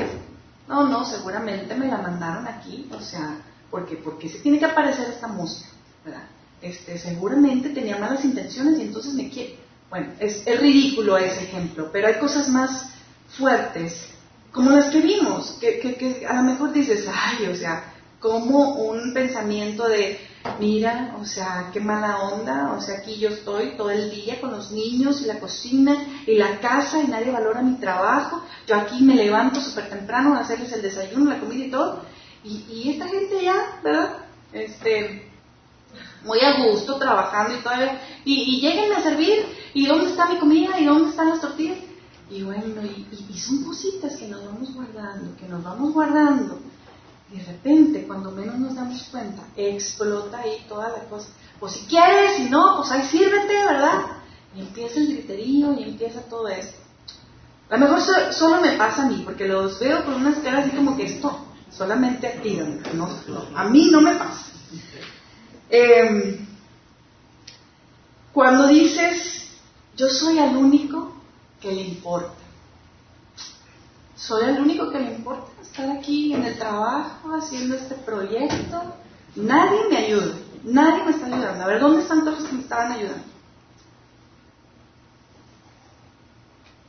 no, 0.66 0.88
no, 0.88 1.04
seguramente 1.04 1.74
me 1.74 1.88
la 1.88 1.98
mandaron 1.98 2.48
aquí, 2.48 2.88
o 2.90 2.98
sea, 2.98 3.36
porque, 3.70 3.96
porque 3.96 4.30
se 4.30 4.38
tiene 4.38 4.58
que 4.58 4.64
aparecer 4.64 5.10
esta 5.10 5.26
música, 5.26 5.68
¿verdad? 6.02 6.22
Este, 6.62 6.96
seguramente 6.96 7.68
tenía 7.68 7.98
malas 7.98 8.24
intenciones 8.24 8.78
y 8.78 8.82
entonces 8.82 9.12
me 9.12 9.28
quiere. 9.28 9.58
Bueno, 9.90 10.14
es, 10.18 10.42
ridículo 10.58 11.18
ese 11.18 11.44
ejemplo, 11.44 11.90
pero 11.92 12.08
hay 12.08 12.14
cosas 12.14 12.48
más 12.48 12.88
fuertes, 13.36 14.08
como 14.50 14.70
las 14.70 14.86
que 14.86 15.02
vimos, 15.02 15.58
que, 15.60 15.78
que, 15.78 16.26
a 16.26 16.36
lo 16.36 16.42
mejor 16.42 16.72
dices, 16.72 17.06
ay, 17.12 17.48
o 17.48 17.54
sea, 17.54 17.92
como 18.18 18.76
un 18.76 19.12
pensamiento 19.12 19.86
de, 19.88 20.18
mira, 20.58 21.16
o 21.20 21.24
sea, 21.24 21.70
qué 21.72 21.80
mala 21.80 22.18
onda, 22.18 22.72
o 22.76 22.80
sea, 22.80 22.98
aquí 22.98 23.18
yo 23.18 23.28
estoy 23.28 23.76
todo 23.76 23.90
el 23.90 24.10
día 24.10 24.40
con 24.40 24.50
los 24.50 24.72
niños 24.72 25.20
y 25.20 25.26
la 25.26 25.38
cocina 25.38 25.96
y 26.26 26.36
la 26.36 26.60
casa 26.60 27.02
y 27.02 27.08
nadie 27.08 27.30
valora 27.30 27.62
mi 27.62 27.76
trabajo, 27.76 28.42
yo 28.66 28.76
aquí 28.76 29.02
me 29.02 29.14
levanto 29.14 29.60
súper 29.60 29.90
temprano 29.90 30.34
a 30.34 30.40
hacerles 30.40 30.72
el 30.72 30.82
desayuno, 30.82 31.30
la 31.30 31.40
comida 31.40 31.64
y 31.64 31.70
todo, 31.70 32.02
y, 32.42 32.90
esta 32.90 33.06
gente 33.06 33.42
ya, 33.42 33.80
¿verdad? 33.84 34.16
Este, 34.52 35.30
muy 36.24 36.40
a 36.40 36.66
gusto 36.66 36.96
trabajando 36.96 37.56
y 37.56 37.62
todavía, 37.62 38.00
y, 38.24 38.56
y 38.56 38.60
lleguen 38.62 38.92
a 38.94 39.02
servir, 39.02 39.44
y 39.74 39.86
dónde 39.86 40.06
está 40.10 40.26
mi 40.26 40.38
comida, 40.38 40.80
y 40.80 40.86
dónde 40.86 41.10
están 41.10 41.28
las 41.28 41.40
tortillas, 41.40 41.78
y 42.30 42.42
bueno, 42.42 42.82
y, 42.82 43.26
y 43.28 43.38
son 43.38 43.62
cositas 43.64 44.16
que 44.16 44.28
nos 44.28 44.42
vamos 44.46 44.72
guardando, 44.72 45.36
que 45.36 45.46
nos 45.46 45.62
vamos 45.62 45.92
guardando, 45.92 46.60
y 47.32 47.38
de 47.38 47.44
repente, 47.44 48.06
cuando 48.06 48.32
menos 48.32 48.58
nos 48.58 48.74
damos 48.74 49.02
cuenta, 49.04 49.42
explota 49.56 50.38
ahí 50.38 50.64
toda 50.68 50.88
la 50.88 51.04
cosa. 51.04 51.28
Pues 51.60 51.74
si 51.74 51.86
quieres, 51.86 52.36
si 52.36 52.50
no, 52.50 52.76
pues 52.78 52.90
ahí 52.90 53.06
sírvete, 53.06 53.54
¿verdad? 53.54 54.02
Y 54.54 54.60
empieza 54.60 54.98
el 54.98 55.12
griterío 55.12 55.72
y 55.78 55.84
empieza 55.84 56.22
todo 56.22 56.48
esto. 56.48 56.78
A 57.68 57.76
lo 57.76 57.86
mejor 57.86 58.00
solo 58.32 58.60
me 58.60 58.72
pasa 58.72 59.04
a 59.04 59.06
mí, 59.06 59.22
porque 59.24 59.46
los 59.46 59.78
veo 59.78 60.04
con 60.04 60.14
unas 60.14 60.38
caras 60.38 60.66
así 60.66 60.76
como 60.76 60.96
que 60.96 61.04
esto 61.04 61.46
solamente 61.70 62.26
a 62.26 62.42
ti, 62.42 62.58
no, 62.94 63.08
a 63.54 63.64
mí 63.64 63.90
no 63.92 64.00
me 64.00 64.16
pasa. 64.16 64.46
Em, 65.68 66.46
cuando 68.32 68.66
dices, 68.66 69.52
yo 69.96 70.08
soy 70.08 70.38
el 70.40 70.56
único 70.56 71.12
que 71.60 71.70
le 71.70 71.82
importa, 71.82 72.34
soy 74.16 74.48
el 74.48 74.60
único 74.60 74.90
que 74.90 74.98
le 74.98 75.14
importa 75.14 75.59
aquí 75.88 76.34
en 76.34 76.44
el 76.44 76.58
trabajo 76.58 77.34
haciendo 77.34 77.76
este 77.76 77.94
proyecto. 77.94 78.94
Nadie 79.36 79.80
me 79.88 79.96
ayuda, 79.96 80.34
nadie 80.64 81.04
me 81.04 81.10
está 81.12 81.26
ayudando. 81.26 81.64
A 81.64 81.66
ver, 81.66 81.80
¿dónde 81.80 82.02
están 82.02 82.24
todos 82.24 82.40
los 82.40 82.48
que 82.48 82.56
me 82.56 82.62
estaban 82.62 82.92
ayudando? 82.92 83.24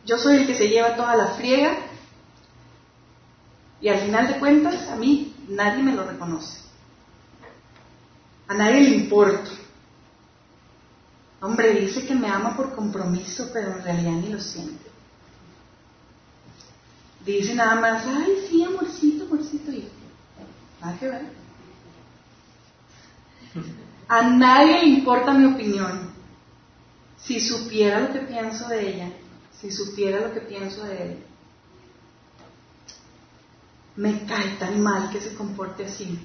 Yo 0.06 0.18
soy 0.18 0.38
el 0.38 0.48
que 0.48 0.56
se 0.56 0.68
lleva 0.68 0.96
toda 0.96 1.16
la 1.16 1.28
friega 1.28 1.78
y 3.80 3.90
al 3.90 4.00
final 4.00 4.28
de 4.28 4.40
cuentas 4.40 4.88
a 4.90 4.96
mí 4.96 5.34
nadie 5.48 5.84
me 5.84 5.94
lo 5.94 6.04
reconoce. 6.04 6.62
A 8.48 8.54
nadie 8.54 8.82
le 8.82 8.96
importa. 8.96 9.50
Hombre, 11.42 11.74
dice 11.74 12.06
que 12.06 12.14
me 12.14 12.28
ama 12.28 12.56
por 12.56 12.76
compromiso, 12.76 13.50
pero 13.54 13.72
en 13.72 13.84
realidad 13.84 14.12
ni 14.12 14.30
lo 14.30 14.40
siente. 14.40 14.91
Dice 17.26 17.54
nada 17.54 17.76
más, 17.76 18.06
ay, 18.08 18.48
sí, 18.50 18.64
amorcito, 18.64 19.26
amorcito, 19.26 19.72
y 19.72 19.88
nada 20.80 20.98
ver. 21.00 21.26
A 24.08 24.22
nadie 24.24 24.82
le 24.82 24.86
importa 24.88 25.34
mi 25.34 25.46
opinión. 25.46 26.12
Si 27.18 27.40
supiera 27.40 28.00
lo 28.00 28.14
que 28.14 28.20
pienso 28.22 28.68
de 28.68 28.90
ella, 28.90 29.12
si 29.60 29.72
supiera 29.72 30.28
lo 30.28 30.34
que 30.34 30.42
pienso 30.42 30.84
de 30.84 31.04
él, 31.04 31.24
me 33.96 34.26
cae 34.26 34.58
tan 34.58 34.82
mal 34.82 35.12
que 35.12 35.22
se 35.22 35.36
comporte 35.36 35.86
así. 35.86 36.20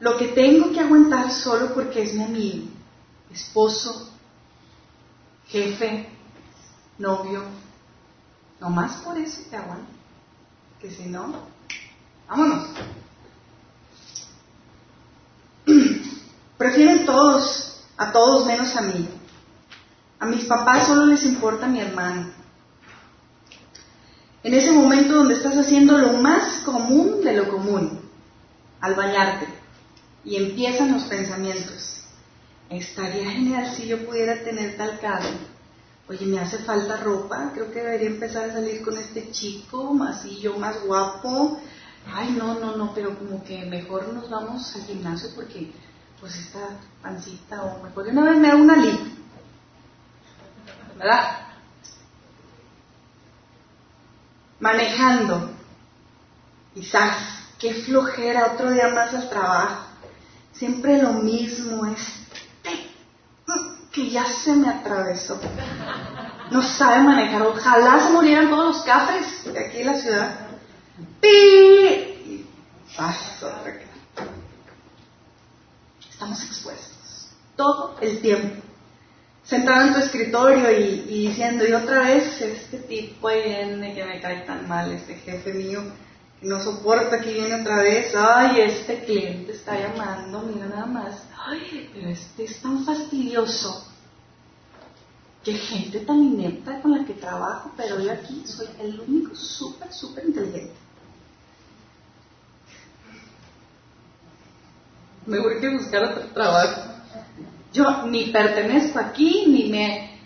Lo 0.00 0.16
que 0.16 0.28
tengo 0.28 0.72
que 0.72 0.80
aguantar 0.80 1.30
solo 1.30 1.74
porque 1.74 2.02
es 2.02 2.14
mi 2.14 2.22
amigo, 2.22 2.68
esposo, 3.30 4.10
jefe, 5.48 6.08
novio, 6.98 7.44
más 8.68 9.02
por 9.02 9.16
eso 9.16 9.42
te 9.48 9.56
aguanto, 9.56 9.90
que 10.80 10.90
si 10.90 11.04
no, 11.06 11.34
vámonos. 12.28 12.68
Prefieren 16.58 17.06
todos, 17.06 17.84
a 17.96 18.10
todos 18.12 18.46
menos 18.46 18.74
a 18.76 18.82
mí. 18.82 19.08
A 20.18 20.26
mis 20.26 20.44
papás 20.46 20.88
solo 20.88 21.06
les 21.06 21.24
importa 21.24 21.68
mi 21.68 21.80
hermano. 21.80 22.32
En 24.42 24.54
ese 24.54 24.72
momento 24.72 25.14
donde 25.14 25.34
estás 25.34 25.56
haciendo 25.56 25.96
lo 25.98 26.14
más 26.14 26.62
común 26.64 27.22
de 27.22 27.34
lo 27.34 27.48
común, 27.48 28.00
al 28.80 28.94
bañarte, 28.94 29.46
y 30.24 30.36
empiezan 30.36 30.92
los 30.92 31.04
pensamientos. 31.04 32.02
Estaría 32.70 33.30
genial 33.30 33.72
si 33.74 33.86
yo 33.86 34.04
pudiera 34.04 34.42
tener 34.42 34.76
tal 34.76 34.98
carro 34.98 35.57
oye, 36.08 36.26
me 36.26 36.40
hace 36.40 36.58
falta 36.58 36.96
ropa, 36.96 37.50
creo 37.52 37.70
que 37.70 37.80
debería 37.80 38.08
empezar 38.08 38.48
a 38.48 38.54
salir 38.54 38.82
con 38.82 38.96
este 38.96 39.30
chico, 39.30 39.92
más 39.92 40.24
yo 40.24 40.58
más 40.58 40.80
guapo. 40.84 41.60
Ay, 42.10 42.32
no, 42.32 42.54
no, 42.54 42.76
no, 42.76 42.94
pero 42.94 43.16
como 43.18 43.44
que 43.44 43.66
mejor 43.66 44.08
nos 44.12 44.30
vamos 44.30 44.74
al 44.74 44.82
gimnasio 44.84 45.30
porque 45.34 45.70
pues 46.20 46.34
esta 46.36 46.60
pancita 47.02 47.62
o 47.62 47.82
mejor 47.82 48.08
una 48.08 48.24
vez 48.24 48.38
me 48.38 48.48
da 48.48 48.56
una 48.56 48.76
lip. 48.76 49.00
¿Verdad? 50.96 51.38
Manejando. 54.58 55.50
Quizás, 56.74 57.16
qué 57.58 57.74
flojera, 57.74 58.52
otro 58.54 58.70
día 58.70 58.88
más 58.88 59.12
al 59.14 59.28
trabajo. 59.28 59.86
Siempre 60.52 61.00
lo 61.00 61.12
mismo, 61.12 61.86
este 61.86 62.27
que 63.92 64.10
ya 64.10 64.24
se 64.26 64.52
me 64.52 64.68
atravesó. 64.68 65.40
No 66.50 66.62
sabe 66.62 67.02
manejar. 67.02 67.42
Ojalá 67.42 68.00
se 68.06 68.10
murieran 68.12 68.50
todos 68.50 68.76
los 68.76 68.84
cafres 68.84 69.44
de 69.44 69.58
aquí 69.58 69.78
en 69.78 69.86
la 69.86 69.98
ciudad. 69.98 70.34
¡Pi! 71.20 72.46
Estamos 76.10 76.42
expuestos 76.44 76.98
todo 77.56 77.96
el 78.00 78.20
tiempo. 78.20 78.62
Sentado 79.44 79.86
en 79.86 79.94
tu 79.94 80.00
escritorio 80.00 80.70
y, 80.70 81.26
diciendo, 81.26 81.66
y 81.66 81.72
otra 81.72 82.00
vez 82.00 82.40
este 82.40 82.78
tipo 82.78 83.28
viene 83.28 83.94
que 83.94 84.04
me 84.04 84.20
cae 84.20 84.40
tan 84.40 84.68
mal, 84.68 84.92
este 84.92 85.14
jefe 85.14 85.52
mío 85.54 85.82
que 86.40 86.46
no 86.46 86.62
soporta 86.62 87.20
que 87.20 87.32
viene 87.32 87.60
otra 87.60 87.82
vez. 87.82 88.14
Ay, 88.14 88.60
este 88.60 89.04
cliente 89.04 89.52
está 89.52 89.78
llamando, 89.78 90.40
mira 90.42 90.66
nada 90.66 90.86
más. 90.86 91.22
Ay, 91.50 91.90
pero 91.94 92.10
este 92.10 92.44
es 92.44 92.60
tan 92.60 92.84
fastidioso 92.84 93.86
qué 95.42 95.54
gente 95.54 96.00
tan 96.00 96.22
inepta 96.22 96.82
con 96.82 96.92
la 96.92 97.06
que 97.06 97.14
trabajo, 97.14 97.72
pero 97.74 97.98
yo 98.00 98.12
aquí 98.12 98.42
soy 98.44 98.66
el 98.78 99.00
único 99.00 99.34
súper, 99.34 99.90
súper 99.90 100.26
inteligente. 100.26 100.74
Me 105.24 105.38
voy 105.38 105.64
a 105.64 105.70
buscar 105.70 106.04
otro 106.04 106.26
trabajo. 106.34 106.82
Yo 107.72 108.06
ni 108.08 108.30
pertenezco 108.30 108.98
aquí, 108.98 109.46
ni 109.46 109.70
me... 109.70 110.20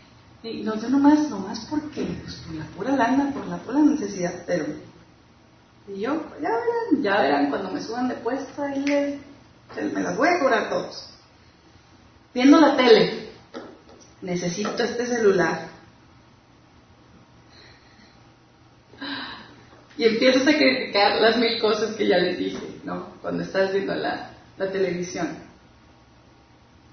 no 0.65 0.77
sé 0.81 0.91
nomás, 0.91 1.29
nomás 1.29 1.67
porque, 1.71 2.03
pues 2.03 2.35
por 2.35 2.55
la 2.57 2.65
pura 2.65 2.97
lana, 2.97 3.33
por 3.33 3.47
la 3.47 3.59
pura 3.59 3.79
necesidad, 3.79 4.43
pero... 4.45 4.67
Y 5.87 6.01
yo, 6.01 6.15
ya 6.41 6.51
verán, 6.51 7.03
ya 7.03 7.21
verán, 7.21 7.49
cuando 7.49 7.71
me 7.71 7.81
suban 7.81 8.09
de 8.09 8.15
puesto, 8.17 8.63
ahí 8.63 8.85
les, 8.85 9.21
me 9.93 10.01
las 10.01 10.17
voy 10.17 10.29
a 10.29 10.41
cobrar 10.41 10.69
todos. 10.69 11.12
Viendo 12.35 12.61
la 12.61 12.77
tele, 12.77 13.29
necesito 14.23 14.83
este 14.83 15.07
celular. 15.07 15.69
Y 19.99 20.05
empiezas 20.05 20.49
a 20.49 20.57
criticar 20.57 21.21
las 21.21 21.37
mil 21.37 21.61
cosas 21.61 21.95
que 21.95 22.07
ya 22.07 22.17
les 22.17 22.39
dije, 22.39 22.81
¿no? 22.85 23.09
Cuando 23.21 23.43
estás 23.43 23.73
viendo 23.73 23.95
la, 23.95 24.31
televisión. 24.57 25.29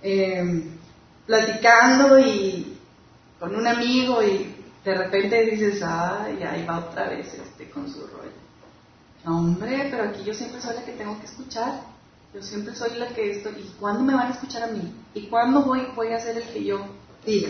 Em, 0.01 0.77
platicando 1.25 2.19
y 2.19 2.77
con 3.39 3.55
un 3.55 3.67
amigo 3.67 4.23
y 4.23 4.55
de 4.83 4.95
repente 4.95 5.45
dices, 5.45 5.81
ay, 5.83 6.41
ahí 6.43 6.65
va 6.65 6.79
otra 6.79 7.09
vez 7.09 7.33
este 7.33 7.69
con 7.69 7.87
su 7.87 8.07
rollo. 8.07 8.31
No, 9.23 9.37
hombre, 9.37 9.87
pero 9.91 10.03
aquí 10.03 10.23
yo 10.23 10.33
siempre 10.33 10.59
soy 10.61 10.75
la 10.75 10.83
que 10.83 10.93
tengo 10.93 11.19
que 11.19 11.25
escuchar. 11.25 11.81
Yo 12.33 12.41
siempre 12.41 12.75
soy 12.75 12.97
la 12.97 13.07
que 13.09 13.31
estoy. 13.31 13.53
¿Y 13.53 13.75
cuándo 13.79 14.03
me 14.03 14.13
van 14.13 14.27
a 14.27 14.33
escuchar 14.33 14.63
a 14.63 14.67
mí? 14.67 14.93
¿Y 15.13 15.27
cuándo 15.27 15.63
voy, 15.63 15.87
voy 15.95 16.13
a 16.13 16.19
ser 16.19 16.37
el 16.37 16.43
que 16.43 16.63
yo 16.63 16.85
Diga. 17.25 17.49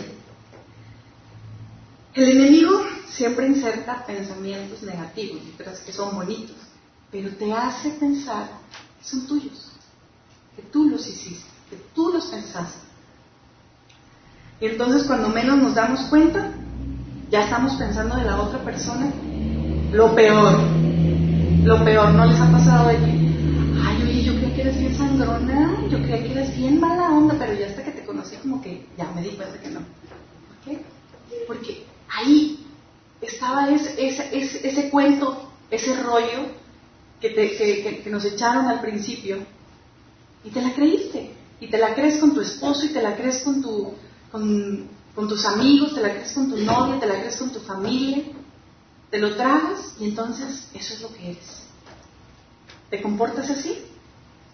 El 2.14 2.28
enemigo 2.28 2.82
siempre 3.08 3.46
inserta 3.46 4.04
pensamientos 4.04 4.82
negativos, 4.82 5.42
que 5.86 5.92
son 5.92 6.16
bonitos, 6.16 6.56
pero 7.10 7.30
te 7.30 7.52
hace 7.52 7.90
pensar 7.90 8.48
que 8.98 9.04
son 9.04 9.26
tuyos, 9.26 9.70
que 10.56 10.62
tú 10.62 10.88
los 10.88 11.06
hiciste, 11.06 11.48
que 11.70 11.76
tú 11.94 12.12
los 12.12 12.26
pensaste. 12.26 12.80
Y 14.60 14.66
entonces 14.66 15.04
cuando 15.04 15.28
menos 15.28 15.58
nos 15.58 15.74
damos 15.74 16.00
cuenta, 16.10 16.52
ya 17.30 17.44
estamos 17.44 17.74
pensando 17.74 18.16
de 18.16 18.24
la 18.24 18.40
otra 18.42 18.62
persona 18.64 19.12
lo 19.92 20.14
peor, 20.14 20.60
lo 21.64 21.84
peor, 21.84 22.10
¿no 22.10 22.26
les 22.26 22.40
ha 22.40 22.50
pasado 22.50 22.88
de 22.88 22.98
yo 24.24 24.34
creía 24.34 24.54
que 24.54 24.60
eres 24.62 24.78
bien 24.78 24.96
sangrona, 24.96 25.86
yo 25.88 25.98
creía 26.02 26.22
que 26.22 26.32
eres 26.32 26.56
bien 26.56 26.80
mala 26.80 27.10
onda, 27.10 27.36
pero 27.38 27.54
ya 27.54 27.66
hasta 27.66 27.84
que 27.84 27.92
te 27.92 28.04
conocí 28.04 28.36
como 28.36 28.60
que 28.60 28.86
ya 28.96 29.10
me 29.12 29.22
di 29.22 29.30
cuenta 29.30 29.60
que 29.60 29.68
no. 29.68 29.80
¿Por 29.80 30.58
qué? 30.64 30.82
Porque 31.46 31.84
ahí 32.08 32.66
estaba 33.20 33.70
ese, 33.70 34.06
ese, 34.06 34.66
ese, 34.68 34.90
cuento 34.90 35.50
ese 35.70 36.02
rollo 36.02 36.46
que, 37.20 37.30
te, 37.30 38.02
que, 38.02 38.10
nos 38.10 38.24
echaron 38.24 38.66
al 38.66 38.80
principio 38.80 39.38
y 40.44 40.50
te 40.50 40.62
la 40.62 40.72
creíste. 40.74 41.32
Y 41.60 41.68
te 41.68 41.76
la 41.76 41.94
crees 41.94 42.16
con 42.16 42.32
tu 42.32 42.40
esposo 42.40 42.86
y 42.86 42.88
te 42.88 43.02
la 43.02 43.14
crees 43.16 43.42
con, 43.42 43.60
tu, 43.60 43.92
con, 44.32 44.88
con 45.14 45.28
tus 45.28 45.44
amigos, 45.44 45.94
te 45.94 46.00
la 46.00 46.14
crees 46.14 46.32
con 46.32 46.48
tu 46.48 46.56
novia, 46.56 46.98
te 46.98 47.06
la 47.06 47.20
crees 47.20 47.36
con 47.36 47.50
tu 47.50 47.60
familia. 47.60 48.24
Te 49.10 49.18
lo 49.18 49.36
tragas 49.36 49.94
y 49.98 50.04
entonces 50.04 50.68
eso 50.72 50.94
es 50.94 51.00
lo 51.02 51.12
que 51.12 51.32
eres. 51.32 51.64
¿Te 52.88 53.02
comportas 53.02 53.50
así? 53.50 53.76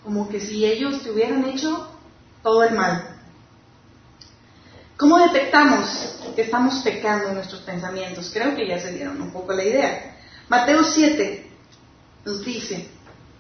Como 0.07 0.29
que 0.29 0.39
si 0.39 0.65
ellos 0.65 1.03
te 1.03 1.11
hubieran 1.11 1.45
hecho 1.47 1.91
todo 2.41 2.63
el 2.63 2.77
mal. 2.77 3.19
¿Cómo 4.97 5.19
detectamos 5.19 6.21
que 6.37 6.43
estamos 6.43 6.77
pecando 6.85 7.31
en 7.31 7.35
nuestros 7.35 7.63
pensamientos? 7.63 8.31
Creo 8.33 8.55
que 8.55 8.69
ya 8.69 8.79
se 8.79 8.93
dieron 8.93 9.21
un 9.21 9.33
poco 9.33 9.53
la 9.53 9.65
idea. 9.65 10.17
Mateo 10.49 10.85
7 10.85 11.51
nos 12.25 12.45
dice 12.45 12.87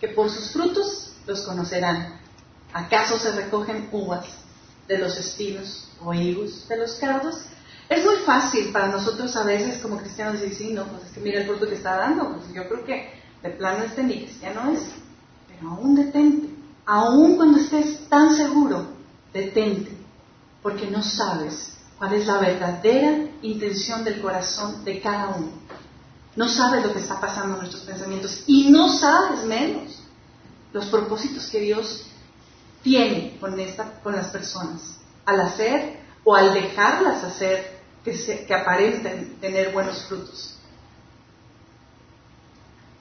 que 0.00 0.08
por 0.08 0.28
sus 0.28 0.50
frutos 0.50 1.12
los 1.24 1.42
conocerán. 1.42 2.18
¿Acaso 2.72 3.16
se 3.16 3.30
recogen 3.30 3.88
uvas 3.92 4.26
de 4.88 4.98
los 4.98 5.16
espinos 5.16 5.88
o 6.04 6.12
higos 6.12 6.66
de 6.66 6.78
los 6.78 6.96
cardos? 6.96 7.42
Es 7.88 8.04
muy 8.04 8.16
fácil 8.16 8.72
para 8.72 8.88
nosotros 8.88 9.36
a 9.36 9.44
veces 9.44 9.78
como 9.78 9.98
cristianos 9.98 10.40
decir, 10.40 10.56
sí, 10.56 10.72
no, 10.72 10.84
pues 10.86 11.04
es 11.04 11.12
que 11.12 11.20
mira 11.20 11.42
el 11.42 11.46
fruto 11.46 11.68
que 11.68 11.76
está 11.76 11.94
dando, 11.94 12.34
pues 12.34 12.52
yo 12.52 12.68
creo 12.68 12.84
que 12.84 13.12
de 13.44 13.50
plano 13.50 13.84
este 13.84 14.02
ni 14.02 14.24
cristiano 14.24 14.68
es. 14.72 14.80
Pero 15.46 15.70
aún 15.70 15.94
detente, 15.94 16.55
aún 16.86 17.36
cuando 17.36 17.58
estés 17.58 18.08
tan 18.08 18.34
seguro, 18.34 18.86
detente 19.32 19.96
porque 20.62 20.90
no 20.90 21.02
sabes 21.02 21.76
cuál 21.98 22.14
es 22.14 22.26
la 22.26 22.38
verdadera 22.38 23.18
intención 23.42 24.04
del 24.04 24.20
corazón 24.20 24.84
de 24.84 25.00
cada 25.00 25.28
uno. 25.28 25.50
No 26.34 26.48
sabes 26.48 26.84
lo 26.84 26.92
que 26.92 27.00
está 27.00 27.20
pasando 27.20 27.54
en 27.54 27.60
nuestros 27.60 27.82
pensamientos 27.82 28.44
y 28.46 28.70
no 28.70 28.92
sabes 28.98 29.44
menos 29.44 30.00
los 30.72 30.86
propósitos 30.86 31.46
que 31.48 31.60
Dios 31.60 32.06
tiene 32.82 33.36
con, 33.40 33.56
con 34.02 34.14
las 34.14 34.28
personas 34.28 34.98
al 35.24 35.40
hacer 35.40 36.00
o 36.24 36.34
al 36.34 36.52
dejarlas 36.52 37.24
hacer 37.24 37.80
que, 38.04 38.44
que 38.46 38.54
aparenten 38.54 39.36
tener 39.40 39.72
buenos 39.72 40.02
frutos. 40.04 40.56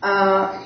Ah, 0.01 0.61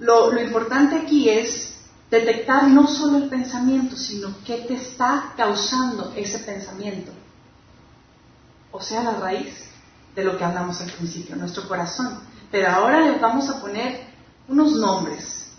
lo, 0.00 0.40
importante 0.40 0.96
aquí 0.96 1.28
es 1.28 1.74
detectar 2.10 2.68
no 2.68 2.86
solo 2.86 3.18
el 3.18 3.28
pensamiento, 3.28 3.96
sino 3.96 4.34
qué 4.44 4.58
te 4.66 4.74
está 4.74 5.34
causando 5.36 6.12
ese 6.16 6.40
pensamiento. 6.40 7.12
O 8.72 8.80
sea, 8.80 9.02
la 9.02 9.12
raíz 9.12 9.70
de 10.14 10.24
lo 10.24 10.36
que 10.36 10.44
hablamos 10.44 10.80
al 10.80 10.90
principio, 10.90 11.36
nuestro 11.36 11.68
corazón. 11.68 12.18
Pero 12.50 12.68
ahora 12.68 13.00
les 13.00 13.20
vamos 13.20 13.48
a 13.48 13.60
poner 13.60 14.00
unos 14.48 14.72
nombres. 14.72 15.52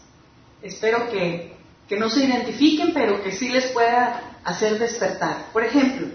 Espero 0.61 1.09
que, 1.09 1.55
que 1.87 1.97
no 1.97 2.09
se 2.09 2.25
identifiquen, 2.25 2.93
pero 2.93 3.23
que 3.23 3.31
sí 3.31 3.49
les 3.49 3.67
pueda 3.71 4.39
hacer 4.43 4.79
despertar. 4.79 5.51
Por 5.53 5.63
ejemplo, 5.63 6.07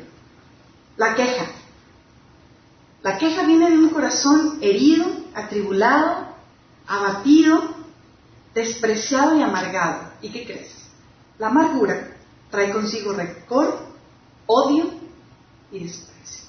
la 0.96 1.14
queja. 1.14 1.46
La 3.02 3.18
queja 3.18 3.44
viene 3.44 3.70
de 3.70 3.78
un 3.78 3.90
corazón 3.90 4.58
herido, 4.60 5.06
atribulado, 5.34 6.26
abatido, 6.86 7.75
despreciado 8.56 9.36
y 9.36 9.42
amargado. 9.42 10.12
¿Y 10.22 10.30
qué 10.30 10.46
crees? 10.46 10.74
La 11.38 11.48
amargura 11.48 12.16
trae 12.50 12.72
consigo 12.72 13.12
rencor, 13.12 13.86
odio 14.46 14.90
y 15.70 15.84
desprecio. 15.84 16.46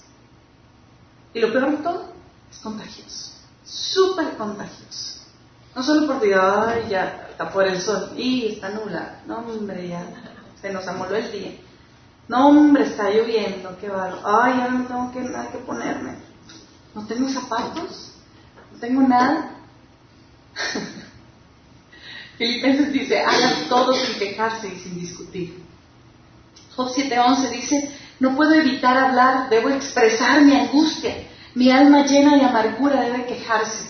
Y 1.34 1.42
lo 1.42 1.52
peor 1.52 1.72
de 1.72 1.78
todo 1.84 2.14
es 2.50 2.58
contagioso, 2.60 3.34
súper 3.66 4.38
contagioso. 4.38 5.26
No 5.76 5.84
solo 5.84 6.08
porque, 6.08 6.34
ay, 6.34 6.88
ya 6.90 7.28
está 7.30 7.52
por 7.52 7.68
el 7.68 7.80
sol, 7.82 8.14
y 8.16 8.54
está 8.54 8.70
nula, 8.70 9.22
no, 9.28 9.40
hombre, 9.40 9.90
ya 9.90 10.08
se 10.62 10.72
nos 10.72 10.88
amoló 10.88 11.18
el 11.18 11.30
día. 11.30 11.52
No, 12.30 12.48
hombre, 12.48 12.86
está 12.86 13.10
lloviendo, 13.10 13.78
qué 13.80 13.90
barro. 13.90 14.20
Ay, 14.24 14.54
ahora 14.54 14.70
no 14.70 14.88
tengo 14.88 15.12
que, 15.12 15.20
nada 15.20 15.52
que 15.52 15.58
ponerme. 15.60 16.16
No 16.96 17.06
tengo 17.06 17.30
zapatos, 17.30 18.14
no 18.72 18.80
tengo 18.80 19.02
nada. 19.02 19.52
Filipenses 22.38 22.94
dice, 22.94 23.20
hagan 23.20 23.68
todo 23.68 23.94
sin 23.94 24.20
quejarse 24.20 24.68
y 24.68 24.80
sin 24.80 25.00
discutir. 25.00 25.58
Job 26.76 26.90
7:11 26.90 27.50
dice, 27.50 27.92
no 28.20 28.36
puedo 28.36 28.54
evitar 28.54 28.98
hablar, 28.98 29.50
debo 29.50 29.70
expresar 29.70 30.42
mi 30.42 30.56
angustia. 30.56 31.16
Mi 31.56 31.72
alma 31.72 32.06
llena 32.06 32.36
de 32.36 32.46
amargura 32.46 33.02
debe 33.02 33.26
quejarse. 33.26 33.90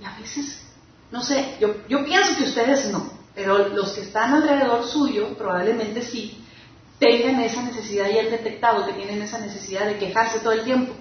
Y 0.00 0.04
a 0.04 0.16
veces, 0.18 0.62
no 1.10 1.22
sé, 1.22 1.56
yo, 1.60 1.74
yo 1.88 2.04
pienso 2.04 2.36
que 2.36 2.44
ustedes 2.44 2.90
no, 2.90 3.12
pero 3.34 3.68
los 3.68 3.92
que 3.92 4.00
están 4.00 4.34
alrededor 4.34 4.84
suyo 4.84 5.36
probablemente 5.36 6.00
sí 6.02 6.42
tengan 6.98 7.40
esa 7.40 7.62
necesidad 7.62 8.08
y 8.08 8.18
han 8.18 8.30
detectado 8.30 8.86
que 8.86 8.92
tienen 8.92 9.20
esa 9.20 9.38
necesidad 9.38 9.86
de 9.86 9.98
quejarse 9.98 10.38
todo 10.38 10.52
el 10.52 10.64
tiempo, 10.64 10.94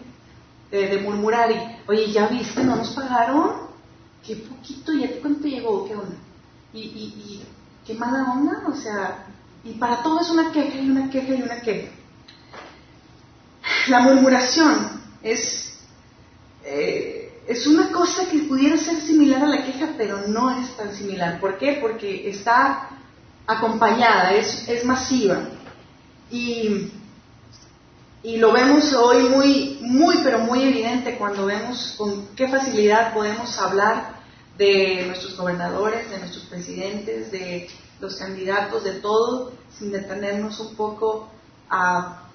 de, 0.72 0.98
murmurar 0.98 1.52
y, 1.52 1.60
oye, 1.88 2.12
¿ya 2.12 2.28
viste? 2.28 2.64
¿No 2.64 2.76
nos 2.76 2.90
pagaron? 2.92 3.70
¿Qué 4.26 4.36
poquito? 4.36 4.94
¿Ya 4.94 5.08
cuánto 5.22 5.48
llegó? 5.48 5.86
¿Qué 5.86 5.96
onda? 5.96 6.16
Y, 6.74 6.80
y, 6.80 7.44
qué 7.86 7.94
mala 7.96 8.32
onda, 8.32 8.64
o 8.68 8.76
sea, 8.76 9.26
y 9.64 9.74
para 9.74 10.02
todo 10.04 10.22
es 10.22 10.30
una 10.30 10.52
queja 10.52 10.78
y 10.78 10.90
una 10.90 11.10
queja 11.10 11.34
y 11.34 11.42
una 11.42 11.62
queja. 11.62 11.92
La 13.88 14.00
murmuración 14.00 15.02
es, 15.24 15.80
eh, 16.64 17.42
es 17.48 17.68
una 17.68 17.92
cosa 17.92 18.30
que 18.30 18.40
pudiera 18.40 18.78
ser 18.78 19.02
similar 19.02 19.44
a 19.44 19.48
la 19.48 19.66
queja, 19.66 19.90
pero 19.98 20.28
no 20.28 20.60
es 20.60 20.76
tan 20.78 20.94
similar. 20.94 21.40
¿Por 21.40 21.58
qué? 21.58 21.80
Porque 21.82 22.30
está 22.30 22.90
acompañada, 23.48 24.34
es, 24.34 24.68
es 24.68 24.86
masiva. 24.86 25.42
Y, 26.30 26.92
y 28.24 28.38
lo 28.38 28.54
vemos 28.54 28.94
hoy 28.94 29.24
muy, 29.24 29.80
muy, 29.82 30.18
pero 30.24 30.40
muy 30.40 30.64
evidente 30.64 31.18
cuando 31.18 31.46
vemos 31.46 31.96
con 31.98 32.28
qué 32.36 32.48
facilidad 32.48 33.14
podemos 33.14 33.58
hablar 33.60 34.21
de 34.62 35.06
nuestros 35.08 35.36
gobernadores, 35.36 36.08
de 36.12 36.20
nuestros 36.20 36.44
presidentes, 36.44 37.32
de 37.32 37.68
los 38.00 38.16
candidatos, 38.18 38.84
de 38.84 39.00
todo, 39.00 39.54
sin 39.76 39.92
detenernos 39.92 40.60
un 40.60 40.76
poco 40.76 41.30
a, 41.68 42.30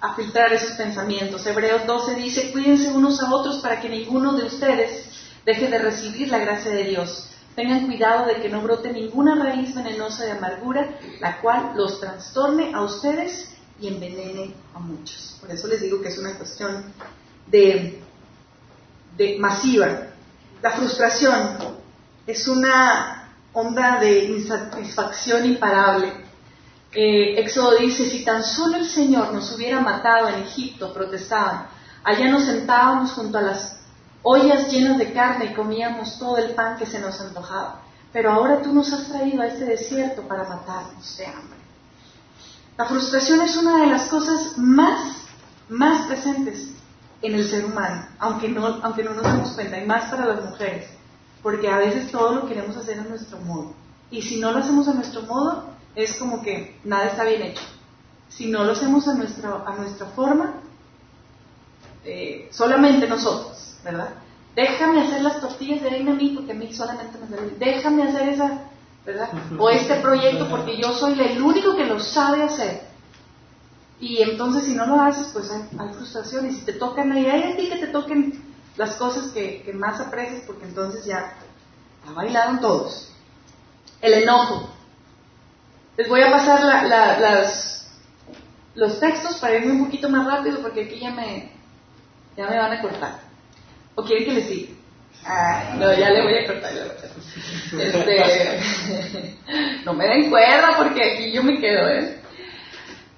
a 0.00 0.14
filtrar 0.14 0.50
esos 0.54 0.78
pensamientos. 0.78 1.46
Hebreos 1.46 1.86
12 1.86 2.14
dice, 2.14 2.52
cuídense 2.52 2.88
unos 2.88 3.22
a 3.22 3.30
otros 3.34 3.58
para 3.58 3.82
que 3.82 3.90
ninguno 3.90 4.32
de 4.32 4.44
ustedes 4.44 5.10
deje 5.44 5.68
de 5.68 5.78
recibir 5.78 6.28
la 6.28 6.38
gracia 6.38 6.70
de 6.70 6.84
Dios. 6.84 7.28
Tengan 7.54 7.84
cuidado 7.84 8.26
de 8.26 8.40
que 8.40 8.48
no 8.48 8.62
brote 8.62 8.90
ninguna 8.94 9.34
raíz 9.44 9.74
venenosa 9.74 10.24
de 10.24 10.32
amargura, 10.32 10.98
la 11.20 11.38
cual 11.42 11.72
los 11.74 12.00
trastorne 12.00 12.72
a 12.72 12.80
ustedes 12.80 13.50
y 13.78 13.88
envenene 13.88 14.54
a 14.72 14.78
muchos. 14.78 15.36
Por 15.38 15.50
eso 15.50 15.68
les 15.68 15.82
digo 15.82 16.00
que 16.00 16.08
es 16.08 16.16
una 16.16 16.38
cuestión 16.38 16.94
de, 17.46 18.00
de 19.18 19.38
masiva. 19.38 20.06
La 20.62 20.72
frustración 20.72 21.56
es 22.26 22.46
una 22.46 23.30
onda 23.52 23.98
de 23.98 24.24
insatisfacción 24.24 25.46
imparable. 25.46 26.12
Eh, 26.92 27.40
Éxodo 27.40 27.76
dice, 27.78 28.08
si 28.10 28.24
tan 28.24 28.42
solo 28.42 28.76
el 28.76 28.86
Señor 28.86 29.32
nos 29.32 29.52
hubiera 29.52 29.80
matado 29.80 30.28
en 30.28 30.42
Egipto, 30.42 30.92
protestaban, 30.92 31.66
allá 32.04 32.30
nos 32.30 32.44
sentábamos 32.44 33.12
junto 33.12 33.38
a 33.38 33.42
las 33.42 33.80
ollas 34.22 34.70
llenas 34.70 34.98
de 34.98 35.12
carne 35.12 35.46
y 35.46 35.54
comíamos 35.54 36.18
todo 36.18 36.36
el 36.36 36.50
pan 36.54 36.76
que 36.76 36.84
se 36.84 37.00
nos 37.00 37.18
antojaba. 37.20 37.80
Pero 38.12 38.32
ahora 38.32 38.60
tú 38.60 38.74
nos 38.74 38.92
has 38.92 39.08
traído 39.08 39.40
a 39.40 39.46
este 39.46 39.64
desierto 39.64 40.22
para 40.22 40.44
matarnos 40.44 41.16
de 41.16 41.26
hambre. 41.26 41.58
La 42.76 42.84
frustración 42.84 43.40
es 43.40 43.56
una 43.56 43.78
de 43.78 43.86
las 43.86 44.08
cosas 44.08 44.58
más, 44.58 45.14
más 45.68 46.06
presentes 46.06 46.74
en 47.22 47.34
el 47.34 47.48
ser 47.48 47.64
humano, 47.64 48.06
aunque 48.18 48.48
no, 48.48 48.66
aunque 48.82 49.04
no 49.04 49.14
nos 49.14 49.22
damos 49.22 49.50
cuenta, 49.52 49.78
y 49.78 49.86
más 49.86 50.10
para 50.10 50.26
las 50.26 50.44
mujeres, 50.44 50.88
porque 51.42 51.68
a 51.68 51.78
veces 51.78 52.10
todo 52.10 52.34
lo 52.34 52.46
queremos 52.46 52.76
hacer 52.76 52.98
a 52.98 53.04
nuestro 53.04 53.38
modo. 53.38 53.74
Y 54.10 54.22
si 54.22 54.40
no 54.40 54.52
lo 54.52 54.58
hacemos 54.58 54.88
a 54.88 54.94
nuestro 54.94 55.22
modo, 55.22 55.64
es 55.94 56.16
como 56.16 56.42
que 56.42 56.78
nada 56.84 57.06
está 57.06 57.24
bien 57.24 57.42
hecho. 57.42 57.62
Si 58.28 58.50
no 58.50 58.64
lo 58.64 58.72
hacemos 58.72 59.06
a 59.08 59.14
nuestra, 59.14 59.62
a 59.66 59.74
nuestra 59.76 60.06
forma, 60.06 60.54
eh, 62.04 62.48
solamente 62.52 63.06
nosotros, 63.06 63.76
¿verdad? 63.84 64.10
Déjame 64.54 65.02
hacer 65.02 65.22
las 65.22 65.40
tortillas 65.40 65.82
de 65.82 65.96
a 65.96 66.00
mí 66.00 66.32
porque 66.34 66.52
a 66.52 66.54
mí 66.54 66.72
solamente 66.72 67.18
me 67.18 67.28
sale. 67.28 67.52
Déjame 67.58 68.02
hacer 68.04 68.28
esa, 68.30 68.62
¿verdad? 69.06 69.30
O 69.58 69.70
este 69.70 69.96
proyecto 69.96 70.48
porque 70.48 70.76
yo 70.76 70.92
soy 70.92 71.20
el 71.20 71.40
único 71.42 71.76
que 71.76 71.86
lo 71.86 72.00
sabe 72.00 72.42
hacer. 72.42 72.89
Y 74.00 74.22
entonces 74.22 74.64
si 74.64 74.74
no 74.74 74.86
lo 74.86 75.00
haces, 75.00 75.28
pues 75.32 75.50
hay, 75.50 75.62
frustración. 75.94 76.48
Y 76.48 76.54
si 76.54 76.64
te 76.64 76.72
tocan, 76.72 77.12
ahí 77.12 77.26
hay 77.26 77.52
a 77.52 77.56
ti 77.56 77.68
que 77.68 77.76
te 77.76 77.88
toquen 77.88 78.42
las 78.76 78.94
cosas 78.96 79.30
que, 79.32 79.70
más 79.74 80.00
aprecias, 80.00 80.42
porque 80.46 80.64
entonces 80.64 81.04
ya 81.04 81.34
la 82.06 82.12
bailaron 82.12 82.60
todos. 82.60 83.12
El 84.00 84.14
enojo. 84.14 84.70
Les 85.98 86.08
voy 86.08 86.22
a 86.22 86.30
pasar 86.30 86.64
las, 86.64 87.86
los 88.74 88.98
textos 88.98 89.36
para 89.36 89.56
irme 89.56 89.72
un 89.72 89.84
poquito 89.84 90.08
más 90.08 90.26
rápido, 90.26 90.62
porque 90.62 90.84
aquí 90.84 90.98
ya 90.98 91.10
me, 91.10 91.52
ya 92.38 92.48
me 92.48 92.56
van 92.56 92.72
a 92.72 92.80
cortar. 92.80 93.20
¿O 93.96 94.02
quieren 94.02 94.24
que 94.24 94.32
le 94.32 94.48
siga? 94.48 94.80
No, 95.76 95.92
ya 95.92 96.08
le 96.08 96.22
voy 96.22 96.38
a 96.38 96.46
cortar. 96.46 96.72
Este, 97.78 99.36
no 99.84 99.92
me 99.92 100.06
den 100.06 100.30
cuerda 100.30 100.74
porque 100.78 101.12
aquí 101.12 101.32
yo 101.32 101.42
me 101.42 101.60
quedo, 101.60 101.86
¿eh? 101.90 102.19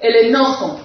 El 0.03 0.17
enojo. 0.17 0.81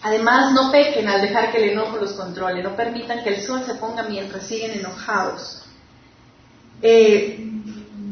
Además, 0.00 0.52
no 0.54 0.72
pequen 0.72 1.06
al 1.06 1.20
dejar 1.20 1.52
que 1.52 1.58
el 1.58 1.70
enojo 1.70 1.98
los 1.98 2.14
controle. 2.14 2.62
No 2.62 2.74
permitan 2.74 3.22
que 3.22 3.34
el 3.34 3.42
sol 3.42 3.62
se 3.66 3.74
ponga 3.74 4.04
mientras 4.04 4.46
siguen 4.46 4.70
enojados. 4.72 5.62
Eh, 6.80 7.38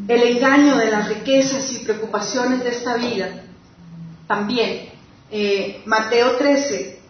el 0.07 0.23
engaño 0.23 0.77
de 0.77 0.91
las 0.91 1.09
riquezas 1.09 1.73
y 1.73 1.79
preocupaciones 1.79 2.63
de 2.63 2.71
esta 2.71 2.97
vida. 2.97 3.45
También, 4.29 4.91
eh, 5.31 5.83
Mateo 5.87 6.37
13, 6.37 7.01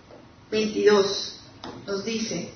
22 0.52 1.40
nos 1.86 2.04
dice 2.04 2.52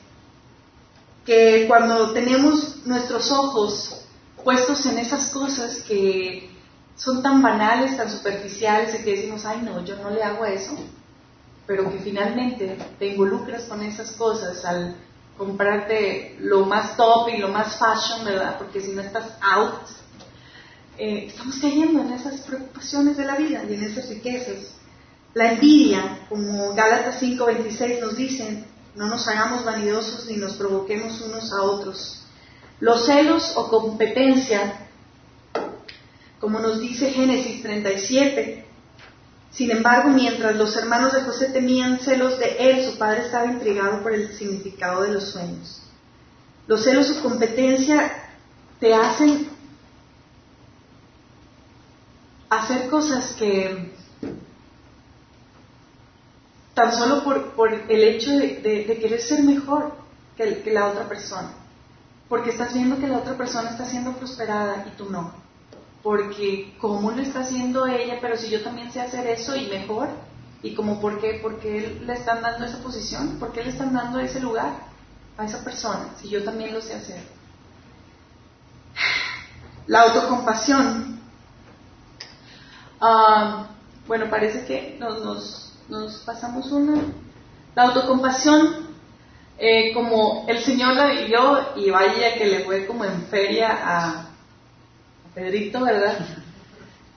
que 1.26 1.64
cuando 1.66 2.12
tenemos 2.12 2.86
nuestros 2.86 3.32
ojos 3.32 4.02
puestos 4.44 4.86
en 4.86 4.98
esas 4.98 5.30
cosas 5.30 5.80
que 5.82 6.48
son 6.98 7.22
tan 7.22 7.40
banales, 7.40 7.96
tan 7.96 8.10
superficiales, 8.10 9.00
y 9.00 9.04
que 9.04 9.16
decimos, 9.16 9.44
ay 9.46 9.62
no, 9.62 9.82
yo 9.84 9.96
no 9.96 10.10
le 10.10 10.22
hago 10.22 10.44
eso, 10.44 10.76
pero 11.66 11.90
que 11.90 11.98
finalmente 11.98 12.76
te 12.98 13.06
involucras 13.06 13.62
con 13.62 13.82
esas 13.82 14.12
cosas 14.12 14.64
al 14.64 14.96
comprarte 15.36 16.36
lo 16.40 16.66
más 16.66 16.96
top 16.96 17.28
y 17.28 17.38
lo 17.38 17.48
más 17.48 17.78
fashion, 17.78 18.24
¿verdad? 18.24 18.58
Porque 18.58 18.80
si 18.80 18.90
no 18.90 19.00
estás 19.00 19.38
out, 19.40 19.86
eh, 20.98 21.26
estamos 21.28 21.56
cayendo 21.60 22.02
en 22.02 22.12
esas 22.12 22.40
preocupaciones 22.40 23.16
de 23.16 23.24
la 23.24 23.36
vida 23.36 23.62
y 23.68 23.74
en 23.74 23.84
esas 23.84 24.08
riquezas. 24.08 24.74
La 25.34 25.52
envidia, 25.52 26.26
como 26.28 26.74
Gálatas 26.74 27.20
5:26 27.22 28.00
nos 28.00 28.16
dice, 28.16 28.64
no 28.96 29.06
nos 29.06 29.28
hagamos 29.28 29.64
vanidosos 29.64 30.26
ni 30.26 30.36
nos 30.36 30.54
provoquemos 30.54 31.20
unos 31.20 31.52
a 31.52 31.62
otros. 31.62 32.22
Los 32.80 33.06
celos 33.06 33.52
o 33.56 33.68
competencia, 33.68 34.87
como 36.40 36.60
nos 36.60 36.80
dice 36.80 37.10
Génesis 37.10 37.62
37, 37.62 38.64
sin 39.50 39.70
embargo, 39.70 40.10
mientras 40.10 40.54
los 40.56 40.76
hermanos 40.76 41.12
de 41.12 41.22
José 41.22 41.46
tenían 41.46 41.98
celos 42.00 42.38
de 42.38 42.56
él, 42.58 42.84
su 42.84 42.98
padre 42.98 43.22
estaba 43.22 43.46
intrigado 43.46 44.02
por 44.02 44.14
el 44.14 44.32
significado 44.36 45.02
de 45.02 45.12
los 45.12 45.30
sueños. 45.30 45.82
Los 46.66 46.84
celos 46.84 47.10
o 47.10 47.22
competencia 47.22 48.12
te 48.78 48.94
hacen 48.94 49.48
hacer 52.50 52.88
cosas 52.88 53.34
que 53.34 53.92
tan 56.74 56.94
solo 56.94 57.24
por, 57.24 57.72
el 57.88 58.04
hecho 58.04 58.30
de, 58.30 58.98
querer 59.00 59.20
ser 59.20 59.42
mejor 59.42 59.92
que 60.36 60.62
la 60.72 60.86
otra 60.86 61.08
persona, 61.08 61.50
porque 62.28 62.50
estás 62.50 62.72
viendo 62.72 62.98
que 62.98 63.08
la 63.08 63.18
otra 63.18 63.36
persona 63.36 63.70
está 63.70 63.84
siendo 63.86 64.12
prosperada 64.12 64.86
y 64.86 64.96
tú 64.96 65.10
no, 65.10 65.47
porque 66.08 66.74
cómo 66.80 67.10
lo 67.10 67.20
está 67.20 67.40
haciendo 67.40 67.86
ella, 67.86 68.16
pero 68.18 68.34
si 68.38 68.48
yo 68.48 68.62
también 68.62 68.90
sé 68.90 68.98
hacer 68.98 69.26
eso 69.26 69.54
y 69.54 69.66
mejor, 69.66 70.08
y 70.62 70.74
como 70.74 71.02
por 71.02 71.20
qué, 71.20 71.34
por 71.42 71.60
qué 71.60 72.00
le 72.02 72.14
están 72.14 72.40
dando 72.40 72.64
esa 72.64 72.82
posición, 72.82 73.38
por 73.38 73.52
qué 73.52 73.62
le 73.62 73.68
están 73.68 73.92
dando 73.92 74.18
ese 74.18 74.40
lugar 74.40 74.72
a 75.36 75.44
esa 75.44 75.62
persona, 75.62 76.08
si 76.18 76.30
yo 76.30 76.42
también 76.42 76.72
lo 76.72 76.80
sé 76.80 76.94
hacer. 76.94 77.20
La 79.86 80.00
autocompasión 80.04 81.20
Ah, 83.02 83.66
bueno, 84.06 84.30
parece 84.30 84.64
que 84.64 84.96
nos, 84.98 85.74
nos, 85.90 86.14
pasamos 86.20 86.72
una. 86.72 87.02
La 87.74 87.82
autocompasión, 87.82 88.96
eh, 89.58 89.92
como 89.92 90.46
el 90.48 90.64
Señor 90.64 90.94
la 90.94 91.08
vivió 91.08 91.76
y 91.76 91.90
vaya 91.90 92.32
que 92.38 92.46
le 92.46 92.64
fue 92.64 92.86
como 92.86 93.04
en 93.04 93.26
feria 93.26 93.68
a, 93.70 94.27
Pedrito, 95.38 95.80
¿verdad? 95.84 96.18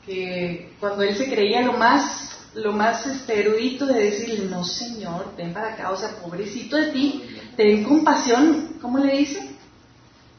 Que 0.06 0.74
cuando 0.80 1.02
él 1.02 1.16
se 1.16 1.28
creía 1.28 1.62
lo 1.62 1.74
más, 1.74 2.38
lo 2.54 2.72
más 2.72 3.08
este, 3.08 3.40
erudito 3.40 3.88
de 3.88 4.00
decirle, 4.00 4.46
no 4.46 4.64
Señor, 4.64 5.34
ven 5.36 5.54
para 5.54 5.74
acá, 5.74 5.90
o 5.90 5.98
sea, 5.98 6.10
pobrecito 6.22 6.78
de 6.78 6.92
ti, 6.92 7.24
ten 7.56 7.84
compasión, 7.84 8.78
¿cómo 8.80 9.00
le 9.00 9.18
dice? 9.18 9.56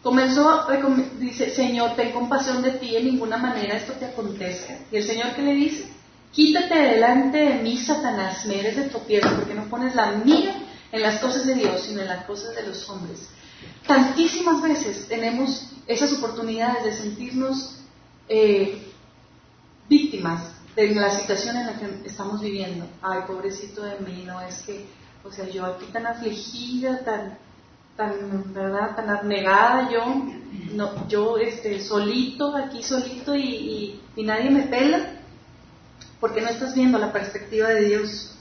Comenzó, 0.00 0.64
dice, 1.18 1.50
Señor, 1.50 1.96
ten 1.96 2.12
compasión 2.12 2.62
de 2.62 2.72
ti, 2.72 2.94
en 2.96 3.06
ninguna 3.06 3.36
manera 3.36 3.76
esto 3.76 3.94
te 3.94 4.06
acontezca. 4.06 4.78
Y 4.92 4.96
el 4.96 5.04
Señor 5.04 5.34
que 5.34 5.42
le 5.42 5.54
dice, 5.54 5.88
quítate 6.30 6.74
delante 6.74 7.38
de 7.38 7.54
mí, 7.62 7.76
Satanás, 7.76 8.46
me 8.46 8.60
eres 8.60 8.76
de 8.76 8.90
tropiezo, 8.90 9.34
porque 9.34 9.54
no 9.54 9.64
pones 9.64 9.96
la 9.96 10.12
mira 10.24 10.54
en 10.92 11.02
las 11.02 11.20
cosas 11.20 11.46
de 11.46 11.56
Dios, 11.56 11.82
sino 11.82 12.00
en 12.00 12.08
las 12.08 12.26
cosas 12.26 12.54
de 12.54 12.62
los 12.64 12.88
hombres. 12.88 13.28
Tantísimas 13.86 14.62
veces 14.62 15.08
tenemos 15.08 15.71
esas 15.86 16.12
oportunidades 16.14 16.84
de 16.84 16.92
sentirnos 16.92 17.80
eh, 18.28 18.86
víctimas 19.88 20.54
de 20.76 20.94
la 20.94 21.10
situación 21.10 21.56
en 21.56 21.66
la 21.66 21.74
que 21.74 22.06
estamos 22.06 22.40
viviendo. 22.40 22.86
Ay, 23.02 23.20
pobrecito 23.26 23.82
de 23.82 23.98
mí, 24.00 24.24
no 24.26 24.40
es 24.40 24.62
que, 24.62 24.86
o 25.24 25.30
sea, 25.30 25.48
yo 25.48 25.66
aquí 25.66 25.86
tan 25.92 26.06
afligida, 26.06 27.04
tan 27.04 27.38
tan, 27.96 28.52
¿verdad? 28.52 28.96
Tan 28.96 29.10
abnegada 29.10 29.90
yo, 29.90 30.02
no, 30.74 31.08
yo 31.08 31.36
este, 31.38 31.80
solito, 31.80 32.56
aquí 32.56 32.82
solito 32.82 33.34
y, 33.34 34.00
y, 34.16 34.22
nadie 34.22 34.50
me 34.50 34.62
pela, 34.62 35.00
porque 36.20 36.40
no 36.40 36.48
estás 36.48 36.74
viendo 36.74 36.98
la 36.98 37.12
perspectiva 37.12 37.68
de 37.68 37.84
Dios. 37.84 38.34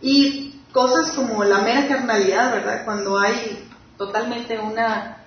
Y 0.00 0.60
cosas 0.72 1.12
como 1.12 1.44
la 1.44 1.58
mera 1.58 1.86
carnalidad, 1.86 2.52
¿verdad? 2.52 2.84
Cuando 2.84 3.18
hay 3.18 3.68
totalmente 3.96 4.58
una, 4.58 5.21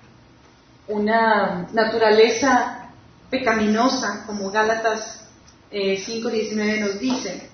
una 0.88 1.68
naturaleza 1.72 2.90
pecaminosa, 3.30 4.24
como 4.26 4.50
Gálatas 4.50 5.28
eh, 5.70 5.96
5.19 5.98 6.80
nos 6.80 6.98
dice. 6.98 7.50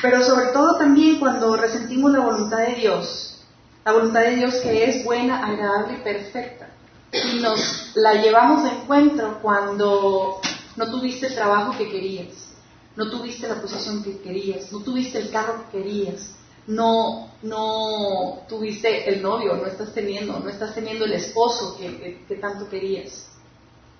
Pero 0.00 0.22
sobre 0.22 0.46
todo 0.46 0.76
también 0.78 1.18
cuando 1.18 1.56
resentimos 1.56 2.12
la 2.12 2.20
voluntad 2.20 2.58
de 2.58 2.74
Dios, 2.74 3.44
la 3.84 3.92
voluntad 3.92 4.20
de 4.20 4.36
Dios 4.36 4.54
que 4.56 4.84
es 4.84 5.04
buena, 5.04 5.44
agradable 5.46 5.94
y 5.94 6.02
perfecta. 6.02 6.68
Y 7.12 7.40
nos 7.40 7.92
la 7.94 8.14
llevamos 8.14 8.64
de 8.64 8.70
encuentro 8.70 9.38
cuando 9.42 10.40
no 10.76 10.90
tuviste 10.90 11.26
el 11.26 11.34
trabajo 11.34 11.76
que 11.76 11.90
querías, 11.90 12.54
no 12.96 13.10
tuviste 13.10 13.48
la 13.48 13.60
posición 13.60 14.02
que 14.02 14.18
querías, 14.18 14.72
no 14.72 14.80
tuviste 14.80 15.18
el 15.18 15.30
carro 15.30 15.64
que 15.64 15.78
querías, 15.78 16.34
no, 16.66 17.30
no 17.42 18.44
tuviste 18.48 19.08
el 19.08 19.22
novio, 19.22 19.54
no 19.54 19.66
estás 19.66 19.92
teniendo, 19.92 20.38
no 20.38 20.48
estás 20.48 20.74
teniendo 20.74 21.04
el 21.04 21.12
esposo 21.12 21.76
que, 21.76 22.24
que 22.26 22.36
tanto 22.36 22.68
querías. 22.68 23.28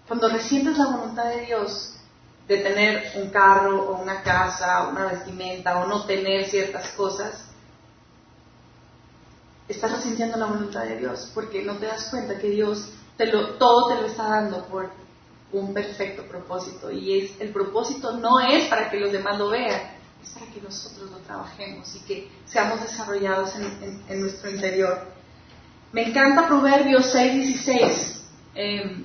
Cuando 0.07 0.29
resientes 0.29 0.79
la 0.79 0.97
voluntad 0.97 1.27
de 1.27 1.47
Dios 1.47 1.95
de 2.49 2.59
tener 2.59 3.13
un 3.17 3.31
carro 3.31 3.91
o 3.91 4.03
una 4.03 4.23
casa, 4.23 4.89
una 4.89 5.07
vestimenta 5.07 5.79
o 5.83 5.87
no 5.87 6.05
tener 6.05 6.47
ciertas 6.47 6.89
cosas, 6.91 7.49
estás 9.69 9.93
resintiendo 9.93 10.37
la 10.37 10.47
voluntad 10.47 10.85
de 10.85 10.99
Dios, 10.99 11.31
porque 11.35 11.63
no 11.63 11.77
te 11.77 11.87
das 11.87 12.09
cuenta 12.11 12.39
que 12.39 12.51
Dios 12.51 12.91
te 13.17 13.27
lo, 13.27 13.55
todo 13.55 13.89
te 13.89 14.01
lo 14.01 14.07
está 14.07 14.29
dando 14.29 14.65
por 14.67 14.91
un 15.53 15.73
perfecto 15.73 16.25
propósito. 16.25 16.91
Y 16.91 17.21
es, 17.21 17.41
el 17.41 17.53
propósito 17.53 18.13
no 18.13 18.41
es 18.41 18.69
para 18.69 18.91
que 18.91 18.99
los 18.99 19.13
demás 19.13 19.39
lo 19.39 19.49
vean, 19.51 19.81
es 20.23 20.31
para 20.31 20.47
que 20.53 20.61
nosotros 20.61 21.11
lo 21.11 21.19
trabajemos 21.19 21.95
y 21.97 22.01
que 22.01 22.31
seamos 22.47 22.81
desarrollados 22.81 23.53
en, 24.09 24.21
nuestro 24.21 24.51
interior. 24.51 25.09
Me 25.93 26.09
encanta 26.09 26.47
Proverbios 26.47 27.13
6:16, 27.15 28.21
eh, 28.55 29.05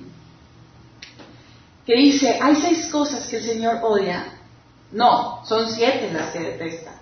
que 1.84 1.94
dice, 1.96 2.38
hay 2.40 2.54
seis 2.56 2.86
cosas 2.86 3.26
que 3.26 3.38
el 3.38 3.44
Señor 3.44 3.80
odia. 3.82 4.26
No, 4.92 5.44
son 5.44 5.68
siete 5.68 6.10
las 6.12 6.30
que 6.32 6.40
detesta. 6.40 6.92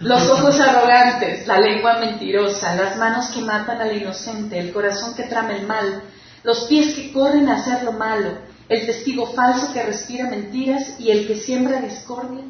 Los 0.00 0.28
ojos 0.28 0.60
arrogantes, 0.60 1.46
la 1.46 1.58
lengua 1.58 1.98
mentirosa, 1.98 2.74
las 2.74 2.96
manos 2.96 3.28
que 3.28 3.40
matan 3.40 3.80
al 3.80 3.96
inocente, 3.96 4.58
el 4.58 4.72
corazón 4.72 5.14
que 5.14 5.24
trama 5.24 5.56
el 5.56 5.66
mal, 5.66 6.02
los 6.42 6.64
pies 6.64 6.94
que 6.94 7.12
corren 7.12 7.48
a 7.48 7.56
hacer 7.56 7.82
lo 7.84 7.92
malo, 7.92 8.38
el 8.68 8.84
testigo 8.86 9.26
falso 9.32 9.72
que 9.72 9.82
respira 9.82 10.28
mentiras 10.28 10.98
y 10.98 11.10
el 11.10 11.26
que 11.26 11.36
siembra 11.36 11.80
discordia 11.80 12.42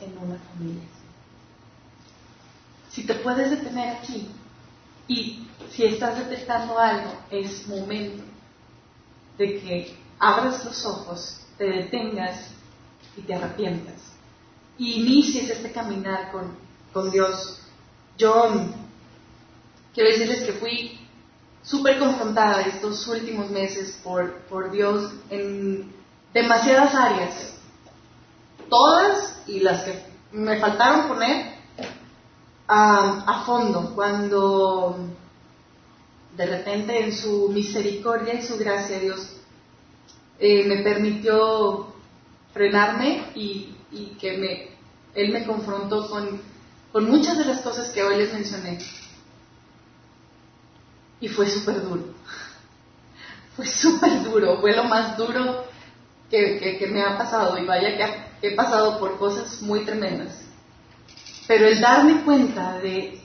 en 0.00 0.16
una 0.18 0.38
familia. 0.38 0.82
Si 2.90 3.06
te 3.06 3.14
puedes 3.14 3.50
detener 3.50 3.96
aquí 3.96 4.28
y 5.06 5.46
si 5.70 5.84
estás 5.84 6.18
detectando 6.18 6.78
algo, 6.78 7.12
es 7.30 7.66
momento 7.68 8.24
de 9.38 9.60
que 9.60 9.96
abras 10.18 10.64
los 10.64 10.84
ojos, 10.84 11.40
te 11.56 11.64
detengas 11.64 12.50
y 13.16 13.22
te 13.22 13.34
arrepientas. 13.34 14.00
Y 14.78 15.02
inicies 15.02 15.50
este 15.50 15.72
caminar 15.72 16.32
con 16.32 16.56
con 16.92 17.10
Dios. 17.10 17.58
Yo 18.16 18.50
quiero 19.94 20.10
decirles 20.10 20.42
que 20.42 20.52
fui 20.54 20.98
súper 21.62 21.98
confrontada 21.98 22.62
estos 22.62 23.06
últimos 23.08 23.50
meses 23.50 23.98
por, 24.02 24.32
por 24.42 24.70
Dios 24.70 25.12
en 25.30 25.92
demasiadas 26.32 26.94
áreas. 26.94 27.54
Todas 28.70 29.42
y 29.46 29.60
las 29.60 29.82
que 29.82 30.02
me 30.32 30.58
faltaron 30.58 31.08
poner 31.08 31.54
a 32.68 33.42
fondo. 33.44 33.92
Cuando 33.94 34.96
de 36.36 36.46
repente 36.46 37.04
en 37.04 37.12
su 37.12 37.48
misericordia 37.48 38.34
y 38.34 38.42
su 38.42 38.56
gracia 38.56 38.98
Dios 38.98 39.36
eh, 40.38 40.64
me 40.64 40.82
permitió 40.82 41.92
frenarme 42.54 43.30
y, 43.34 43.74
que 44.18 44.38
me, 44.38 44.68
Él 45.14 45.32
me 45.32 45.44
confrontó 45.44 46.08
con, 46.08 46.40
con 46.92 47.10
muchas 47.10 47.36
de 47.36 47.44
las 47.44 47.60
cosas 47.60 47.90
que 47.90 48.02
hoy 48.02 48.16
les 48.16 48.32
mencioné. 48.32 48.78
Y 51.20 51.28
fue 51.28 51.46
súper 51.46 51.82
duro. 51.82 52.04
Fue 53.56 53.66
súper 53.66 54.22
duro, 54.22 54.58
fue 54.60 54.74
lo 54.74 54.84
más 54.84 55.18
duro 55.18 55.64
que, 56.30 56.88
me 56.90 57.02
ha 57.02 57.18
pasado 57.18 57.58
y 57.58 57.66
vaya 57.66 57.96
que 57.96 58.48
he 58.48 58.54
pasado 58.54 58.98
por 58.98 59.18
cosas 59.18 59.60
muy 59.62 59.80
tremendas. 59.80 60.42
Pero 61.46 61.66
el 61.66 61.80
darme 61.80 62.22
cuenta 62.22 62.78
de, 62.78 63.20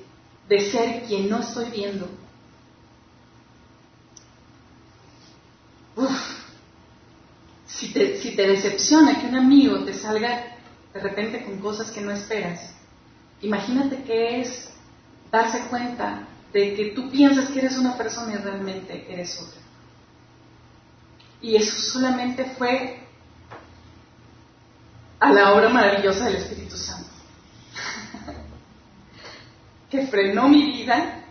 de 0.49 0.71
ser 0.71 1.03
quien 1.03 1.29
no 1.29 1.39
estoy 1.39 1.69
viendo, 1.69 2.09
si 7.67 7.93
te, 7.93 8.19
si 8.19 8.35
te 8.35 8.47
decepciona 8.47 9.21
que 9.21 9.27
un 9.27 9.35
amigo 9.35 9.83
te 9.83 9.93
salga 9.93 10.57
de 10.93 10.99
repente 10.99 11.43
con 11.43 11.59
cosas 11.59 11.91
que 11.91 12.01
no 12.01 12.11
esperas, 12.11 12.73
imagínate 13.41 14.03
que 14.03 14.41
es 14.41 14.71
darse 15.31 15.67
cuenta 15.69 16.27
de 16.51 16.73
que 16.73 16.85
tú 16.95 17.09
piensas 17.09 17.49
que 17.49 17.59
eres 17.59 17.77
una 17.77 17.97
persona 17.97 18.33
y 18.33 18.37
realmente 18.37 19.05
eres 19.09 19.39
otra. 19.41 19.64
Y 21.45 21.55
eso 21.57 21.79
solamente 21.79 22.43
fue 22.57 22.97
a 25.19 25.31
la 25.31 25.53
obra 25.53 25.69
maravillosa 25.69 26.25
del 26.25 26.37
Espíritu 26.37 26.75
Santo, 26.75 27.07
que 29.91 30.07
frenó 30.07 30.49
mi 30.49 30.65
vida 30.71 31.23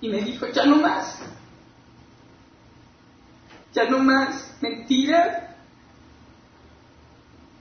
y 0.00 0.08
me 0.08 0.22
dijo, 0.22 0.46
ya 0.46 0.64
no 0.64 0.76
más, 0.76 1.18
ya 3.74 3.84
no 3.90 3.98
más 3.98 4.54
mentira, 4.62 5.54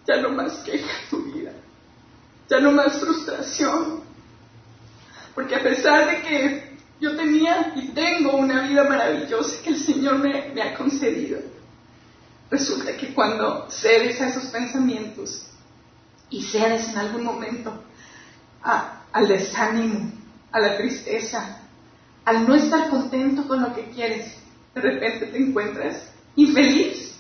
ya 0.08 0.16
no 0.22 0.30
más 0.30 0.54
queja 0.60 0.94
tu 1.10 1.24
vida, 1.24 1.52
ya 2.48 2.62
no 2.62 2.72
más 2.72 2.98
frustración, 3.02 4.02
porque 5.36 5.56
a 5.56 5.62
pesar 5.62 6.10
de 6.10 6.22
que 6.22 6.65
yo 7.00 7.16
tenía 7.16 7.74
y 7.76 7.90
tengo 7.90 8.38
una 8.38 8.68
vida 8.68 8.84
maravillosa 8.84 9.62
que 9.64 9.72
el 9.72 9.80
Señor 9.80 10.20
me, 10.20 10.62
ha 10.62 10.76
concedido, 10.76 11.40
resulta 12.50 12.96
que 12.96 13.14
cuando 13.14 13.70
cedes 13.70 14.22
a 14.22 14.30
esos 14.30 14.46
pensamientos 14.46 15.48
y 16.30 16.42
cedes 16.42 16.90
en 16.90 16.98
algún 16.98 17.24
momento 17.24 17.84
al 18.64 19.28
desánimo, 19.28 20.12
a 20.52 20.60
la 20.60 20.78
tristeza, 20.78 21.60
al 22.24 22.48
no 22.48 22.56
estar 22.56 22.90
contento 22.90 23.48
con 23.48 23.62
lo 23.62 23.76
que 23.76 23.90
quieres, 23.90 24.34
de 24.74 24.82
repente 24.82 25.28
te 25.28 25.38
encuentras 25.38 26.10
infeliz. 26.36 27.16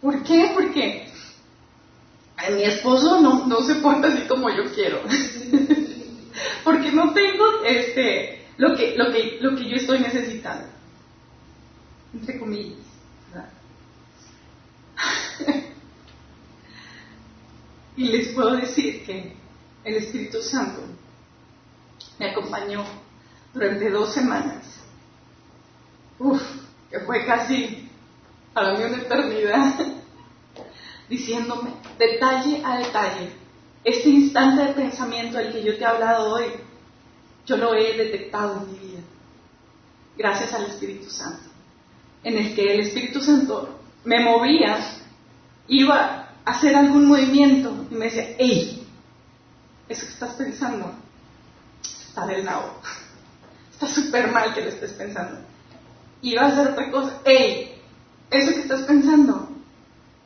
¿Por 0.00 0.22
qué? 0.22 0.52
Porque 0.54 1.08
mi 2.52 2.62
esposo 2.62 3.20
no, 3.20 3.46
no 3.46 3.62
se 3.62 3.76
porta 3.76 4.08
así 4.08 4.22
como 4.28 4.48
yo 4.50 4.72
quiero. 4.74 5.00
Porque 6.64 6.92
no 6.92 7.12
tengo 7.12 7.44
este, 7.64 8.45
lo, 8.58 8.76
que, 8.76 8.96
lo, 8.96 9.12
que, 9.12 9.38
lo 9.40 9.56
que 9.56 9.68
yo 9.68 9.76
estoy 9.76 10.00
necesitando. 10.00 10.68
Entre 12.14 12.38
comillas. 12.38 12.78
y 17.96 18.04
les 18.04 18.28
puedo 18.28 18.56
decir 18.56 19.04
que 19.04 19.36
el 19.84 19.94
Espíritu 19.96 20.42
Santo 20.42 20.82
me 22.18 22.30
acompañó 22.30 22.84
durante 23.52 23.90
dos 23.90 24.14
semanas 24.14 24.76
Uf, 26.18 26.42
que 26.90 27.00
fue 27.00 27.26
casi 27.26 27.88
para 28.54 28.72
mí 28.72 28.84
una 28.84 28.96
eternidad, 28.96 29.74
diciéndome 31.08 31.72
detalle 31.98 32.62
a 32.64 32.78
detalle, 32.78 33.32
este 33.84 34.08
instante 34.08 34.64
de 34.64 34.72
pensamiento 34.72 35.36
del 35.36 35.52
que 35.52 35.62
yo 35.62 35.76
te 35.76 35.82
he 35.82 35.86
hablado 35.86 36.32
hoy, 36.34 36.46
yo 37.46 37.56
lo 37.56 37.74
he 37.74 37.96
detectado 37.96 38.62
en 38.62 38.72
mi 38.72 38.78
vida, 38.78 39.00
gracias 40.16 40.52
al 40.52 40.66
Espíritu 40.66 41.08
Santo, 41.10 41.48
en 42.22 42.36
el 42.36 42.54
que 42.54 42.74
el 42.74 42.80
Espíritu 42.80 43.20
Santo 43.20 43.80
me 44.04 44.20
movía, 44.20 44.78
iba 45.68 46.28
a 46.44 46.50
hacer 46.50 46.76
algún 46.76 47.06
movimiento 47.06 47.86
y 47.90 47.94
me 47.94 48.06
decía, 48.06 48.34
hey, 48.38 48.86
eso 49.88 50.06
que 50.06 50.12
estás 50.12 50.34
pensando 50.34 50.92
está 51.82 52.26
del 52.26 52.44
lado, 52.44 52.74
está 53.72 53.86
súper 53.86 54.30
mal 54.30 54.52
que 54.54 54.60
lo 54.60 54.68
estés 54.68 54.92
pensando 54.92 55.46
va 56.34 56.42
a 56.42 56.46
hacer 56.48 56.68
otra 56.68 56.90
cosa. 56.90 57.20
¡Ey! 57.24 57.80
Eso 58.30 58.52
que 58.54 58.60
estás 58.60 58.82
pensando 58.82 59.48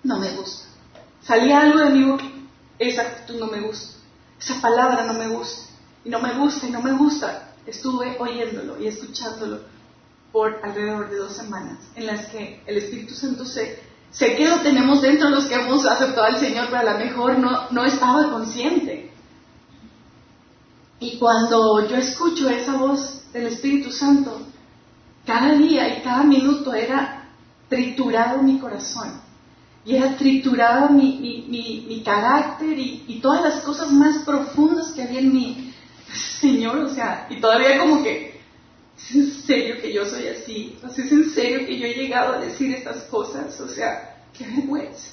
no 0.03 0.18
me 0.18 0.31
gusta. 0.31 0.68
Salía 1.23 1.61
algo 1.61 1.81
de 1.81 1.91
mi 1.91 2.05
boca, 2.05 2.25
esa 2.79 3.03
actitud 3.03 3.41
no 3.41 3.47
me 3.49 3.61
gusta. 3.61 3.99
Esa 4.41 4.61
palabra 4.61 5.05
no 5.05 5.14
me 5.14 5.29
gusta. 5.29 5.70
Y 6.05 6.09
no 6.09 6.21
me 6.21 6.35
gusta 6.35 6.67
y 6.67 6.71
no 6.71 6.81
me 6.81 6.93
gusta. 6.93 7.55
Estuve 7.67 8.17
oyéndolo 8.19 8.81
y 8.81 8.87
escuchándolo 8.87 9.61
por 10.33 10.61
alrededor 10.63 11.11
de 11.11 11.17
dos 11.17 11.35
semanas 11.35 11.79
en 11.95 12.07
las 12.07 12.27
que 12.27 12.63
el 12.67 12.79
Espíritu 12.79 13.15
Santo 13.15 13.45
se, 13.45 13.81
sé 14.11 14.37
que 14.37 14.49
lo 14.49 14.61
tenemos 14.61 15.03
dentro 15.03 15.29
los 15.29 15.47
que 15.47 15.57
hemos 15.57 15.85
aceptado 15.85 16.25
al 16.25 16.39
Señor, 16.39 16.67
pero 16.71 16.89
a 16.89 16.93
lo 16.93 16.99
mejor 16.99 17.39
no, 17.39 17.71
no 17.71 17.85
estaba 17.85 18.31
consciente. 18.31 19.11
Y 21.01 21.19
cuando 21.19 21.89
yo 21.89 21.97
escucho 21.97 22.49
esa 22.49 22.77
voz 22.77 23.25
del 23.33 23.47
Espíritu 23.47 23.91
Santo, 23.91 24.43
cada 25.27 25.55
día 25.55 25.99
y 25.99 26.03
cada 26.03 26.23
minuto 26.23 26.73
era 26.75 27.29
triturado 27.69 28.43
mi 28.43 28.59
corazón 28.59 29.21
y 29.85 29.97
era 29.97 30.17
triturado 30.17 30.91
mi, 30.91 31.47
mi, 31.49 32.03
carácter 32.05 32.79
y, 32.79 33.21
todas 33.23 33.43
las 33.43 33.63
cosas 33.63 33.91
más 33.91 34.25
profundas 34.25 34.93
que 34.93 35.03
había 35.03 35.21
en 35.21 35.33
mí. 35.33 35.70
Señor, 36.13 36.79
o 36.79 36.89
sea, 36.89 37.27
y 37.31 37.41
todavía 37.41 37.79
como 37.79 38.03
que, 38.03 38.41
¿es 38.97 39.15
en 39.15 39.31
serio 39.31 39.81
que 39.81 39.93
yo 39.93 40.05
soy 40.07 40.29
así? 40.29 40.79
¿es 40.85 40.99
en 40.99 41.31
serio 41.31 41.67
que 41.67 41.79
yo 41.79 41.87
he 41.87 41.95
llegado 41.95 42.35
a 42.35 42.41
decir 42.41 42.75
estas 42.75 43.05
cosas? 43.05 43.59
O 43.61 43.69
sea, 43.69 44.17
qué 44.37 44.45
vergüenza. 44.45 45.13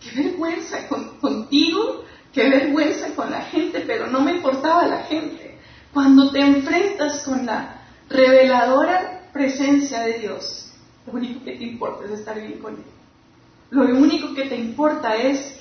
Qué 0.00 0.22
vergüenza 0.22 0.86
contigo, 1.20 2.04
qué 2.32 2.48
vergüenza 2.48 3.14
con 3.14 3.30
la 3.30 3.42
gente, 3.42 3.80
pero 3.86 4.06
no 4.06 4.20
me 4.20 4.32
importaba 4.32 4.86
la 4.86 5.04
gente. 5.04 5.58
Cuando 5.92 6.30
te 6.30 6.40
enfrentas 6.40 7.22
con 7.22 7.46
la 7.46 7.82
reveladora 8.08 9.28
presencia 9.32 10.00
de 10.00 10.18
Dios, 10.18 10.72
lo 11.06 11.14
único 11.14 11.44
que 11.44 11.52
te 11.52 11.64
importa 11.64 12.04
es 12.04 12.12
estar 12.12 12.40
bien 12.40 12.58
con 12.58 12.74
Él. 12.74 12.84
Lo 13.70 13.82
único 13.82 14.34
que 14.34 14.44
te 14.44 14.56
importa 14.56 15.16
es 15.16 15.58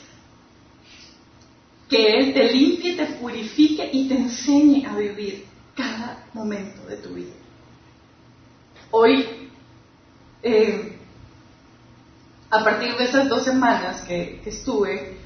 que 1.94 2.18
Él 2.18 2.34
te 2.34 2.52
limpie, 2.52 2.96
te 2.96 3.06
purifique 3.06 3.88
y 3.94 4.08
te 4.08 4.16
enseñe 4.16 4.84
a 4.88 4.98
vivir 4.98 5.46
cada 5.76 6.26
momento 6.34 6.88
de 6.88 6.98
tu 6.98 7.10
vida. 7.10 7.34
Hoy, 8.90 9.52
eh, 10.42 10.98
a 12.50 12.64
partir 12.64 12.96
de 12.98 13.04
esas 13.04 13.30
dos 13.30 13.44
semanas 13.44 14.02
que, 14.02 14.42
que 14.44 14.50
estuve 14.50 15.18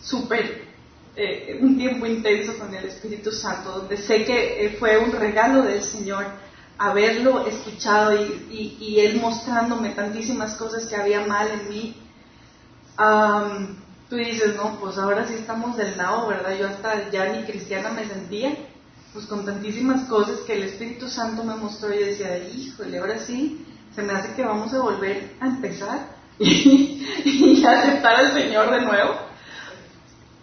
súper 0.00 0.66
eh, 1.16 1.58
un 1.60 1.76
tiempo 1.76 2.06
intenso 2.06 2.56
con 2.56 2.72
el 2.72 2.84
Espíritu 2.84 3.32
Santo, 3.32 3.72
donde 3.72 3.96
sé 3.96 4.24
que 4.24 4.66
eh, 4.66 4.76
fue 4.78 4.98
un 4.98 5.10
regalo 5.10 5.62
del 5.62 5.82
Señor 5.82 6.26
haberlo 6.78 7.44
escuchado 7.44 8.14
y, 8.14 9.00
Él 9.00 9.20
mostrándome 9.20 9.90
tantísimas 9.90 10.54
cosas 10.54 10.86
que 10.86 10.94
había 10.94 11.26
mal 11.26 11.48
en 11.50 11.68
mí. 11.68 11.96
Tú 14.08 14.16
dices, 14.16 14.56
no, 14.56 14.78
pues 14.80 14.98
ahora 14.98 15.26
sí 15.26 15.34
estamos 15.34 15.76
del 15.76 15.96
lado, 15.96 16.28
¿verdad? 16.28 16.56
Yo 16.58 16.68
hasta 16.68 17.10
ya 17.10 17.32
ni 17.32 17.44
cristiana 17.44 17.90
me 17.90 18.06
sentía, 18.06 18.56
pues 19.12 19.26
con 19.26 19.44
tantísimas 19.44 20.08
cosas 20.08 20.40
que 20.40 20.54
el 20.54 20.64
Espíritu 20.64 21.08
Santo 21.08 21.44
me 21.44 21.56
mostró 21.56 21.94
y 21.94 21.98
decía, 21.98 22.38
híjole, 22.38 22.98
ahora 22.98 23.18
sí, 23.18 23.64
se 23.94 24.02
me 24.02 24.12
hace 24.12 24.34
que 24.34 24.44
vamos 24.44 24.72
a 24.74 24.80
volver 24.80 25.32
a 25.40 25.46
empezar 25.46 26.08
y, 26.38 27.04
y 27.24 27.64
aceptar 27.64 28.16
al 28.16 28.32
Señor 28.32 28.70
de 28.70 28.82
nuevo 28.82 29.26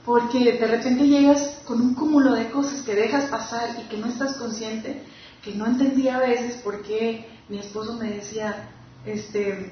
porque 0.06 0.54
de 0.54 0.68
repente 0.68 1.08
llegas 1.08 1.62
con 1.66 1.82
un 1.82 1.94
cúmulo 1.94 2.34
de 2.34 2.50
cosas 2.50 2.82
que 2.82 2.96
dejas 2.96 3.26
pasar 3.26 3.78
y 3.80 3.88
que 3.88 3.98
no 3.98 4.08
estás 4.08 4.36
consciente, 4.36 5.02
que 5.42 5.54
no 5.54 5.66
entendía 5.66 6.18
a 6.18 6.22
veces 6.22 6.58
por 6.58 6.84
qué 6.84 7.30
mi 7.48 7.60
esposo 7.60 7.94
me 7.94 8.10
decía, 8.10 8.70
este, 9.06 9.72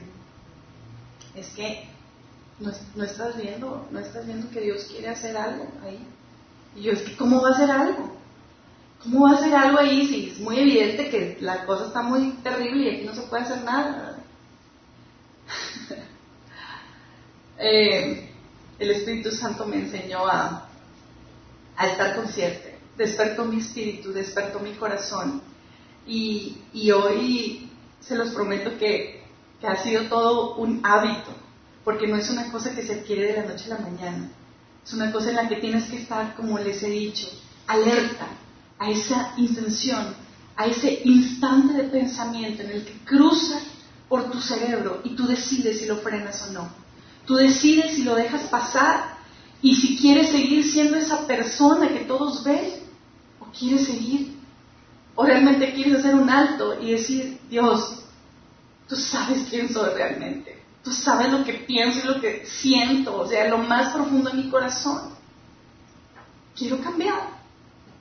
es 1.35 1.47
que 1.49 1.89
no, 2.61 3.03
estás 3.03 3.37
viendo, 3.37 3.87
no 3.91 3.99
estás 3.99 4.25
viendo 4.25 4.49
que 4.51 4.61
Dios 4.61 4.85
quiere 4.85 5.09
hacer 5.09 5.35
algo 5.35 5.67
ahí. 5.83 5.99
Y 6.75 6.83
yo, 6.83 6.93
es 6.93 7.01
que 7.01 7.17
¿cómo 7.17 7.41
va 7.41 7.49
a 7.49 7.53
hacer 7.53 7.71
algo? 7.71 8.15
¿Cómo 9.03 9.25
va 9.25 9.31
a 9.31 9.35
hacer 9.35 9.53
algo 9.53 9.79
ahí 9.79 10.07
si 10.07 10.29
es 10.29 10.39
muy 10.39 10.59
evidente 10.59 11.09
que 11.09 11.37
la 11.41 11.65
cosa 11.65 11.87
está 11.87 12.01
muy 12.03 12.31
terrible 12.43 12.83
y 12.83 12.95
aquí 12.95 13.05
no 13.05 13.15
se 13.15 13.23
puede 13.23 13.43
hacer 13.43 13.63
nada? 13.63 14.19
eh, 17.57 18.29
el 18.77 18.91
Espíritu 18.91 19.31
Santo 19.31 19.65
me 19.65 19.77
enseñó 19.77 20.25
a, 20.27 20.67
estar 21.83 22.15
consciente 22.15 22.71
despertó 22.95 23.45
mi 23.45 23.59
espíritu, 23.59 24.11
despertó 24.13 24.59
mi 24.59 24.73
corazón. 24.73 25.41
Y, 26.05 26.57
hoy 26.91 27.69
se 27.99 28.15
los 28.15 28.31
prometo 28.31 28.77
que, 28.77 29.23
que 29.59 29.67
ha 29.67 29.77
sido 29.77 30.07
todo 30.07 30.55
un 30.55 30.81
hábito, 30.83 31.31
porque 31.83 32.07
no 32.07 32.17
es 32.17 32.29
una 32.29 32.51
cosa 32.51 32.75
que 32.75 32.83
se 32.83 32.93
adquiere 32.93 33.27
de 33.27 33.41
la 33.41 33.45
noche 33.45 33.65
a 33.65 33.79
la 33.79 33.79
mañana. 33.79 34.29
Es 34.85 34.93
una 34.93 35.11
cosa 35.11 35.29
en 35.29 35.35
la 35.35 35.47
que 35.47 35.57
tienes 35.57 35.85
que 35.85 35.97
estar, 35.97 36.35
como 36.35 36.57
les 36.59 36.81
he 36.83 36.89
dicho, 36.89 37.27
alerta 37.67 38.27
a 38.79 38.89
esa 38.89 39.33
intención, 39.37 40.15
a 40.55 40.65
ese 40.65 41.01
instante 41.05 41.73
de 41.73 41.83
pensamiento 41.89 42.63
en 42.63 42.71
el 42.71 42.85
que 42.85 42.97
cruza 43.05 43.59
por 44.09 44.29
tu 44.29 44.41
cerebro 44.41 45.01
y 45.03 45.15
tú 45.15 45.25
decides 45.27 45.79
si 45.79 45.85
lo 45.85 45.97
frenas 45.97 46.47
o 46.49 46.51
no. 46.51 46.69
Tú 47.25 47.35
decides 47.35 47.95
si 47.95 48.03
lo 48.03 48.15
dejas 48.15 48.43
pasar 48.43 49.17
y 49.61 49.75
si 49.75 49.97
quieres 49.97 50.29
seguir 50.29 50.69
siendo 50.69 50.97
esa 50.97 51.27
persona 51.27 51.89
que 51.89 52.01
todos 52.01 52.43
ven 52.43 52.81
o 53.39 53.45
quieres 53.57 53.85
seguir 53.85 54.35
o 55.15 55.23
realmente 55.23 55.73
quieres 55.73 55.99
hacer 55.99 56.15
un 56.15 56.29
alto 56.29 56.81
y 56.81 56.91
decir, 56.91 57.39
Dios, 57.49 58.03
tú 58.87 58.95
sabes 58.95 59.45
quién 59.49 59.71
soy 59.71 59.93
realmente. 59.93 60.60
Tú 60.83 60.91
sabes 60.91 61.31
lo 61.31 61.43
que 61.43 61.53
pienso 61.53 61.99
y 61.99 62.07
lo 62.07 62.19
que 62.19 62.45
siento, 62.45 63.17
o 63.17 63.27
sea, 63.27 63.47
lo 63.47 63.59
más 63.59 63.93
profundo 63.93 64.29
de 64.31 64.37
mi 64.37 64.49
corazón. 64.49 65.13
Quiero 66.55 66.81
cambiar. 66.81 67.41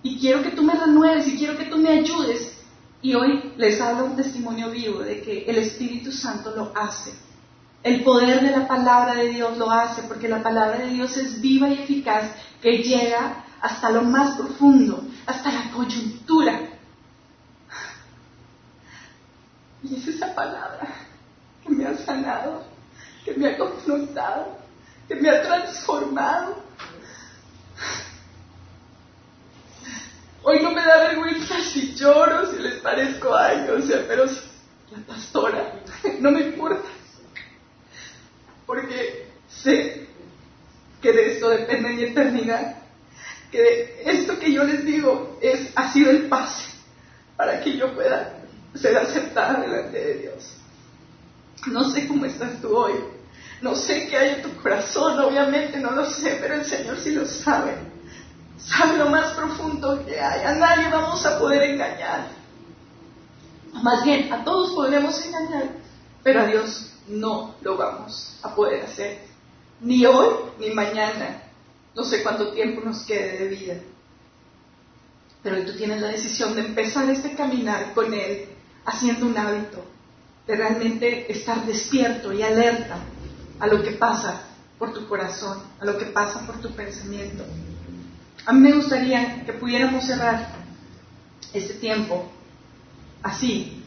Y 0.02 0.18
quiero 0.18 0.42
que 0.42 0.50
tú 0.50 0.62
me 0.62 0.74
renueves 0.74 1.28
y 1.28 1.36
quiero 1.36 1.58
que 1.58 1.66
tú 1.66 1.76
me 1.76 1.90
ayudes. 1.90 2.56
Y 3.02 3.14
hoy 3.14 3.52
les 3.56 3.80
hablo 3.80 4.06
un 4.06 4.16
testimonio 4.16 4.70
vivo 4.70 5.00
de 5.00 5.22
que 5.22 5.44
el 5.44 5.58
Espíritu 5.58 6.10
Santo 6.12 6.54
lo 6.54 6.72
hace. 6.74 7.12
El 7.82 8.02
poder 8.02 8.42
de 8.42 8.50
la 8.50 8.68
palabra 8.68 9.14
de 9.14 9.28
Dios 9.28 9.56
lo 9.56 9.70
hace 9.70 10.02
porque 10.02 10.28
la 10.28 10.42
palabra 10.42 10.78
de 10.78 10.88
Dios 10.88 11.16
es 11.16 11.40
viva 11.40 11.68
y 11.68 11.82
eficaz 11.82 12.30
que 12.60 12.78
llega 12.78 13.44
hasta 13.60 13.90
lo 13.90 14.02
más 14.02 14.36
profundo, 14.36 15.02
hasta 15.26 15.52
la 15.52 15.70
coyuntura. 15.70 16.60
Y 19.82 19.96
es 19.96 20.06
esa 20.08 20.34
palabra 20.34 20.88
que 21.62 21.70
me 21.70 21.86
ha 21.86 21.96
sanado, 21.96 22.64
que 23.24 23.34
me 23.34 23.48
ha 23.48 23.58
confrontado, 23.58 24.58
que 25.08 25.14
me 25.14 25.28
ha 25.30 25.42
transformado. 25.42 26.62
Hoy 30.42 30.60
no 30.62 30.70
me 30.72 30.82
da 30.82 31.08
vergüenza 31.08 31.60
si 31.60 31.94
lloro, 31.94 32.50
si 32.50 32.58
les 32.58 32.76
parezco 32.76 33.34
algo, 33.34 33.74
o 33.74 33.82
sea, 33.82 34.04
pero 34.08 34.24
la 34.24 34.98
pastora, 35.06 35.80
no 36.20 36.30
me 36.30 36.40
importa. 36.40 36.88
Porque 38.66 39.26
sé 39.48 40.06
que 41.02 41.12
de 41.12 41.32
esto 41.32 41.50
depende 41.50 41.90
mi 41.90 42.04
eternidad, 42.04 42.76
que 43.50 43.58
de 43.58 44.02
esto 44.06 44.38
que 44.38 44.52
yo 44.52 44.64
les 44.64 44.84
digo 44.84 45.38
es, 45.42 45.70
ha 45.74 45.92
sido 45.92 46.10
el 46.10 46.28
pase 46.28 46.70
para 47.36 47.60
que 47.60 47.76
yo 47.76 47.94
pueda 47.94 48.38
ser 48.74 48.96
aceptada 48.96 49.60
delante 49.60 49.98
de 49.98 50.14
Dios. 50.14 50.59
No 51.66 51.90
sé 51.90 52.08
cómo 52.08 52.24
estás 52.24 52.60
tú 52.60 52.76
hoy. 52.76 52.94
No 53.60 53.74
sé 53.74 54.08
qué 54.08 54.16
hay 54.16 54.34
en 54.36 54.42
tu 54.42 54.56
corazón, 54.62 55.18
obviamente 55.20 55.78
no 55.78 55.90
lo 55.90 56.10
sé, 56.10 56.38
pero 56.40 56.54
el 56.54 56.64
Señor 56.64 56.98
sí 56.98 57.12
lo 57.12 57.26
sabe. 57.26 57.74
Sabe 58.56 58.96
lo 58.96 59.10
más 59.10 59.32
profundo 59.34 60.04
que 60.06 60.18
hay. 60.18 60.44
A 60.44 60.54
nadie 60.54 60.88
vamos 60.88 61.24
a 61.26 61.38
poder 61.38 61.62
engañar. 61.70 62.28
Más 63.72 64.04
bien, 64.04 64.32
a 64.32 64.44
todos 64.44 64.72
podemos 64.72 65.24
engañar, 65.24 65.68
pero 66.22 66.40
a 66.40 66.46
Dios 66.46 66.92
no 67.08 67.54
lo 67.62 67.76
vamos 67.76 68.38
a 68.42 68.54
poder 68.54 68.84
hacer. 68.84 69.20
Ni 69.80 70.04
hoy 70.06 70.28
ni 70.58 70.70
mañana. 70.70 71.42
No 71.94 72.04
sé 72.04 72.22
cuánto 72.22 72.52
tiempo 72.52 72.82
nos 72.82 73.04
quede 73.04 73.38
de 73.38 73.48
vida. 73.48 73.74
Pero 75.42 75.64
tú 75.64 75.76
tienes 75.76 76.00
la 76.00 76.08
decisión 76.08 76.54
de 76.54 76.62
empezar 76.62 77.08
este 77.10 77.34
caminar 77.34 77.92
con 77.94 78.12
Él, 78.12 78.48
haciendo 78.84 79.26
un 79.26 79.36
hábito, 79.36 79.84
de 80.50 80.56
realmente 80.56 81.30
estar 81.30 81.64
despierto 81.64 82.32
y 82.32 82.42
alerta 82.42 82.98
a 83.60 83.68
lo 83.68 83.84
que 83.84 83.92
pasa 83.92 84.48
por 84.80 84.92
tu 84.92 85.06
corazón, 85.06 85.62
a 85.78 85.84
lo 85.84 85.96
que 85.96 86.06
pasa 86.06 86.44
por 86.44 86.60
tu 86.60 86.72
pensamiento. 86.72 87.44
A 88.44 88.52
mí 88.52 88.58
me 88.58 88.72
gustaría 88.72 89.44
que 89.44 89.52
pudiéramos 89.52 90.04
cerrar 90.04 90.48
este 91.52 91.74
tiempo 91.74 92.28
así. 93.22 93.84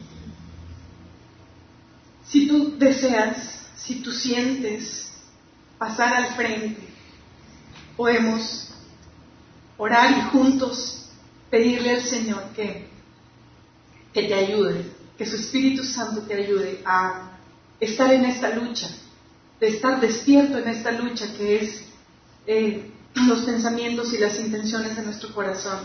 Si 2.26 2.48
tú 2.48 2.78
deseas, 2.78 3.68
si 3.76 3.96
tú 3.96 4.14
sientes 4.14 5.12
pasar 5.78 6.14
al 6.14 6.28
frente, 6.34 6.88
podemos 7.98 8.70
orar 9.78 10.18
y 10.18 10.22
juntos 10.30 11.10
pedirle 11.50 11.96
al 11.96 12.04
Señor 12.04 12.44
que, 12.56 12.88
que 14.14 14.24
te 14.24 14.34
ayude, 14.34 14.93
que 15.18 15.26
su 15.26 15.36
Espíritu 15.36 15.84
Santo 15.84 16.22
te 16.22 16.34
ayude 16.34 16.82
a 16.86 17.32
estar 17.80 18.12
en 18.14 18.26
esta 18.26 18.50
lucha, 18.56 18.90
de 19.60 19.68
estar 19.68 20.00
despierto 20.02 20.58
en 20.58 20.68
esta 20.68 20.92
lucha 20.92 21.26
que 21.38 21.58
es 21.58 21.84
eh, 22.48 22.92
los 23.16 23.42
pensamientos 23.42 24.14
y 24.14 24.18
las 24.18 24.40
intenciones 24.40 24.96
de 24.96 25.04
nuestro 25.04 25.34
corazón. 25.34 25.80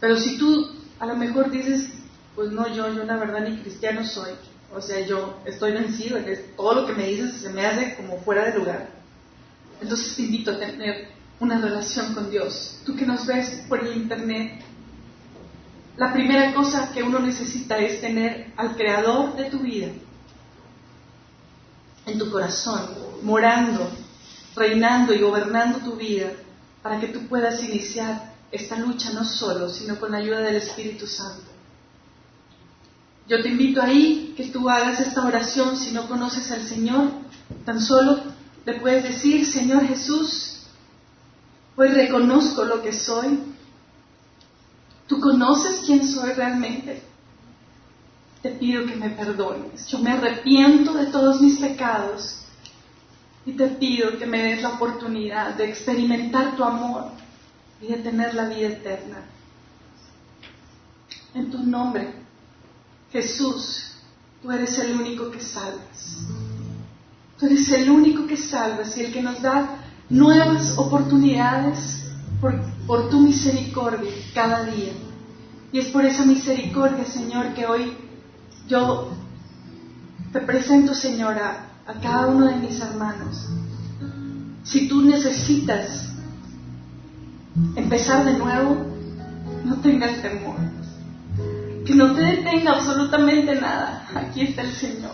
Pero 0.00 0.18
si 0.18 0.38
tú 0.38 0.70
a 0.98 1.06
lo 1.06 1.16
mejor 1.16 1.50
dices, 1.50 1.90
pues 2.34 2.50
no, 2.50 2.68
yo, 2.68 2.92
yo 2.94 3.04
la 3.04 3.16
verdad 3.16 3.48
ni 3.48 3.58
cristiano 3.58 4.04
soy, 4.06 4.32
o 4.74 4.80
sea, 4.80 5.00
yo 5.06 5.38
estoy 5.44 5.72
vencido, 5.72 6.18
todo 6.56 6.74
lo 6.74 6.86
que 6.86 6.94
me 6.94 7.08
dices 7.08 7.34
se 7.34 7.50
me 7.50 7.64
hace 7.64 7.94
como 7.96 8.20
fuera 8.20 8.44
de 8.46 8.58
lugar. 8.58 8.88
Entonces 9.80 10.16
te 10.16 10.22
invito 10.22 10.52
a 10.52 10.58
tener 10.58 11.08
una 11.40 11.60
relación 11.60 12.14
con 12.14 12.30
Dios. 12.30 12.80
Tú 12.84 12.96
que 12.96 13.06
nos 13.06 13.26
ves 13.26 13.64
por 13.68 13.80
el 13.80 13.96
internet, 13.96 14.62
la 15.96 16.12
primera 16.12 16.52
cosa 16.54 16.90
que 16.92 17.02
uno 17.02 17.20
necesita 17.20 17.78
es 17.78 18.00
tener 18.00 18.52
al 18.56 18.76
creador 18.76 19.36
de 19.36 19.44
tu 19.44 19.60
vida 19.60 19.88
en 22.06 22.18
tu 22.18 22.30
corazón, 22.30 22.90
morando, 23.22 23.90
reinando 24.54 25.14
y 25.14 25.20
gobernando 25.20 25.78
tu 25.78 25.96
vida, 25.96 26.32
para 26.82 27.00
que 27.00 27.08
tú 27.08 27.26
puedas 27.28 27.62
iniciar 27.62 28.34
esta 28.52 28.76
lucha 28.76 29.10
no 29.12 29.24
solo, 29.24 29.70
sino 29.70 29.98
con 29.98 30.12
la 30.12 30.18
ayuda 30.18 30.40
del 30.40 30.56
Espíritu 30.56 31.06
Santo. 31.06 31.50
Yo 33.26 33.42
te 33.42 33.48
invito 33.48 33.80
ahí 33.80 34.34
que 34.36 34.48
tú 34.48 34.68
hagas 34.68 35.00
esta 35.00 35.24
oración 35.24 35.76
si 35.76 35.92
no 35.92 36.06
conoces 36.06 36.50
al 36.50 36.66
Señor, 36.66 37.10
tan 37.64 37.80
solo 37.80 38.20
le 38.66 38.74
puedes 38.80 39.02
decir, 39.02 39.46
Señor 39.46 39.86
Jesús, 39.86 40.66
hoy 41.76 41.88
reconozco 41.88 42.64
lo 42.64 42.82
que 42.82 42.92
soy, 42.92 43.38
Tú 45.06 45.20
conoces 45.20 45.82
quién 45.84 46.06
soy 46.06 46.32
realmente. 46.32 47.02
Te 48.42 48.50
pido 48.50 48.86
que 48.86 48.96
me 48.96 49.10
perdones. 49.10 49.86
Yo 49.88 49.98
me 49.98 50.12
arrepiento 50.12 50.94
de 50.94 51.06
todos 51.06 51.40
mis 51.40 51.58
pecados 51.58 52.44
y 53.46 53.52
te 53.52 53.68
pido 53.68 54.18
que 54.18 54.26
me 54.26 54.42
des 54.42 54.62
la 54.62 54.70
oportunidad 54.70 55.54
de 55.54 55.68
experimentar 55.68 56.56
tu 56.56 56.64
amor 56.64 57.10
y 57.80 57.88
de 57.88 57.96
tener 57.98 58.34
la 58.34 58.48
vida 58.48 58.68
eterna. 58.68 59.24
En 61.34 61.50
tu 61.50 61.58
nombre, 61.58 62.14
Jesús, 63.12 63.96
tú 64.42 64.50
eres 64.50 64.78
el 64.78 64.98
único 64.98 65.30
que 65.30 65.40
salvas. 65.40 66.26
Tú 67.38 67.46
eres 67.46 67.68
el 67.72 67.90
único 67.90 68.26
que 68.26 68.36
salvas 68.36 68.96
y 68.96 69.04
el 69.04 69.12
que 69.12 69.22
nos 69.22 69.42
da 69.42 69.76
nuevas 70.08 70.78
oportunidades 70.78 72.04
por, 72.40 72.54
por 72.86 73.08
tu 73.08 73.20
misericordia 73.20 74.10
cada 74.34 74.64
día. 74.64 74.92
Y 75.72 75.78
es 75.78 75.86
por 75.86 76.04
esa 76.04 76.24
misericordia, 76.24 77.04
Señor, 77.04 77.54
que 77.54 77.66
hoy 77.66 77.92
yo 78.68 79.10
te 80.32 80.40
presento, 80.40 80.94
Señor, 80.94 81.36
a, 81.38 81.66
cada 82.02 82.28
uno 82.28 82.46
de 82.46 82.56
mis 82.56 82.80
hermanos. 82.80 83.48
Si 84.62 84.88
tú 84.88 85.02
necesitas 85.02 86.10
empezar 87.76 88.24
de 88.24 88.38
nuevo, 88.38 88.86
no 89.64 89.76
tengas 89.76 90.22
temor. 90.22 90.56
Que 91.84 91.94
no 91.94 92.14
te 92.14 92.22
detenga 92.22 92.72
absolutamente 92.72 93.60
nada. 93.60 94.08
Aquí 94.14 94.42
está 94.42 94.62
el 94.62 94.72
Señor. 94.72 95.12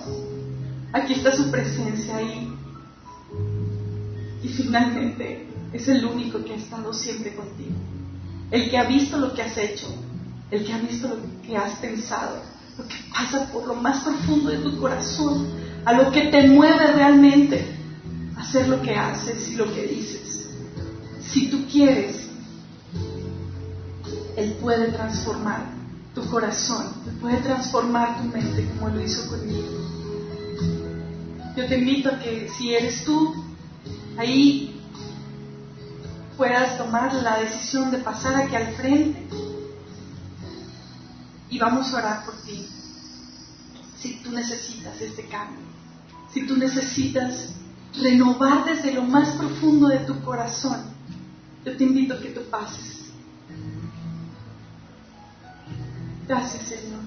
Aquí 0.93 1.15
está 1.15 1.33
su 1.33 1.51
presencia 1.51 2.17
ahí. 2.17 2.53
Y 4.43 4.49
finalmente 4.49 5.50
es 5.73 5.89
el 5.89 6.05
único 6.05 6.43
que 6.45 6.55
ha 6.55 6.57
estado 6.57 6.93
siempre 6.93 7.35
contigo. 7.35 7.77
El 8.51 8.71
que 8.71 8.79
ha 8.79 8.85
visto 8.85 9.19
lo 9.19 9.33
que 9.35 9.43
has 9.43 9.57
hecho, 9.57 9.87
el 10.51 10.65
que 10.65 10.73
ha 10.73 10.79
visto 10.79 11.09
lo 11.09 11.17
que 11.43 11.57
has 11.57 11.79
pensado, 11.79 12.43
lo 12.77 12.89
que 12.89 12.97
pasa 13.13 13.47
por 13.53 13.67
lo 13.67 13.75
más 13.75 14.03
profundo 14.03 14.51
de 14.51 14.59
tu 14.59 14.81
corazón, 14.81 15.49
a 15.85 15.93
lo 15.93 16.11
que 16.11 16.23
te 16.23 16.49
mueve 16.49 16.93
realmente 16.93 17.65
hacer 18.37 18.69
lo 18.69 18.83
que 18.83 18.95
haces 18.95 19.51
y 19.51 19.55
lo 19.55 19.73
que 19.73 19.87
dices. 19.87 20.49
Si 21.21 21.49
tú 21.49 21.65
quieres, 21.71 22.29
Él 24.37 24.57
puede 24.61 24.89
transformar 24.89 25.67
tu 26.15 26.27
corazón, 26.27 26.93
Él 27.07 27.15
puede 27.21 27.37
transformar 27.39 28.21
tu 28.21 28.25
mente 28.29 28.67
como 28.77 28.89
lo 28.89 29.01
hizo 29.01 29.29
conmigo. 29.29 29.69
Yo 31.57 31.67
te 31.67 31.79
invito 31.79 32.09
a 32.09 32.19
que 32.19 32.49
si 32.57 32.75
eres 32.75 33.05
tú, 33.05 33.35
ahí 34.17 34.80
puedas 36.41 36.79
tomar 36.79 37.13
la 37.13 37.39
decisión 37.39 37.91
de 37.91 37.99
pasar 37.99 38.35
aquí 38.35 38.57
al 38.57 38.73
frente 38.73 39.29
y 41.51 41.59
vamos 41.59 41.93
a 41.93 41.99
orar 41.99 42.25
por 42.25 42.35
ti. 42.41 42.67
Si 43.99 44.15
tú 44.23 44.31
necesitas 44.33 44.99
este 45.03 45.27
cambio, 45.27 45.61
si 46.33 46.47
tú 46.47 46.57
necesitas 46.57 47.51
renovar 48.01 48.65
desde 48.65 48.95
lo 48.95 49.03
más 49.03 49.37
profundo 49.37 49.89
de 49.89 49.99
tu 49.99 50.19
corazón, 50.23 50.81
yo 51.63 51.77
te 51.77 51.85
invito 51.85 52.15
a 52.15 52.21
que 52.21 52.31
tú 52.31 52.41
pases. 52.49 53.11
Gracias, 56.27 56.63
Señor. 56.63 57.01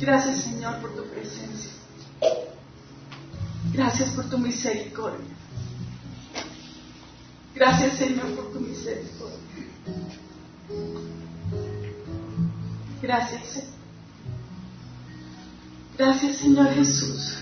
Gracias, 0.00 0.42
Señor, 0.42 0.76
por 0.76 0.94
tu 0.94 1.02
presencia. 1.06 1.72
Gracias 3.72 4.10
por 4.10 4.30
tu 4.30 4.38
misericordia. 4.38 5.26
Gracias, 7.60 7.98
Señor, 7.98 8.34
por 8.36 8.52
tu 8.54 8.60
misericordia. 8.60 9.36
Gracias, 13.02 13.46
Señor. 13.48 13.70
Gracias, 15.98 16.36
Señor 16.38 16.72
Jesús. 16.72 17.38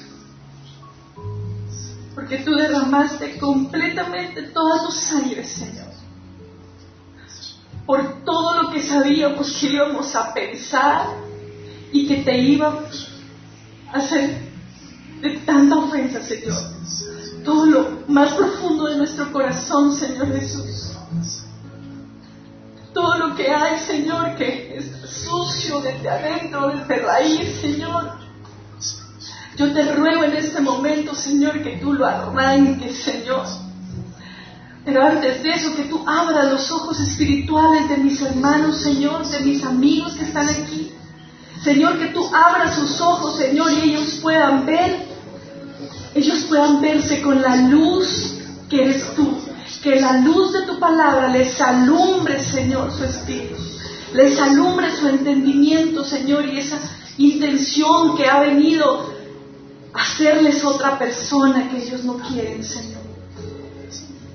Porque 2.16 2.38
tú 2.38 2.52
derramaste 2.56 3.38
completamente 3.38 4.42
toda 4.42 4.84
tu 4.86 4.90
sangre, 4.90 5.44
Señor. 5.44 5.86
Por 7.86 8.24
todo 8.24 8.60
lo 8.60 8.72
que 8.72 8.82
sabíamos 8.82 9.56
que 9.60 9.68
íbamos 9.68 10.16
a 10.16 10.34
pensar 10.34 11.10
y 11.92 12.08
que 12.08 12.24
te 12.24 12.36
íbamos 12.38 13.08
a 13.92 13.98
hacer 13.98 14.47
de 15.20 15.38
tanta 15.44 15.76
ofensa, 15.76 16.22
Señor. 16.22 16.56
Todo 17.44 17.66
lo 17.66 17.98
más 18.08 18.34
profundo 18.34 18.86
de 18.86 18.96
nuestro 18.96 19.32
corazón, 19.32 19.94
Señor 19.94 20.32
Jesús. 20.38 20.92
Todo 22.92 23.16
lo 23.18 23.34
que 23.34 23.48
hay, 23.48 23.78
Señor, 23.78 24.36
que 24.36 24.76
es 24.76 24.86
sucio 25.08 25.80
desde 25.80 26.08
adentro, 26.08 26.68
desde 26.68 27.02
raíz, 27.02 27.60
Señor. 27.60 28.18
Yo 29.56 29.72
te 29.72 29.92
ruego 29.94 30.24
en 30.24 30.36
este 30.36 30.60
momento, 30.60 31.14
Señor, 31.14 31.62
que 31.62 31.78
tú 31.78 31.92
lo 31.92 32.06
arranques, 32.06 32.96
Señor. 33.02 33.44
Pero 34.84 35.04
antes 35.04 35.42
de 35.42 35.50
eso, 35.50 35.74
que 35.74 35.84
tú 35.84 36.02
abras 36.08 36.50
los 36.50 36.70
ojos 36.70 36.98
espirituales 37.00 37.88
de 37.88 37.98
mis 37.98 38.22
hermanos, 38.22 38.80
Señor, 38.80 39.26
de 39.26 39.40
mis 39.40 39.62
amigos 39.64 40.14
que 40.14 40.24
están 40.24 40.48
aquí. 40.48 40.92
Señor, 41.62 41.98
que 41.98 42.06
tú 42.06 42.24
abras 42.34 42.74
sus 42.76 43.00
ojos, 43.00 43.36
Señor, 43.36 43.72
y 43.72 43.90
ellos 43.90 44.20
puedan 44.22 44.64
ver, 44.64 45.07
ellos 46.14 46.44
puedan 46.48 46.80
verse 46.80 47.20
con 47.22 47.40
la 47.40 47.56
luz 47.56 48.34
que 48.68 48.82
eres 48.82 49.14
tú. 49.14 49.38
Que 49.82 50.00
la 50.00 50.18
luz 50.20 50.52
de 50.52 50.62
tu 50.62 50.78
palabra 50.78 51.28
les 51.28 51.60
alumbre, 51.60 52.42
Señor, 52.42 52.92
su 52.92 53.04
espíritu. 53.04 53.54
Les 54.14 54.38
alumbre 54.38 54.94
su 54.96 55.06
entendimiento, 55.08 56.04
Señor, 56.04 56.46
y 56.46 56.58
esa 56.58 56.78
intención 57.18 58.16
que 58.16 58.26
ha 58.26 58.40
venido 58.40 59.12
a 59.92 60.02
hacerles 60.02 60.64
otra 60.64 60.98
persona 60.98 61.68
que 61.70 61.84
ellos 61.84 62.04
no 62.04 62.18
quieren, 62.18 62.64
Señor. 62.64 63.02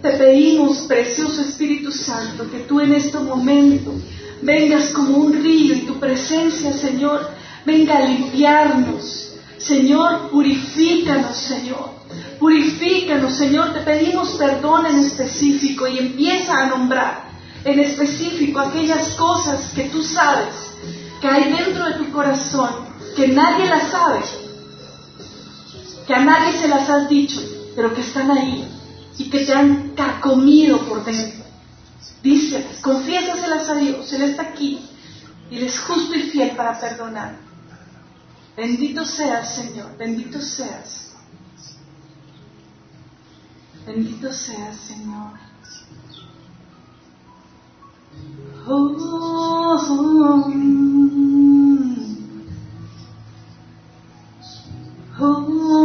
Te 0.01 0.11
pedimos, 0.11 0.79
precioso 0.79 1.41
Espíritu 1.41 1.91
Santo, 1.91 2.49
que 2.51 2.59
tú 2.59 2.81
en 2.81 2.93
este 2.93 3.17
momento 3.19 3.93
vengas 4.41 4.89
como 4.89 5.17
un 5.17 5.33
río 5.33 5.75
y 5.75 5.81
tu 5.81 5.97
presencia, 5.99 6.73
Señor, 6.73 7.29
venga 7.65 7.97
a 7.97 8.05
limpiarnos. 8.05 9.32
Señor, 9.63 10.29
purifícanos, 10.29 11.37
Señor. 11.37 11.91
Purifícanos, 12.39 13.33
Señor. 13.33 13.73
Te 13.73 13.79
pedimos 13.81 14.31
perdón 14.31 14.85
en 14.85 14.99
específico 14.99 15.87
y 15.87 15.99
empieza 15.99 16.57
a 16.57 16.67
nombrar 16.67 17.23
en 17.63 17.79
específico 17.79 18.59
aquellas 18.59 19.15
cosas 19.15 19.71
que 19.73 19.85
tú 19.85 20.03
sabes 20.03 20.53
que 21.21 21.27
hay 21.27 21.53
dentro 21.53 21.85
de 21.85 21.93
tu 21.93 22.11
corazón, 22.11 22.71
que 23.15 23.29
nadie 23.29 23.67
las 23.67 23.89
sabe, 23.89 24.19
que 26.05 26.13
a 26.13 26.19
nadie 26.19 26.59
se 26.59 26.67
las 26.67 26.89
has 26.89 27.07
dicho, 27.07 27.39
pero 27.77 27.93
que 27.93 28.01
están 28.01 28.29
ahí 28.29 28.67
y 29.17 29.29
que 29.29 29.45
te 29.45 29.53
han 29.53 29.91
carcomido 29.91 30.79
por 30.79 31.05
dentro. 31.05 31.45
Dícelas, 32.21 32.79
confiésaselas 32.81 33.69
a 33.69 33.75
Dios, 33.75 34.11
Él 34.11 34.23
está 34.23 34.41
aquí 34.41 34.79
y 35.49 35.57
Él 35.57 35.63
es 35.63 35.79
justo 35.79 36.13
y 36.15 36.23
fiel 36.23 36.51
para 36.57 36.77
perdonar. 36.77 37.52
Bendito 38.55 39.03
seas, 39.03 39.55
Señor, 39.55 39.97
bendito 39.97 40.39
seas. 40.39 41.15
Bendito 43.85 44.31
seas, 44.31 44.75
Señor. 44.77 45.39
Oh, 48.67 48.95
oh, 48.99 49.77
oh, 55.19 55.82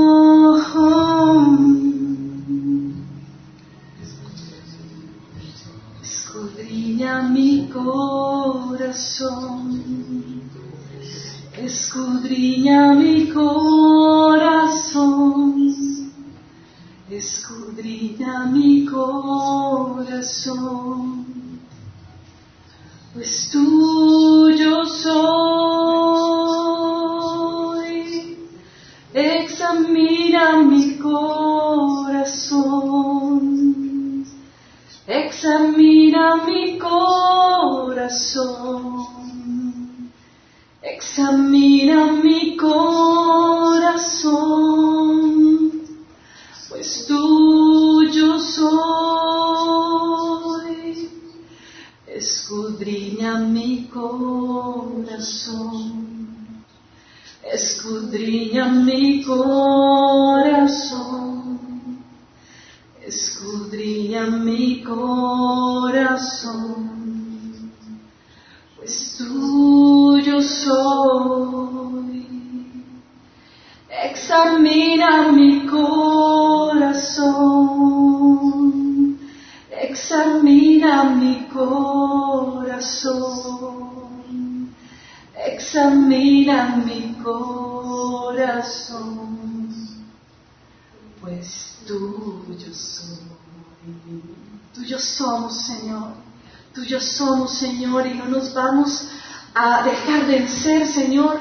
Señor, 97.58 98.06
y 98.06 98.14
no 98.14 98.26
nos 98.26 98.54
vamos 98.54 99.08
a 99.54 99.82
dejar 99.82 100.26
vencer, 100.26 100.86
Señor, 100.86 101.40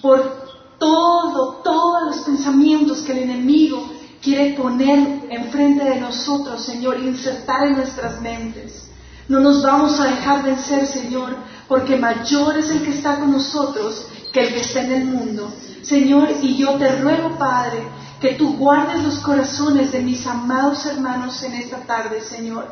por 0.00 0.46
todo, 0.78 1.60
todos 1.64 2.02
los 2.06 2.24
pensamientos 2.24 3.02
que 3.02 3.12
el 3.12 3.30
enemigo 3.30 3.90
quiere 4.22 4.54
poner 4.54 5.26
enfrente 5.30 5.84
de 5.84 6.00
nosotros, 6.00 6.64
Señor, 6.64 7.00
insertar 7.00 7.66
en 7.66 7.76
nuestras 7.76 8.20
mentes. 8.20 8.90
No 9.28 9.40
nos 9.40 9.62
vamos 9.62 9.98
a 9.98 10.04
dejar 10.04 10.44
vencer, 10.44 10.86
Señor, 10.86 11.36
porque 11.68 11.96
mayor 11.96 12.58
es 12.58 12.70
el 12.70 12.82
que 12.82 12.90
está 12.90 13.18
con 13.18 13.32
nosotros 13.32 14.06
que 14.32 14.46
el 14.46 14.54
que 14.54 14.60
está 14.60 14.82
en 14.82 14.92
el 14.92 15.04
mundo. 15.06 15.52
Señor, 15.82 16.28
y 16.42 16.56
yo 16.56 16.74
te 16.74 17.00
ruego, 17.00 17.30
Padre, 17.38 17.82
que 18.20 18.34
tú 18.34 18.56
guardes 18.56 19.02
los 19.02 19.18
corazones 19.18 19.92
de 19.92 20.00
mis 20.00 20.26
amados 20.26 20.86
hermanos 20.86 21.42
en 21.42 21.54
esta 21.54 21.78
tarde, 21.78 22.20
Señor. 22.20 22.66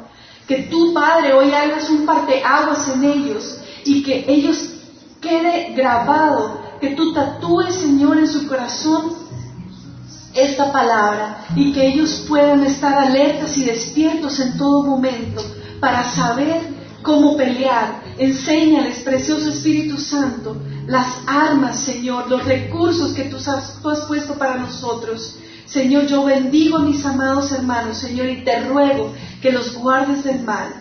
Que 0.46 0.68
tú, 0.70 0.92
Padre, 0.92 1.32
hoy 1.32 1.52
hagas 1.52 1.88
un 1.88 2.04
parteaguas 2.04 2.88
en 2.88 3.04
ellos 3.04 3.58
y 3.84 4.02
que 4.02 4.24
ellos 4.28 4.74
quede 5.20 5.72
grabado, 5.74 6.60
que 6.80 6.90
tú 6.90 7.12
tatúes, 7.14 7.74
Señor, 7.74 8.18
en 8.18 8.28
su 8.28 8.46
corazón 8.46 9.24
esta 10.34 10.72
palabra 10.72 11.46
y 11.54 11.72
que 11.72 11.86
ellos 11.86 12.24
puedan 12.28 12.64
estar 12.64 12.98
alertas 12.98 13.56
y 13.56 13.64
despiertos 13.64 14.38
en 14.40 14.58
todo 14.58 14.82
momento 14.82 15.42
para 15.80 16.02
saber 16.02 16.74
cómo 17.02 17.36
pelear. 17.36 18.02
Enséñales, 18.18 18.98
precioso 19.00 19.50
Espíritu 19.50 19.96
Santo, 19.96 20.56
las 20.86 21.06
armas, 21.26 21.80
Señor, 21.80 22.28
los 22.28 22.44
recursos 22.44 23.12
que 23.12 23.24
tú 23.24 23.36
has, 23.36 23.80
tú 23.80 23.90
has 23.90 24.00
puesto 24.00 24.34
para 24.34 24.56
nosotros. 24.56 25.36
Señor, 25.66 26.06
yo 26.06 26.24
bendigo 26.24 26.78
a 26.78 26.82
mis 26.82 27.04
amados 27.04 27.50
hermanos, 27.52 27.98
Señor, 27.98 28.28
y 28.28 28.44
te 28.44 28.60
ruego 28.64 29.12
que 29.40 29.52
los 29.52 29.74
guardes 29.74 30.24
del 30.24 30.42
mal. 30.42 30.74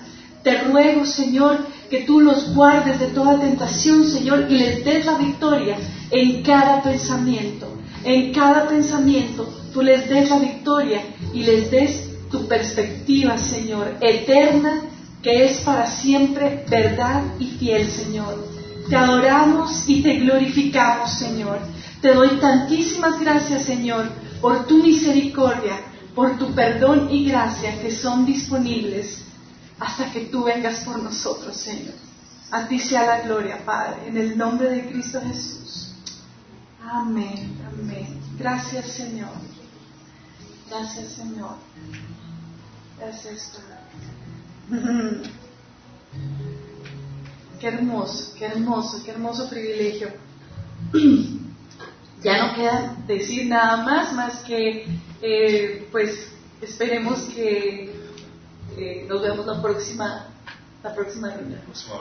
Te 0.44 0.64
ruego, 0.64 1.06
Señor, 1.06 1.58
que 1.90 2.02
tú 2.02 2.20
los 2.20 2.54
guardes 2.54 3.00
de 3.00 3.08
toda 3.08 3.40
tentación, 3.40 4.06
Señor, 4.06 4.48
y 4.50 4.58
les 4.58 4.84
des 4.84 5.06
la 5.06 5.18
victoria 5.18 5.78
en 6.12 6.44
cada 6.44 6.82
pensamiento. 6.82 7.68
En 8.04 8.34
cada 8.34 8.68
pensamiento 8.68 9.48
tú 9.74 9.82
les 9.82 10.10
des 10.10 10.30
la 10.30 10.40
victoria 10.40 11.02
y 11.34 11.44
les 11.44 11.72
des 11.72 12.10
tu 12.30 12.48
perspectiva, 12.48 13.38
Señor, 13.38 13.96
eterna, 14.02 14.82
que 15.22 15.46
es 15.46 15.60
para 15.60 15.88
siempre 15.88 16.66
verdad 16.70 17.24
y 17.40 17.46
fiel, 17.46 17.88
Señor. 17.90 18.46
Te 18.90 18.96
adoramos 18.96 19.86
y 19.88 20.02
te 20.02 20.16
glorificamos, 20.16 21.14
Señor. 21.14 21.60
Te 22.02 22.14
doy 22.14 22.30
tantísimas 22.42 23.20
gracias, 23.20 23.64
Señor, 23.64 24.10
por 24.44 24.68
tu 24.68 24.84
misericordia, 24.84 25.80
por 26.14 26.38
tu 26.38 26.54
perdón 26.54 27.08
y 27.10 27.30
gracia 27.30 27.82
que 27.82 27.90
son 27.90 28.26
disponibles 28.26 29.24
hasta 29.80 30.12
que 30.12 30.26
tú 30.26 30.44
vengas 30.44 30.82
por 30.82 31.02
nosotros, 31.02 31.56
Señor. 31.56 31.94
A 32.52 32.68
ti 32.68 32.78
sea 32.78 33.06
la 33.06 33.22
gloria, 33.22 33.64
Padre, 33.66 34.10
en 34.10 34.18
el 34.18 34.38
nombre 34.38 34.70
de 34.70 34.90
Cristo 34.90 35.22
Jesús. 35.22 35.94
Amén, 36.84 37.58
amén. 37.66 38.20
Gracias, 38.38 38.88
Señor. 38.88 39.32
Gracias, 40.70 41.14
Señor. 41.14 41.56
Gracias, 43.00 43.54
Padre. 44.70 45.22
Qué 47.62 47.68
hermoso, 47.70 48.34
qué 48.38 48.46
hermoso, 48.48 49.02
qué 49.06 49.12
hermoso 49.12 49.50
privilegio. 49.50 50.10
Ya 52.24 52.48
no 52.48 52.56
queda 52.56 52.96
decir 53.06 53.48
nada 53.48 53.84
más, 53.84 54.14
más 54.14 54.44
que, 54.44 54.88
eh, 55.22 55.88
pues, 55.92 56.32
esperemos 56.62 57.20
que 57.36 57.94
eh, 58.78 59.06
nos 59.10 59.22
vemos 59.22 59.46
la 59.46 59.62
próxima, 59.62 60.28
la 60.82 60.96
próxima 60.96 61.30
reunión. 61.32 61.60
La 61.60 61.66
próxima 61.66 61.96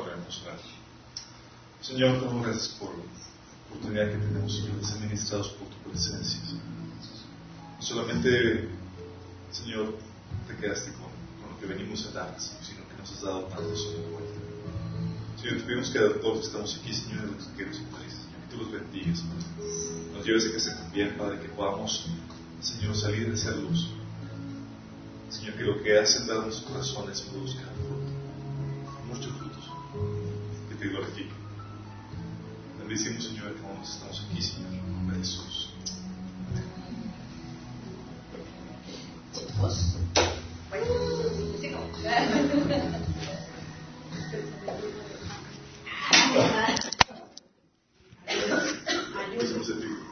Señor, 1.80 2.20
te 2.20 2.40
gracias 2.46 2.68
por 2.78 2.90
la 2.90 3.04
oportunidad 3.68 4.10
que 4.12 4.18
tenemos, 4.18 4.64
de 4.64 4.84
ser 4.84 5.00
ministrados 5.00 5.48
por 5.50 5.66
tu 5.66 5.90
presencia. 5.90 6.38
No 7.76 7.82
solamente, 7.82 8.68
Señor, 9.50 9.98
te 10.46 10.56
quedaste 10.56 10.92
con, 10.92 11.10
lo 11.50 11.58
que 11.58 11.66
venimos 11.66 12.06
a 12.06 12.12
dar, 12.12 12.36
sino 12.38 12.88
que 12.88 12.96
nos 12.96 13.10
has 13.10 13.22
dado 13.22 13.42
tanto, 13.46 13.76
Señor, 13.76 14.22
Señor, 15.40 15.56
te 15.56 15.64
pedimos 15.64 15.90
que 15.90 15.98
todos 15.98 16.46
estamos 16.46 16.78
aquí, 16.80 16.94
Señor, 16.94 17.24
los 17.24 17.46
que 17.46 17.56
quieres 17.56 17.76
Señor, 17.76 17.90
que 18.48 18.56
tú 18.56 18.62
los 18.62 18.70
bendigas, 18.70 19.18
Señor 19.18 20.01
nos 20.30 20.44
que 20.44 20.60
se 20.60 20.76
convierta, 20.76 21.30
de 21.30 21.40
que 21.40 21.48
podamos, 21.48 22.06
Señor, 22.60 22.94
salir 22.94 23.28
de 23.28 23.34
esa 23.34 23.50
luz. 23.56 23.88
Señor, 25.28 25.54
que 25.54 25.64
lo 25.64 25.82
que 25.82 25.98
haces 25.98 26.20
en 26.20 26.26
nuestros 26.26 26.60
corazones 26.60 27.22
produzca 27.22 27.62
fruto, 27.62 28.12
muchos 29.08 29.32
frutos, 29.36 29.70
que 30.68 30.74
te 30.76 30.88
glorifiquen. 30.88 31.42
Bendecimos, 32.78 33.24
Señor, 33.24 33.54
que 33.54 33.82
estamos 33.82 34.26
aquí, 34.28 34.42
Señor, 34.42 34.74
en 34.74 34.92
nombre 34.92 35.16
de 35.16 35.22
Jesús. 35.22 35.70
Ayúdame. 49.64 50.02